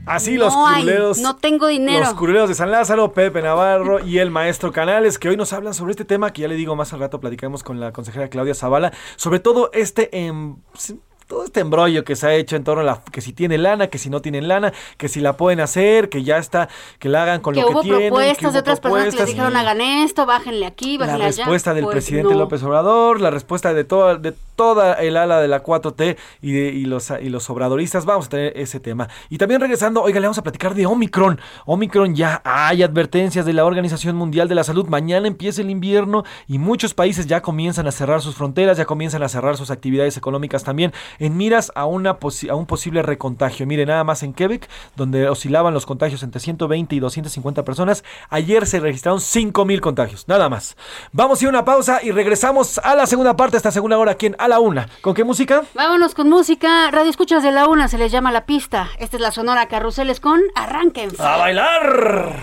[0.05, 1.19] Así los hay, curuleros.
[1.19, 2.01] no tengo dinero.
[2.01, 5.75] Los curuleros de San Lázaro, Pepe Navarro y el maestro Canales, que hoy nos hablan
[5.75, 8.55] sobre este tema que ya le digo más al rato, platicaremos con la consejera Claudia
[8.55, 12.83] Zavala, sobre todo este em, sí, todo este embrollo que se ha hecho en torno
[12.83, 15.61] a la, que si tiene lana, que si no tienen lana, que si la pueden
[15.61, 16.69] hacer, que ya está,
[16.99, 18.01] que la hagan con que lo que tienen.
[18.01, 19.29] que propuestas hubo de otras personas que les propuestas.
[19.29, 21.37] dijeron hagan esto, bájenle aquí, La bájenle allá.
[21.45, 22.39] respuesta del Pues presidente no.
[22.41, 24.33] López Obrador, la respuesta de toda, de
[24.63, 28.05] toda el ala de la 4T y, de, los, y los obradoristas.
[28.05, 29.09] Vamos a tener ese tema.
[29.29, 31.41] Y también regresando, oiga, le vamos a platicar de Omicron.
[31.67, 34.87] Omicron ya hay advertencias de la Organización Mundial de la Salud.
[34.87, 39.25] Mañana empieza el invierno y muchos países ya comienzan a cerrar sus fronteras, ya comienzan
[39.25, 42.19] a cerrar sus actividades económicas también en miras a, una
[42.49, 43.67] a un posible recontagio.
[43.67, 48.65] Mire, nada más en Quebec, donde oscilaban los contagios entre 120 y 250 personas, ayer
[48.69, 50.29] se registraron 5 mil contagios.
[50.29, 50.77] Nada más.
[51.11, 54.13] Vamos a ir a una pausa y regresamos a la segunda parte, esta segunda hora
[54.13, 54.87] aquí en A la Una.
[55.01, 55.63] ¿Con qué música?
[55.73, 56.91] Vámonos con música.
[56.91, 58.91] Radio Escuchas de la Una se les llama La Pista.
[58.99, 61.09] Esta es la Sonora Carruseles con Arranquen.
[61.19, 62.43] ¡A bailar!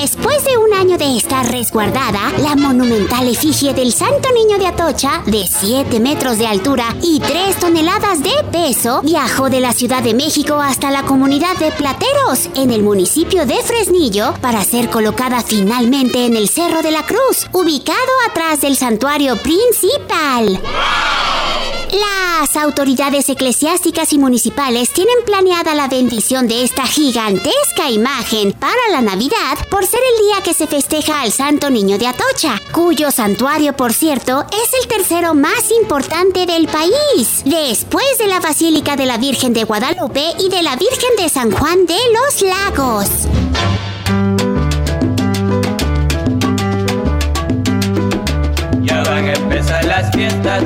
[0.00, 5.22] Después de un año de estar resguardada, la monumental efigie del Santo Niño de Atocha,
[5.26, 10.14] de 7 metros de altura y 3 toneladas de peso, viajó de la Ciudad de
[10.14, 16.26] México hasta la comunidad de Plateros, en el municipio de Fresnillo, para ser colocada finalmente
[16.26, 17.98] en el Cerro de la Cruz, ubicado
[18.30, 20.60] atrás del santuario principal.
[21.90, 29.00] Las autoridades eclesiásticas y municipales tienen planeada la bendición de esta gigantesca imagen para la
[29.00, 33.74] Navidad por ser el día que se festeja al Santo Niño de Atocha, cuyo santuario,
[33.74, 39.16] por cierto, es el tercero más importante del país, después de la Basílica de la
[39.16, 43.08] Virgen de Guadalupe y de la Virgen de San Juan de los Lagos.
[48.82, 50.64] Ya van a empezar las fiestas,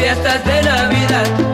[0.00, 1.49] fiestas de Navidad.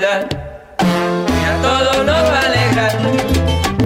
[0.00, 0.28] La Navidad
[1.28, 2.98] y a todos nos va a alegrar.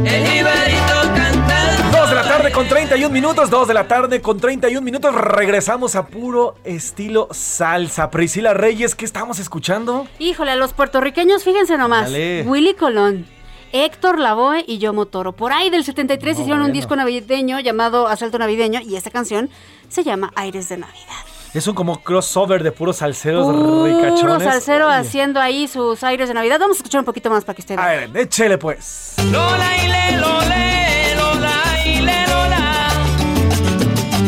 [0.05, 1.99] El jibarito cantando.
[1.99, 5.15] 2 de la tarde con 31 minutos, 2 de la tarde con 31 minutos.
[5.15, 8.11] Regresamos a puro estilo salsa.
[8.11, 10.07] Priscila Reyes, ¿qué estamos escuchando?
[10.19, 12.05] Híjole, a los puertorriqueños, fíjense nomás.
[12.05, 12.43] Dale.
[12.47, 13.27] Willy Colón.
[13.75, 15.33] Héctor Lavoe y Yomo Toro.
[15.33, 19.49] Por ahí del 73 hicieron un disco navideño llamado Asalto Navideño y esta canción
[19.89, 21.32] se llama Aires de Navidad.
[21.55, 24.43] Es un como crossover de puros salseros Puro ricachones.
[24.43, 24.97] salsero Oye.
[24.97, 26.59] haciendo ahí sus aires de Navidad.
[26.59, 29.15] Vamos a escuchar un poquito más para que esté A ver, échele pues.
[29.31, 32.89] Lola y le, lole, Lola y le, Lola.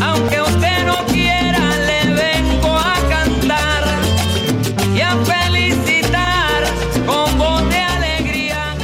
[0.07, 3.85] Aunque usted no quiera, le vengo a cantar
[4.95, 6.63] y a felicitar
[7.07, 8.75] con voz de alegría.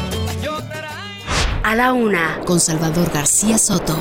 [1.63, 3.99] A la una, con Salvador García Soto.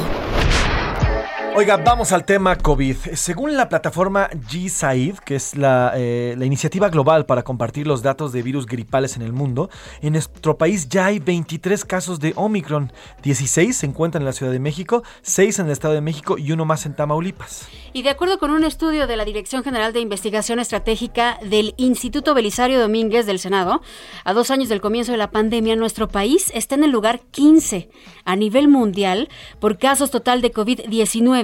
[1.56, 2.96] Oiga, vamos al tema COVID.
[3.16, 8.32] Según la plataforma G-Said, que es la, eh, la iniciativa global para compartir los datos
[8.32, 9.70] de virus gripales en el mundo,
[10.02, 12.94] en nuestro país ya hay 23 casos de Omicron.
[13.24, 16.52] 16 se encuentran en la Ciudad de México, 6 en el Estado de México y
[16.52, 17.68] uno más en Tamaulipas.
[17.92, 22.36] Y de acuerdo con un estudio de la Dirección General de Investigación Estratégica del Instituto
[22.36, 23.82] Belisario Domínguez del Senado,
[24.24, 27.90] a dos años del comienzo de la pandemia, nuestro país está en el lugar 15
[28.24, 29.28] a nivel mundial
[29.60, 31.39] por casos total de COVID-19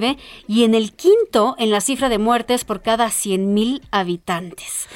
[0.47, 4.87] y en el quinto en la cifra de muertes por cada 100.000 habitantes.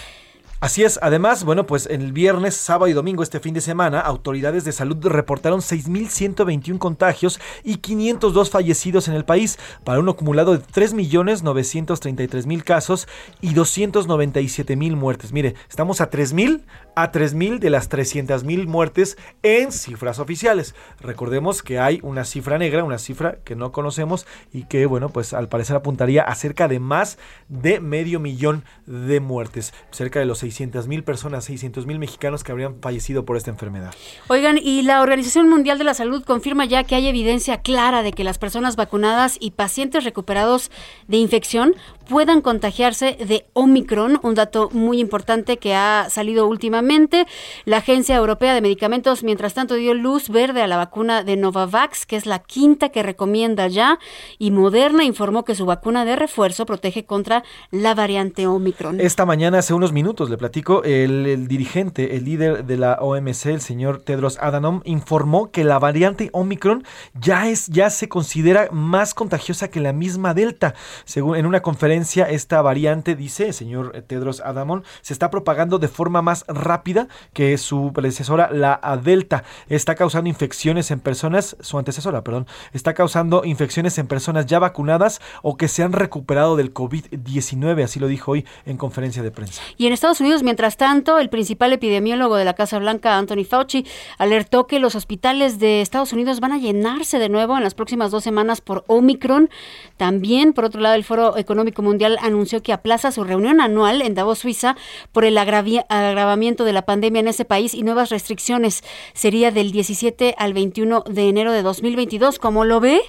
[0.61, 4.65] Así es, además, bueno, pues el viernes, sábado y domingo este fin de semana, autoridades
[4.65, 10.61] de salud reportaron 6.121 contagios y 502 fallecidos en el país, para un acumulado de
[10.61, 13.07] 3.933.000 casos
[13.40, 15.31] y 297.000 muertes.
[15.31, 20.76] Mire, estamos a 3.000 a 3.000 de las 300.000 muertes en cifras oficiales.
[20.99, 25.34] Recordemos que hay una cifra negra, una cifra que no conocemos y que, bueno, pues
[25.34, 27.18] al parecer apuntaría a cerca de más
[27.48, 32.52] de medio millón de muertes, cerca de los 600 mil personas, 600 mil mexicanos que
[32.52, 33.94] habrían fallecido por esta enfermedad.
[34.28, 38.12] Oigan, y la Organización Mundial de la Salud confirma ya que hay evidencia clara de
[38.12, 40.72] que las personas vacunadas y pacientes recuperados
[41.08, 41.76] de infección
[42.10, 47.28] puedan contagiarse de Omicron, un dato muy importante que ha salido últimamente.
[47.66, 52.08] La Agencia Europea de Medicamentos, mientras tanto, dio luz verde a la vacuna de Novavax,
[52.08, 54.00] que es la quinta que recomienda ya,
[54.40, 59.00] y Moderna informó que su vacuna de refuerzo protege contra la variante Omicron.
[59.00, 63.61] Esta mañana, hace unos minutos, le platico, el, dirigente, el líder de la OMC, el
[63.61, 66.84] señor Tedros Adhanom, informó que la variante Omicron
[67.14, 70.74] ya es, ya se considera más contagiosa que la misma Delta.
[71.06, 75.88] Según en una conferencia, esta variante, dice el señor Tedros Adhanom, se está propagando de
[75.88, 79.44] forma más rápida que su predecesora, la Delta.
[79.68, 85.20] Está causando infecciones en personas, su antecesora, perdón, está causando infecciones en personas ya vacunadas
[85.41, 89.61] o que se han recuperado del COVID-19, así lo dijo hoy en conferencia de prensa.
[89.78, 93.86] Y en Estados Unidos, mientras tanto, el principal epidemiólogo de la Casa Blanca, Anthony Fauci,
[94.18, 98.12] alertó que los hospitales de Estados Unidos van a llenarse de nuevo en las próximas
[98.12, 99.50] dos semanas por Omicron.
[99.98, 104.14] También, por otro lado, el Foro Económico Mundial anunció que aplaza su reunión anual en
[104.14, 104.78] Davos, Suiza,
[105.12, 108.84] por el agravamiento de la pandemia en ese país y nuevas restricciones.
[109.14, 112.40] Sería del 17 al 21 de enero de 2022.
[112.40, 113.02] ¿Cómo lo ve?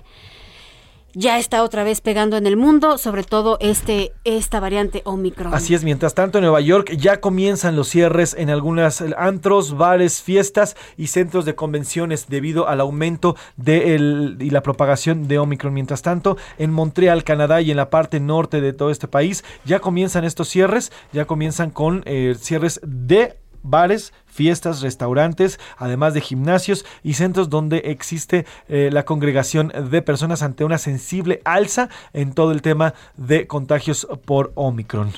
[1.15, 5.55] Ya está otra vez pegando en el mundo, sobre todo este esta variante Omicron.
[5.55, 10.23] Así es, mientras tanto en Nueva York ya comienzan los cierres en algunas antros, bares,
[10.23, 15.75] fiestas y centros de convenciones debido al aumento de el- y la propagación de Omicron.
[15.75, 19.81] Mientras tanto, en Montreal, Canadá y en la parte norte de todo este país ya
[19.81, 26.85] comienzan estos cierres, ya comienzan con eh, cierres de bares, fiestas, restaurantes, además de gimnasios
[27.03, 32.53] y centros donde existe eh, la congregación de personas ante una sensible alza en todo
[32.53, 35.13] el tema de contagios por Omicron.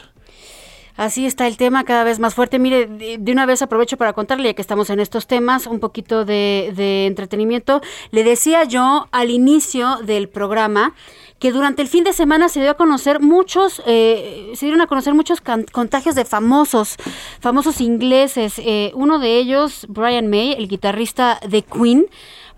[0.97, 2.59] Así está el tema cada vez más fuerte.
[2.59, 6.27] Mire, de una vez aprovecho para contarle, ya que estamos en estos temas, un poquito
[6.27, 7.81] de entretenimiento.
[8.10, 10.94] Le decía yo al inicio del programa
[11.43, 14.86] que durante el fin de semana se dio a conocer muchos, eh, se dieron a
[14.86, 16.94] conocer muchos contagios de famosos,
[17.40, 18.60] famosos ingleses.
[18.60, 22.06] Eh, uno de ellos, Brian May, el guitarrista de Queen,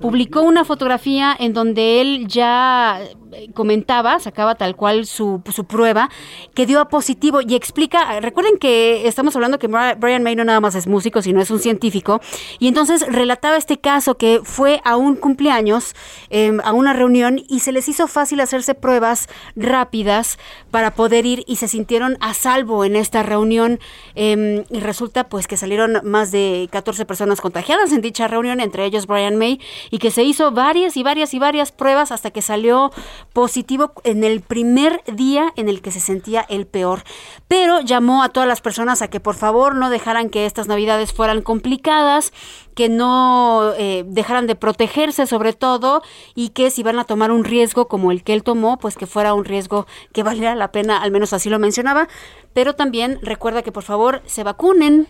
[0.00, 3.00] publicó una fotografía en donde él ya
[3.32, 6.10] eh, comentaba, sacaba tal cual su, su prueba,
[6.54, 10.44] que dio a positivo y explica, recuerden que estamos hablando que Bri- Brian May no
[10.44, 12.20] nada más es músico, sino es un científico,
[12.58, 15.94] y entonces relataba este caso que fue a un cumpleaños,
[16.30, 20.38] eh, a una reunión, y se les hizo fácil hacerse pruebas rápidas
[20.70, 23.78] para poder ir y se sintieron a salvo en esta reunión,
[24.14, 28.84] eh, y resulta pues que salieron más de 14 personas contagiadas en dicha reunión, entre
[28.84, 32.42] ellos Brian May, y que se hizo varias y varias y varias pruebas hasta que
[32.42, 32.92] salió
[33.32, 37.04] positivo en el primer día en el que se sentía el peor.
[37.48, 41.12] Pero llamó a todas las personas a que por favor no dejaran que estas navidades
[41.12, 42.32] fueran complicadas,
[42.74, 46.02] que no eh, dejaran de protegerse sobre todo
[46.34, 49.06] y que si van a tomar un riesgo como el que él tomó, pues que
[49.06, 52.08] fuera un riesgo que valiera la pena, al menos así lo mencionaba.
[52.52, 55.08] Pero también recuerda que por favor se vacunen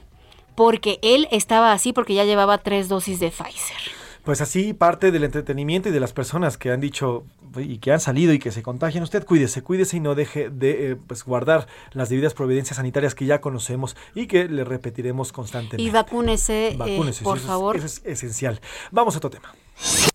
[0.54, 4.03] porque él estaba así porque ya llevaba tres dosis de Pfizer.
[4.24, 7.24] Pues así parte del entretenimiento y de las personas que han dicho
[7.56, 9.04] y que han salido y que se contagian.
[9.04, 13.26] Usted cuídese, cuídese y no deje de eh, pues, guardar las debidas providencias sanitarias que
[13.26, 15.82] ya conocemos y que le repetiremos constantemente.
[15.82, 17.76] Y vacúnese, eh, Vacúnese, por eso es- favor.
[17.76, 18.60] eso es esencial.
[18.90, 19.54] Vamos a otro tema.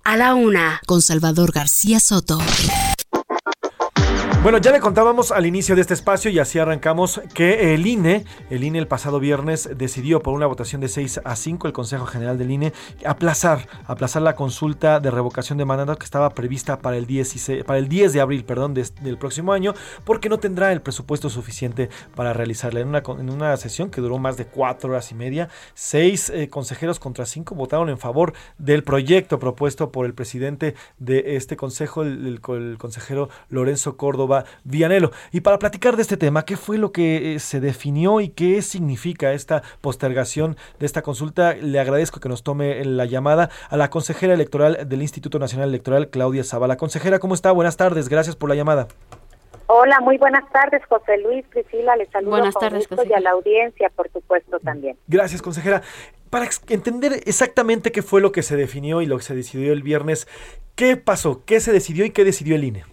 [0.03, 2.39] A la una, con Salvador García Soto.
[4.41, 8.23] Bueno, ya le contábamos al inicio de este espacio y así arrancamos que el INE,
[8.49, 12.05] el INE el pasado viernes decidió por una votación de 6 a 5 el Consejo
[12.05, 12.71] General del INE
[13.05, 17.79] aplazar, aplazar la consulta de revocación de mandato que estaba prevista para el 16, para
[17.79, 19.73] el 10 de abril, perdón, de- del próximo año,
[20.05, 22.79] porque no tendrá el presupuesto suficiente para realizarla.
[22.79, 26.47] En una, en una sesión que duró más de cuatro horas y media, seis eh,
[26.49, 32.03] consejeros contra cinco votaron en favor del proyecto propuesto por el presidente de este consejo,
[32.03, 34.28] el, el consejero Lorenzo Córdoba
[34.63, 35.11] Vianelo.
[35.31, 38.61] Y para platicar de este tema, ¿qué fue lo que eh, se definió y qué
[38.61, 41.53] significa esta postergación de esta consulta?
[41.53, 46.09] Le agradezco que nos tome la llamada a la consejera electoral del Instituto Nacional Electoral,
[46.09, 46.77] Claudia Zavala.
[46.77, 47.51] Consejera, ¿cómo está?
[47.51, 48.87] Buenas tardes, gracias por la llamada.
[49.71, 53.19] Hola, muy buenas tardes, José Luis, Priscila, les saludo Buenas con tardes, gusto y a
[53.19, 54.97] la audiencia, por supuesto, también.
[55.07, 55.83] Gracias, consejera.
[56.31, 59.83] Para entender exactamente qué fue lo que se definió y lo que se decidió el
[59.83, 60.27] viernes,
[60.73, 61.43] ¿qué pasó?
[61.45, 62.83] ¿Qué se decidió y qué decidió el INE?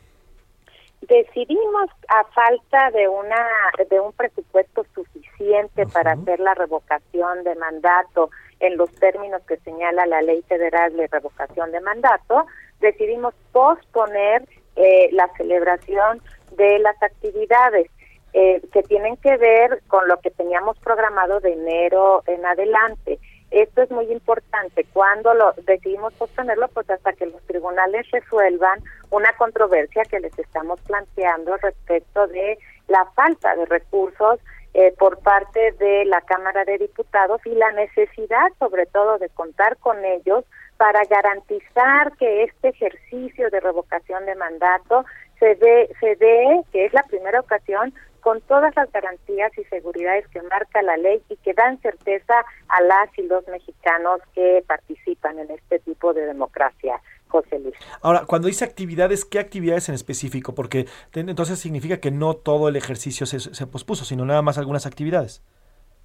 [1.09, 3.47] Decidimos, a falta de una
[3.89, 10.07] de un presupuesto suficiente para hacer la revocación de mandato en los términos que señala
[10.07, 12.47] la Ley Federal de Revocación de Mandato,
[12.81, 16.21] decidimos posponer eh, la celebración
[16.53, 17.91] de las actividades
[18.33, 23.19] eh, que tienen que ver con lo que teníamos programado de enero en adelante.
[23.51, 24.85] Esto es muy importante.
[24.93, 30.81] Cuando lo decidimos posponerlo, pues hasta que los tribunales resuelvan una controversia que les estamos
[30.81, 32.59] planteando respecto de
[32.89, 34.41] la falta de recursos
[34.75, 39.79] eh, por parte de la Cámara de Diputados y la necesidad, sobre todo, de contar
[39.79, 40.45] con ellos
[40.77, 45.05] para garantizar que este ejercicio de revocación de mandato
[45.39, 47.95] se dé, se dé, que es la primera ocasión,
[48.27, 52.35] con todas las garantías y seguridades que marca la ley y que dan certeza
[52.67, 57.77] a las y los mexicanos que participan en este tipo de democracia, José Luis.
[58.03, 60.57] Ahora, cuando dice actividades, ¿qué actividades en específico?
[60.57, 64.87] Porque entonces significa que no todo el ejercicio se, se pospuso, sino nada más algunas
[64.87, 65.41] actividades.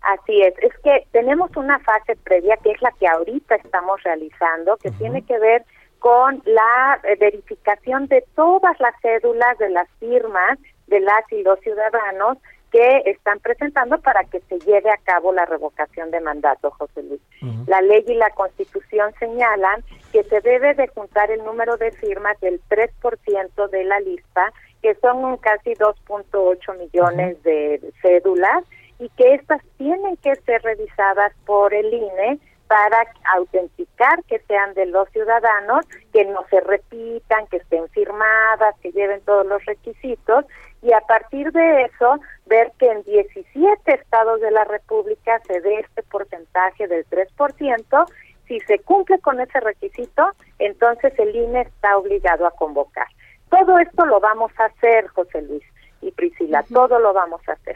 [0.02, 4.77] Así es, es que tenemos una fase previa que es la que ahorita estamos realizando,
[4.77, 5.65] que tiene que ver
[5.98, 10.60] con la eh, verificación de todas las cédulas de las firmas
[10.91, 12.38] de las y los ciudadanos
[12.72, 17.22] que están presentando para que se lleve a cabo la revocación de mandato, José Luis.
[17.68, 22.39] La ley y la constitución señalan que se debe de juntar el número de firmas
[22.39, 28.63] del 3% de la lista, que son un casi 2.8 millones de cédulas,
[28.99, 33.05] y que estas tienen que ser revisadas por el INE para
[33.35, 39.19] autenticar que sean de los ciudadanos, que no se repitan, que estén firmadas, que lleven
[39.26, 40.45] todos los requisitos
[40.81, 45.79] y a partir de eso ver que en 17 estados de la República se dé
[45.79, 48.05] este porcentaje del 3%.
[48.47, 53.07] Si se cumple con ese requisito, entonces el INE está obligado a convocar.
[53.49, 55.63] Todo esto lo vamos a hacer, José Luis
[56.01, 57.75] y Priscila, todo lo vamos a hacer.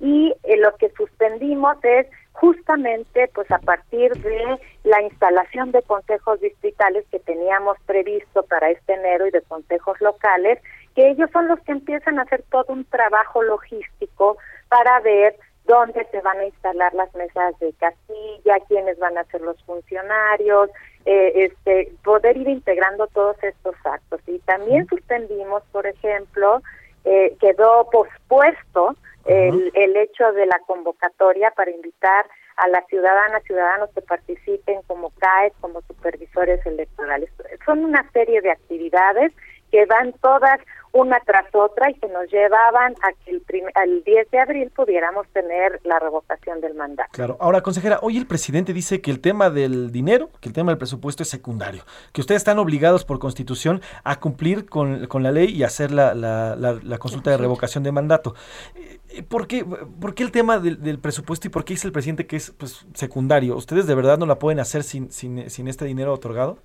[0.00, 6.40] Y eh, lo que suspendimos es justamente pues a partir de la instalación de consejos
[6.40, 10.58] distritales que teníamos previsto para este enero y de consejos locales,
[10.94, 14.36] que ellos son los que empiezan a hacer todo un trabajo logístico
[14.68, 15.36] para ver
[15.66, 20.70] dónde se van a instalar las mesas de casilla, quiénes van a ser los funcionarios,
[21.04, 24.20] eh, este, poder ir integrando todos estos actos.
[24.26, 26.62] Y también suspendimos, por ejemplo,
[27.06, 32.26] eh, quedó pospuesto el, el hecho de la convocatoria para invitar
[32.56, 37.30] a las ciudadanas ciudadanos que participen como CAE, como supervisores electorales.
[37.64, 39.32] Son una serie de actividades
[39.70, 40.58] que van todas
[40.96, 43.42] una tras otra y que nos llevaban a que el,
[43.74, 47.10] al 10 de abril pudiéramos tener la revocación del mandato.
[47.12, 47.36] Claro.
[47.40, 50.78] Ahora, consejera, hoy el presidente dice que el tema del dinero, que el tema del
[50.78, 51.82] presupuesto es secundario,
[52.12, 56.14] que ustedes están obligados por constitución a cumplir con, con la ley y hacer la,
[56.14, 58.34] la- la- la consulta de revocación de mandato.
[58.74, 61.92] Eh, ¿Por qué, por qué el tema del, del presupuesto y por qué dice el
[61.92, 63.56] presidente que es pues, secundario?
[63.56, 66.58] ¿Ustedes de verdad no la pueden hacer sin, sin, sin este dinero otorgado?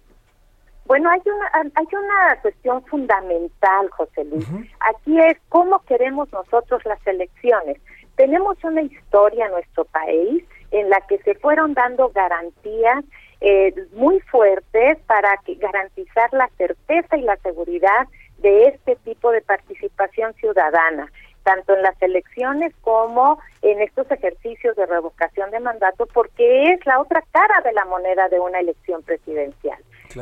[0.91, 4.45] Bueno, hay una, hay una cuestión fundamental, José Luis.
[4.81, 7.77] Aquí es cómo queremos nosotros las elecciones.
[8.17, 13.05] Tenemos una historia en nuestro país en la que se fueron dando garantías
[13.39, 18.09] eh, muy fuertes para que garantizar la certeza y la seguridad
[18.39, 21.09] de este tipo de participación ciudadana,
[21.43, 26.99] tanto en las elecciones como en estos ejercicios de revocación de mandato, porque es la
[26.99, 29.81] otra cara de la moneda de una elección presidencial.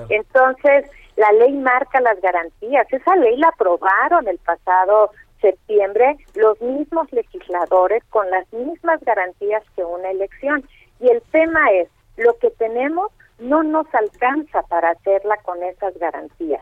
[0.09, 0.85] Entonces,
[1.15, 2.87] la ley marca las garantías.
[2.91, 5.11] Esa ley la aprobaron el pasado
[5.41, 10.63] septiembre los mismos legisladores con las mismas garantías que una elección.
[10.99, 16.61] Y el tema es, lo que tenemos no nos alcanza para hacerla con esas garantías.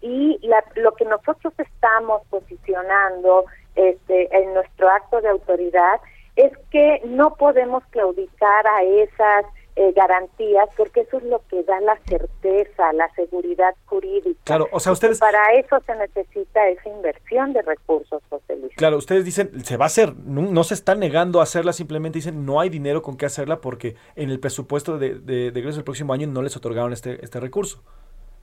[0.00, 0.38] Y
[0.76, 6.00] lo que nosotros estamos posicionando este, en nuestro acto de autoridad
[6.36, 11.80] es que no podemos claudicar a esas eh, garantías, porque eso es lo que da
[11.80, 14.38] la certeza, la seguridad jurídica.
[14.44, 15.18] Claro, o sea, ustedes...
[15.18, 18.72] para eso se necesita esa inversión de recursos, José Luis.
[18.76, 22.44] Claro, ustedes dicen, se va a hacer, no, se están negando a hacerla, simplemente dicen,
[22.44, 26.12] no hay dinero con qué hacerla porque en el presupuesto de, de, de el próximo
[26.12, 27.82] año no les otorgaron este, este recurso.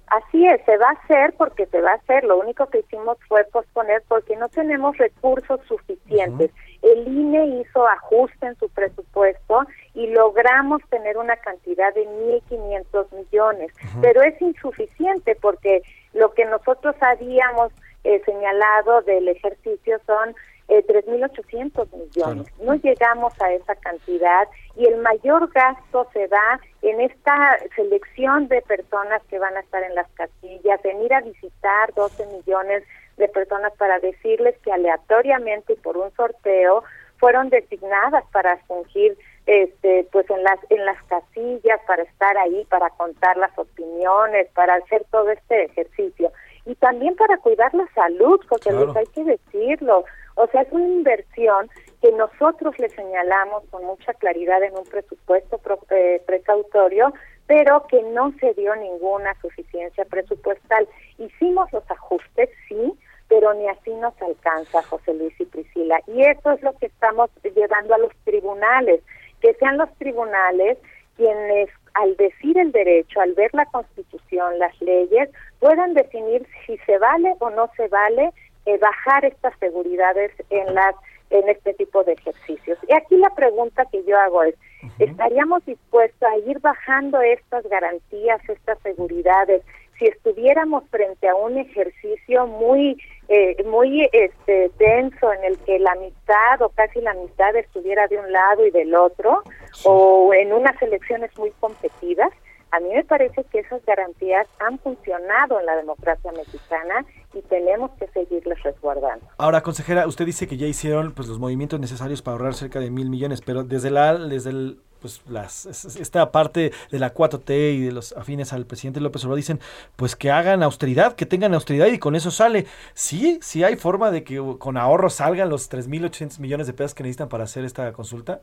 [0.07, 2.23] Así es, se va a hacer porque se va a hacer.
[2.23, 6.51] Lo único que hicimos fue posponer porque no tenemos recursos suficientes.
[6.81, 12.07] El INE hizo ajuste en su presupuesto y logramos tener una cantidad de
[12.49, 15.81] 1.500 millones, pero es insuficiente porque
[16.13, 17.71] lo que nosotros habíamos
[18.03, 20.35] eh, señalado del ejercicio son
[20.69, 22.47] eh, 3.800 millones.
[22.61, 28.61] No llegamos a esa cantidad y el mayor gasto se da en esta selección de
[28.61, 32.83] personas que van a estar en las casillas, en ir a visitar 12 millones
[33.19, 36.83] de personas para decirles que aleatoriamente y por un sorteo
[37.17, 42.89] fueron designadas para fungir este pues en las en las casillas para estar ahí para
[42.91, 46.31] contar las opiniones para hacer todo este ejercicio.
[46.65, 50.05] Y también para cuidar la salud porque hay que decirlo.
[50.35, 51.69] O sea, es una inversión
[52.01, 55.59] que nosotros le señalamos con mucha claridad en un presupuesto
[55.89, 57.11] eh, precautorio,
[57.47, 60.87] pero que no se dio ninguna suficiencia presupuestal.
[61.17, 62.93] Hicimos los ajustes, sí,
[63.29, 66.01] pero ni así nos alcanza, José Luis y Priscila.
[66.07, 69.01] Y eso es lo que estamos llevando a los tribunales,
[69.39, 70.77] que sean los tribunales
[71.15, 75.29] quienes al decir el derecho, al ver la constitución, las leyes,
[75.59, 78.31] puedan definir si se vale o no se vale
[78.65, 80.95] eh, bajar estas seguridades en las
[81.29, 82.79] en este tipo de ejercicios.
[82.87, 84.55] Y aquí la pregunta que yo hago es,
[84.97, 89.61] ¿estaríamos dispuestos a ir bajando estas garantías, estas seguridades,
[89.99, 92.97] si estuviéramos frente a un ejercicio muy
[93.27, 98.17] eh, muy este denso en el que la mitad o casi la mitad estuviera de
[98.17, 99.43] un lado y del otro
[99.83, 102.31] o en unas elecciones muy competidas?
[102.71, 107.91] A mí me parece que esas garantías han funcionado en la democracia mexicana y tenemos
[107.99, 109.25] que seguirles resguardando.
[109.37, 112.91] Ahora, consejera, usted dice que ya hicieron pues los movimientos necesarios para ahorrar cerca de
[112.91, 117.85] mil millones, pero desde la desde el pues las esta parte de la 4T y
[117.85, 119.59] de los afines al presidente López Obrador dicen
[119.95, 122.65] pues que hagan austeridad, que tengan austeridad y con eso sale.
[122.93, 127.03] Sí, sí hay forma de que con ahorros salgan los 3.800 millones de pesos que
[127.03, 128.41] necesitan para hacer esta consulta.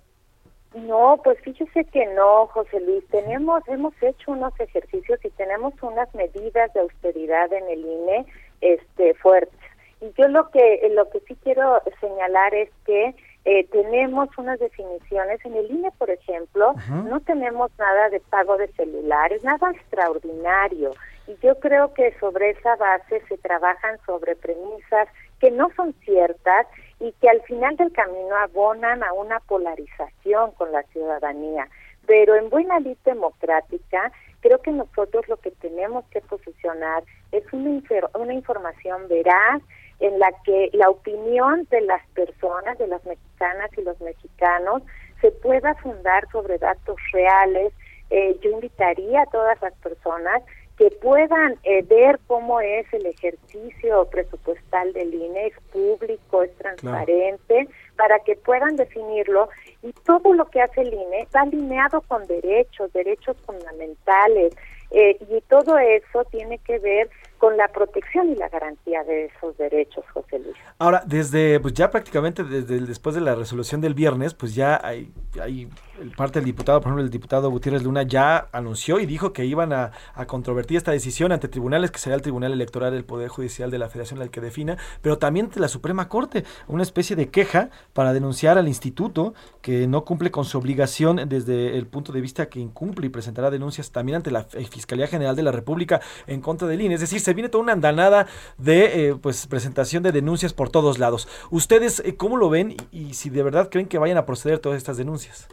[0.74, 3.06] No, pues fíjese que no, José Luis.
[3.08, 8.26] Tenemos, hemos hecho unos ejercicios y tenemos unas medidas de austeridad en el INE,
[8.60, 9.58] este, fuertes.
[10.02, 13.14] Y yo lo que, lo que sí quiero señalar es que
[13.48, 18.66] eh, tenemos unas definiciones en el INE, por ejemplo, no tenemos nada de pago de
[18.72, 20.90] celulares, nada extraordinario.
[21.28, 25.08] Y yo creo que sobre esa base se trabajan sobre premisas
[25.38, 26.66] que no son ciertas
[26.98, 31.68] y que al final del camino abonan a una polarización con la ciudadanía.
[32.04, 34.10] Pero en buena ley democrática,
[34.40, 37.80] creo que nosotros lo que tenemos que posicionar es una,
[38.14, 39.62] una información veraz
[40.00, 44.82] en la que la opinión de las personas, de las mexicanas y los mexicanos,
[45.20, 47.72] se pueda fundar sobre datos reales.
[48.10, 50.42] Eh, yo invitaría a todas las personas
[50.76, 57.66] que puedan eh, ver cómo es el ejercicio presupuestal del INE, es público, es transparente,
[57.96, 59.48] para que puedan definirlo
[59.82, 64.54] y todo lo que hace el INE está alineado con derechos, derechos fundamentales,
[64.90, 69.56] eh, y todo eso tiene que ver con la protección y la garantía de esos
[69.56, 70.56] derechos, José Luis.
[70.78, 75.12] Ahora, desde, pues ya prácticamente desde después de la resolución del viernes, pues ya hay,
[75.40, 75.68] hay
[76.16, 79.72] parte del diputado, por ejemplo, el diputado Gutiérrez Luna ya anunció y dijo que iban
[79.72, 83.70] a, a controvertir esta decisión ante tribunales, que será el Tribunal Electoral del Poder Judicial
[83.70, 87.28] de la Federación el que defina, pero también ante la Suprema Corte, una especie de
[87.28, 92.20] queja para denunciar al instituto que no cumple con su obligación desde el punto de
[92.20, 96.40] vista que incumple y presentará denuncias también ante la Fiscalía General de la República en
[96.40, 96.94] contra del INE.
[96.94, 98.26] Es decir, se viene toda una andanada
[98.56, 101.28] de eh, pues presentación de denuncias por todos lados.
[101.50, 104.60] ¿Ustedes eh, cómo lo ven y, y si de verdad creen que vayan a proceder
[104.60, 105.48] todas estas denuncias?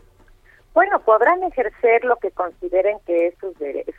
[0.76, 3.54] Bueno, podrán ejercer lo que consideren que es su,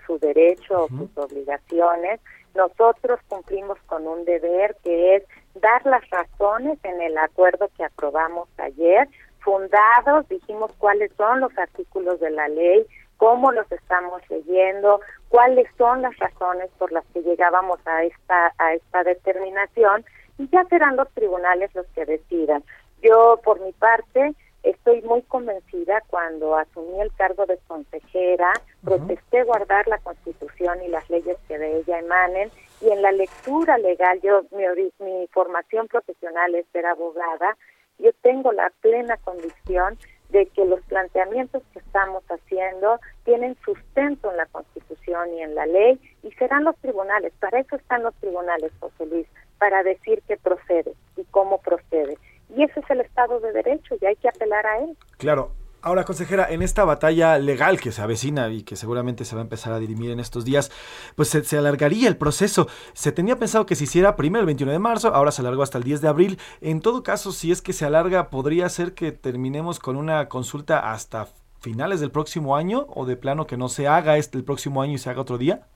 [0.07, 2.21] su derecho o sus obligaciones.
[2.55, 5.25] Nosotros cumplimos con un deber que es
[5.61, 9.09] dar las razones en el acuerdo que aprobamos ayer,
[9.41, 12.87] fundados, dijimos cuáles son los artículos de la ley,
[13.17, 18.75] cómo los estamos leyendo, cuáles son las razones por las que llegábamos a esta a
[18.75, 20.05] esta determinación
[20.39, 22.63] y ya serán los tribunales los que decidan.
[23.03, 24.35] Yo por mi parte
[24.65, 28.51] Estoy muy convencida cuando asumí el cargo de consejera,
[28.83, 32.51] protesté guardar la Constitución y las leyes que de ella emanen
[32.81, 34.65] y en la lectura legal, yo mi,
[35.05, 37.59] mi formación profesional es ser abogada,
[37.99, 39.99] yo tengo la plena convicción
[40.35, 45.65] de que los planteamientos que estamos haciendo tienen sustento en la Constitución y en la
[45.65, 49.29] ley y serán los tribunales, para eso están los tribunales, José Luis,
[49.59, 52.19] para decir qué procede y cómo procede.
[52.49, 54.99] Y ese es el Estado de Derecho y hay que apelar a él.
[55.19, 55.53] Claro.
[55.87, 59.45] Ahora, consejera, en esta batalla legal que se avecina y que seguramente se va a
[59.45, 60.73] empezar a dirimir en estos días,
[61.15, 62.69] pues se, alargaría el proceso.
[62.95, 65.77] Se tenía pensado que se hiciera primero el 21 de marzo, ahora se alargó hasta
[65.77, 66.39] el 10 de abril.
[66.63, 70.91] En todo caso, si es que se alarga, ¿podría ser que terminemos con una consulta
[70.91, 71.29] hasta
[71.61, 74.95] finales del próximo año o de plano que no se haga este el próximo año
[74.95, 75.67] y se haga otro día?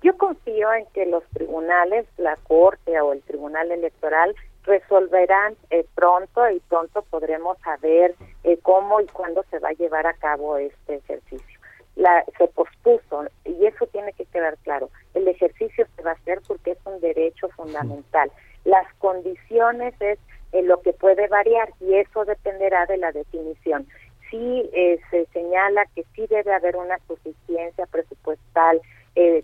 [0.00, 4.36] Yo confío en que los tribunales, la Corte o el Tribunal Electoral
[4.68, 8.14] resolverán eh, pronto y pronto podremos saber
[8.44, 11.58] eh, cómo y cuándo se va a llevar a cabo este ejercicio.
[11.96, 14.90] La, se pospuso y eso tiene que quedar claro.
[15.14, 18.30] El ejercicio se va a hacer porque es un derecho fundamental.
[18.64, 20.18] Las condiciones es
[20.52, 23.86] eh, lo que puede variar y eso dependerá de la definición.
[24.30, 24.70] Sí
[25.10, 28.78] se señala que sí debe haber una suficiencia presupuestal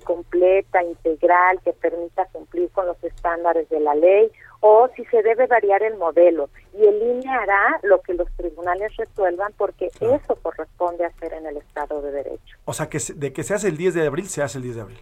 [0.04, 4.30] completa, integral, que permita cumplir con los estándares de la ley
[4.66, 6.48] o si se debe variar el modelo.
[6.72, 11.58] Y el INE hará lo que los tribunales resuelvan porque eso corresponde hacer en el
[11.58, 12.56] Estado de Derecho.
[12.64, 14.76] O sea, que de que se hace el 10 de abril, se hace el 10
[14.76, 15.00] de abril.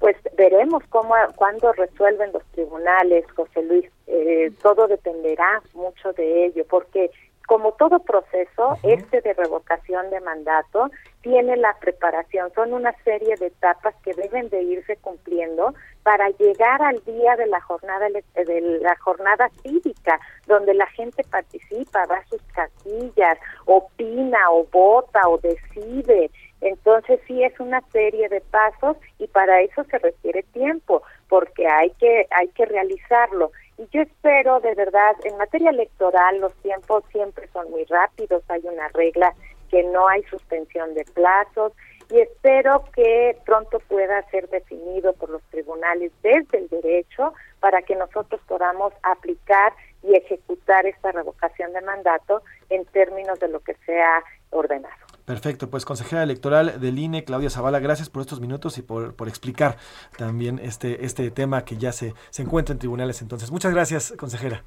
[0.00, 3.88] Pues veremos cómo, cuándo resuelven los tribunales, José Luis.
[4.08, 7.12] Eh, todo dependerá mucho de ello, porque
[7.46, 10.90] como todo proceso, este de revocación de mandato
[11.24, 16.82] tiene la preparación, son una serie de etapas que deben de irse cumpliendo para llegar
[16.82, 22.26] al día de la jornada de la jornada cívica, donde la gente participa, va a
[22.26, 26.30] sus casillas, opina o vota o decide.
[26.60, 31.88] Entonces sí es una serie de pasos y para eso se requiere tiempo, porque hay
[31.92, 33.50] que hay que realizarlo.
[33.78, 38.60] Y yo espero, de verdad, en materia electoral los tiempos siempre son muy rápidos, hay
[38.64, 39.34] una regla
[39.74, 41.72] que no hay suspensión de plazos
[42.08, 47.96] y espero que pronto pueda ser definido por los tribunales desde el derecho para que
[47.96, 49.72] nosotros podamos aplicar
[50.04, 54.94] y ejecutar esta revocación de mandato en términos de lo que sea ordenado.
[55.24, 59.26] Perfecto, pues consejera electoral del INE, Claudia Zavala, gracias por estos minutos y por, por
[59.26, 59.76] explicar
[60.16, 63.50] también este, este tema que ya se, se encuentra en tribunales entonces.
[63.50, 64.62] Muchas gracias, consejera.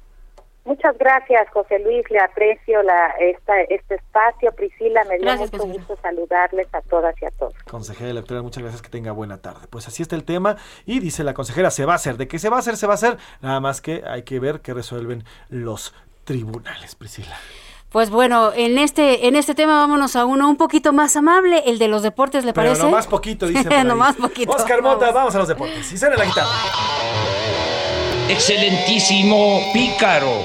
[0.68, 2.04] Muchas gracias, José Luis.
[2.10, 4.52] Le aprecio la, esta, este espacio.
[4.52, 7.54] Priscila, me dio mucho gusto saludarles a todas y a todos.
[7.70, 8.82] Consejera electoral, muchas gracias.
[8.82, 9.66] Que tenga buena tarde.
[9.70, 10.58] Pues así está el tema.
[10.84, 12.18] Y dice la consejera, se va a hacer.
[12.18, 12.76] ¿De qué se va a hacer?
[12.76, 13.16] Se va a hacer.
[13.40, 17.34] Nada más que hay que ver qué resuelven los tribunales, Priscila.
[17.88, 21.78] Pues bueno, en este en este tema vámonos a uno un poquito más amable, el
[21.78, 22.82] de los deportes, ¿le parece?
[22.82, 23.84] No más poquito, dice.
[23.84, 24.52] no más poquito.
[24.52, 25.34] Oscar Mota, vamos.
[25.34, 25.90] a los deportes.
[25.90, 27.57] Y sale la guitarra.
[28.28, 30.44] Excelentísimo pícaro.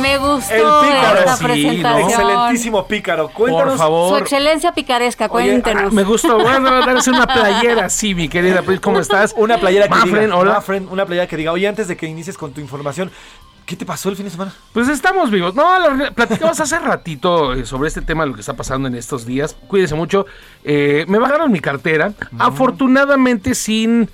[0.00, 2.10] Me gustó el pícaro, sí, presentación.
[2.10, 3.28] Excelentísimo pícaro.
[3.28, 3.70] Cuéntanos.
[3.70, 4.10] Por favor.
[4.10, 5.84] Su excelencia picaresca, cuéntenos.
[5.84, 6.36] Ah, me gustó.
[6.36, 9.34] Bueno, a darse una playera, sí, mi querida ¿cómo estás?
[9.36, 10.36] Una playera que diga.
[10.36, 10.62] Hola.
[10.90, 13.10] una playera que diga, oye, antes de que inicies con tu información,
[13.64, 14.50] ¿Qué te pasó el fin de semana?
[14.72, 15.54] Pues estamos vivos.
[15.54, 15.62] No,
[16.14, 19.54] platicamos hace ratito eh, sobre este tema, lo que está pasando en estos días.
[19.68, 20.24] Cuídense mucho.
[20.64, 24.08] Eh, me bajaron mi cartera, afortunadamente sin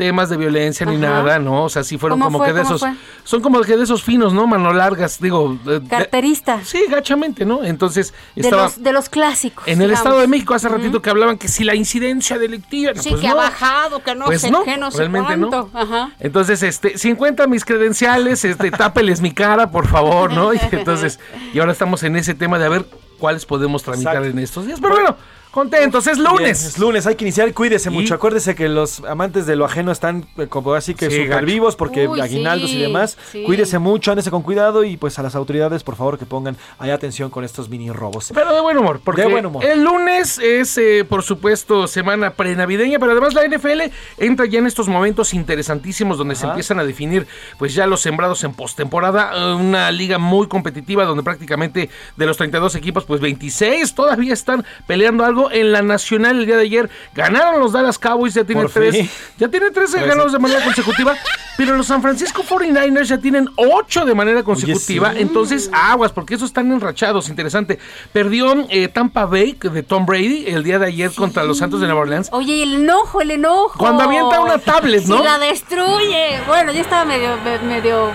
[0.00, 1.64] temas de violencia ni nada, ¿no?
[1.64, 2.82] O sea, sí fueron como que de esos.
[3.22, 4.46] Son como que de esos finos, ¿no?
[4.46, 5.58] Mano largas, digo.
[5.90, 6.64] Carterista.
[6.64, 7.62] sí, gachamente, ¿no?
[7.62, 8.14] Entonces.
[8.34, 9.68] De, los, de los clásicos.
[9.68, 12.92] En el Estado de México hace ratito que hablaban que si la incidencia delictiva.
[12.94, 15.68] sí, pues que ha bajado, que no pues sé no, qué, no sé realmente cuánto.
[15.70, 15.78] no.
[15.78, 16.12] Ajá.
[16.18, 20.54] Entonces, este, si encuentran mis credenciales, este, tápeles mi cara, por favor, ¿no?
[20.54, 21.20] Y entonces,
[21.52, 22.86] y ahora estamos en ese tema de a ver
[23.18, 24.38] cuáles podemos tramitar Exacto.
[24.38, 24.78] en estos días.
[24.80, 25.16] Pero bueno,
[25.50, 26.38] contentos, es lunes.
[26.38, 27.52] Bien, es lunes, hay que iniciar.
[27.54, 28.14] Cuídese Y- mucho.
[28.14, 32.06] Acuérdese que los amantes de lo ajeno están eh, como así que Sí, vivos porque
[32.08, 33.16] Uy, aguinaldos y demás.
[33.32, 33.42] sí.
[33.44, 36.90] Cuídese mucho, ándese con cuidado y pues a las autoridades, por favor, que pongan ahí
[36.90, 38.30] atención con estos mini robos.
[38.34, 39.64] Pero de buen humor, porque De buen humor.
[39.64, 44.66] el lunes es, eh, por supuesto, semana prenavideña, pero además la NFL entra ya en
[44.66, 47.26] estos momentos interesantísimos donde se empiezan a definir
[47.58, 52.36] pues ya los sembrados en postemporada, eh, una liga muy competitiva donde prácticamente de los
[52.36, 56.90] 32 equipos, pues 26 todavía están peleando algo en la nacional el día de ayer.
[57.14, 59.10] Ganaron los Dallas Cowboys, ya tienen Por tres, fin.
[59.38, 60.08] ya tienen tres Pues sí.
[60.08, 61.14] ganados de manera consecutiva,
[61.56, 65.18] pero los San Francisco 49ers ya tienen ocho de manera consecutiva, sí.
[65.20, 67.78] entonces aguas, porque esos están enrachados, interesante.
[68.12, 71.86] Perdió eh, Tampa Bay de Tom Brady el día de ayer contra los Santos de
[71.86, 72.28] Nueva Orleans.
[72.32, 73.78] Oye, el enojo, el enojo.
[73.78, 75.20] Cuando avienta una tablet, ¿no?
[75.20, 76.40] Y la destruye.
[76.46, 78.10] Bueno, ya estaba medio, me- medio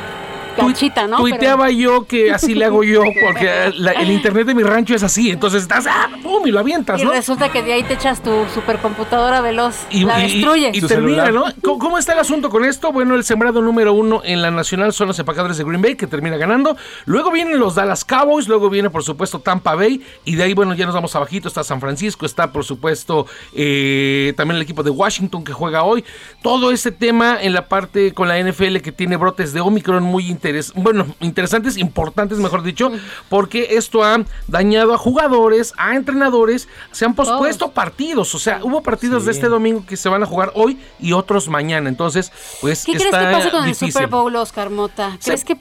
[0.57, 1.17] gachita, ¿no?
[1.17, 5.03] Tuiteaba yo que así le hago yo, porque la- el internet de mi rancho es
[5.03, 6.09] así, entonces estás, ¡ah!
[6.23, 6.45] ¡pum!
[6.47, 7.11] y lo avientas, y ¿no?
[7.11, 9.85] resulta que de ahí te echas tu supercomputadora veloz.
[9.89, 10.71] Y, la y- destruye.
[10.73, 11.33] y termina, celular.
[11.33, 11.61] ¿no?
[11.63, 12.91] ¿Cómo, cómo está el asunto con esto?
[12.91, 16.07] Bueno, el sembrado número uno en la nacional son los empacadores de Green Bay, que
[16.07, 16.75] termina ganando.
[17.05, 20.01] Luego vienen los Dallas Cowboys, luego viene, por supuesto, Tampa Bay.
[20.25, 21.47] Y de ahí, bueno, ya nos vamos abajito.
[21.47, 26.03] Está San Francisco, está, por supuesto, eh, también el equipo de Washington que juega hoy.
[26.41, 30.29] Todo ese tema en la parte con la NFL que tiene brotes de Omicron muy
[30.45, 32.91] interes bueno, interesantes, importantes, mejor dicho,
[33.29, 36.67] porque esto ha dañado a jugadores, a entrenadores.
[36.91, 40.25] Se han pospuesto partidos, o sea, hubo partidos de este domingo que se van a
[40.27, 41.89] jugar hoy y otros mañana.
[41.89, 42.31] Entonces,
[42.61, 43.87] pues ¿Qué crees está que pase con difícil.
[43.87, 45.11] el Super Bowl, Oscar Mota?
[45.19, 45.57] Se- ¿Crees que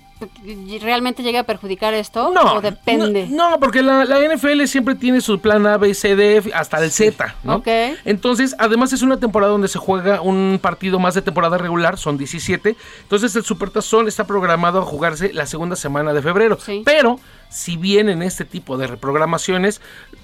[0.80, 2.30] realmente llegue a perjudicar esto?
[2.32, 3.26] No, ¿O depende?
[3.28, 6.52] No, no, porque la, la NFL siempre tiene su plan A, B, C, D, F,
[6.54, 7.56] hasta el Z, ¿no?
[7.56, 7.68] Ok.
[8.04, 12.18] Entonces, además es una temporada donde se juega un partido más de temporada regular, son
[12.18, 12.76] 17.
[13.02, 16.58] Entonces, el Supertazón está programado a jugarse la segunda semana de febrero.
[16.60, 16.82] Sí.
[16.84, 17.18] Pero,
[17.50, 19.80] si vienen este tipo de reprogramaciones,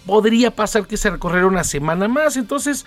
[0.07, 2.37] podría pasar que se recorriera una semana más.
[2.37, 2.87] Entonces,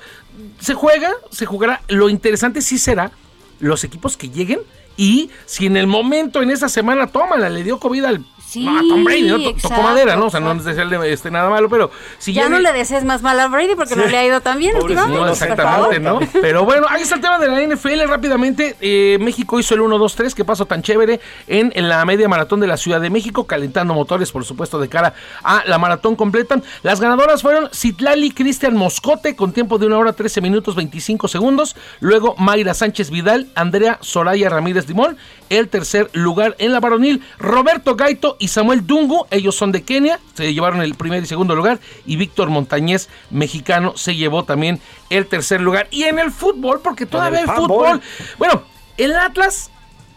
[0.59, 1.81] se juega, se jugará.
[1.87, 3.11] Lo interesante sí será
[3.59, 4.59] los equipos que lleguen
[4.97, 8.77] y si en el momento, en esa semana, tómala, le dio COVID al Sí, no,
[8.77, 9.39] a Tom Brady, ¿no?
[9.39, 10.27] To- Tocó madera, ¿no?
[10.27, 10.69] O sea, no exacto.
[10.69, 11.89] es desearle este, nada malo, pero
[12.19, 14.25] si ya ya no vi- le desees más mal a Brady porque no le ha
[14.25, 15.17] ido tan bien últimamente.
[15.19, 16.19] no, no, exactamente, ¿no?
[16.41, 18.75] Pero bueno, ahí está el tema de la NFL rápidamente.
[18.81, 22.67] Eh, México hizo el 1-2-3, que pasó tan chévere en, en la media maratón de
[22.67, 25.13] la Ciudad de México, calentando motores, por supuesto, de cara
[25.43, 26.61] a la maratón completa.
[26.83, 31.75] Las ganadoras fueron Citlali Cristian Moscote, con tiempo de una hora 13 minutos 25 segundos.
[31.99, 35.17] Luego Mayra Sánchez Vidal, Andrea Soraya Ramírez Limón.
[35.49, 39.25] El tercer lugar en la varonil, Roberto Gaito y Samuel Dungu.
[39.31, 41.79] Ellos son de Kenia, se llevaron el primer y segundo lugar.
[42.05, 45.87] Y Víctor Montañez, mexicano, se llevó también el tercer lugar.
[45.91, 48.01] Y en el fútbol, porque todavía el fútbol.
[48.37, 48.63] Bueno,
[48.97, 49.71] el Atlas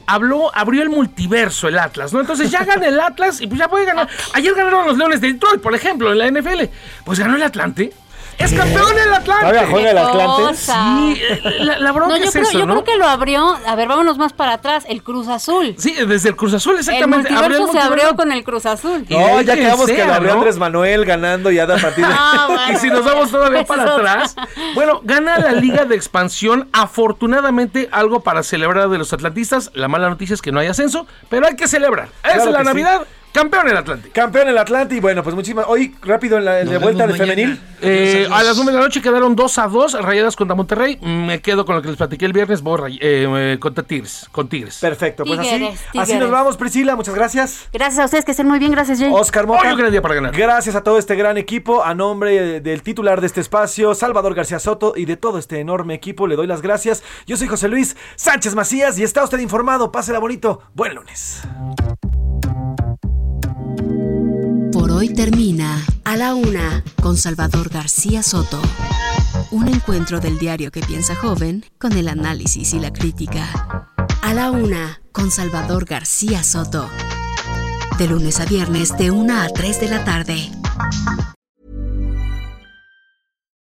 [0.07, 2.19] habló, abrió el multiverso el Atlas, ¿no?
[2.19, 4.09] Entonces ya gana el Atlas y pues ya puede ganar.
[4.33, 6.65] Ayer ganaron los Leones de Detroit, por ejemplo, en la NFL.
[7.05, 7.93] Pues ganó el Atlante.
[8.39, 9.47] Es campeón el Atlante.
[9.47, 10.57] ¿Todavía juega el Atlante?
[10.57, 12.75] Sí, eh, la, la bronca No, yo, es creo, eso, yo ¿no?
[12.75, 13.57] creo que lo abrió.
[13.67, 14.85] A ver, vámonos más para atrás.
[14.89, 15.75] El Cruz Azul.
[15.79, 17.33] Sí, desde el Cruz Azul, El exactamente.
[17.33, 19.07] Abrió multiverso se abrió con el Cruz Azul.
[19.09, 20.39] No, ya quedamos que lo abrió ¿no?
[20.39, 22.07] Andrés Manuel ganando ya da partida.
[22.19, 22.73] Ah, bueno.
[22.73, 24.37] Y si nos vamos todavía para atrás,
[24.75, 26.69] bueno, gana la Liga de Expansión.
[26.73, 29.71] Afortunadamente, algo para celebrar de los atlantistas.
[29.75, 32.09] La mala noticia es que no hay ascenso, pero hay que celebrar.
[32.25, 33.07] Esa Claro es la sí.
[33.37, 34.15] Campeón el Atlántico.
[34.15, 35.67] Campeón el Atlante y bueno, pues muchísimas.
[35.69, 37.33] Hoy rápido en la vuelta de mañana.
[37.35, 37.61] femenil.
[37.83, 40.99] Eh, a las 9 de la noche quedaron 2 a 2 rayadas contra Monterrey.
[41.03, 42.63] Me quedo con lo que les platiqué el viernes.
[42.63, 44.27] Voy ray- eh, eh, contra Tigres.
[44.33, 44.79] Con Tigres.
[44.81, 47.69] Perfecto, pues así, Tigres, así nos vamos, Priscila, muchas gracias.
[47.73, 48.73] Gracias a ustedes, que estén muy bien.
[48.73, 49.11] Gracias, Jay.
[49.13, 49.61] Oscar Mota.
[49.63, 50.33] Hoy un gran día para ganar.
[50.35, 54.59] Gracias a todo este gran equipo, a nombre del titular de este espacio, Salvador García
[54.59, 57.03] Soto, y de todo este enorme equipo, le doy las gracias.
[57.27, 59.93] Yo soy José Luis Sánchez Macías y está usted informado.
[59.93, 60.63] Pásela bonito.
[60.75, 61.43] Buen lunes.
[64.79, 68.61] Por hoy termina A la Una con Salvador García Soto.
[69.51, 73.89] Un encuentro del diario que piensa joven con el análisis y la crítica.
[74.21, 76.91] A la Una con Salvador García Soto.
[77.97, 80.37] De lunes a viernes de 1 a 3 de la tarde.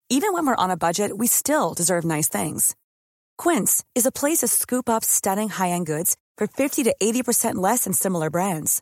[0.10, 2.76] Even when we're on a budget, we still deserve nice things.
[3.38, 7.84] Quince is a place to scoop up stunning high-end goods for 50 to 80% less
[7.84, 8.82] than similar brands.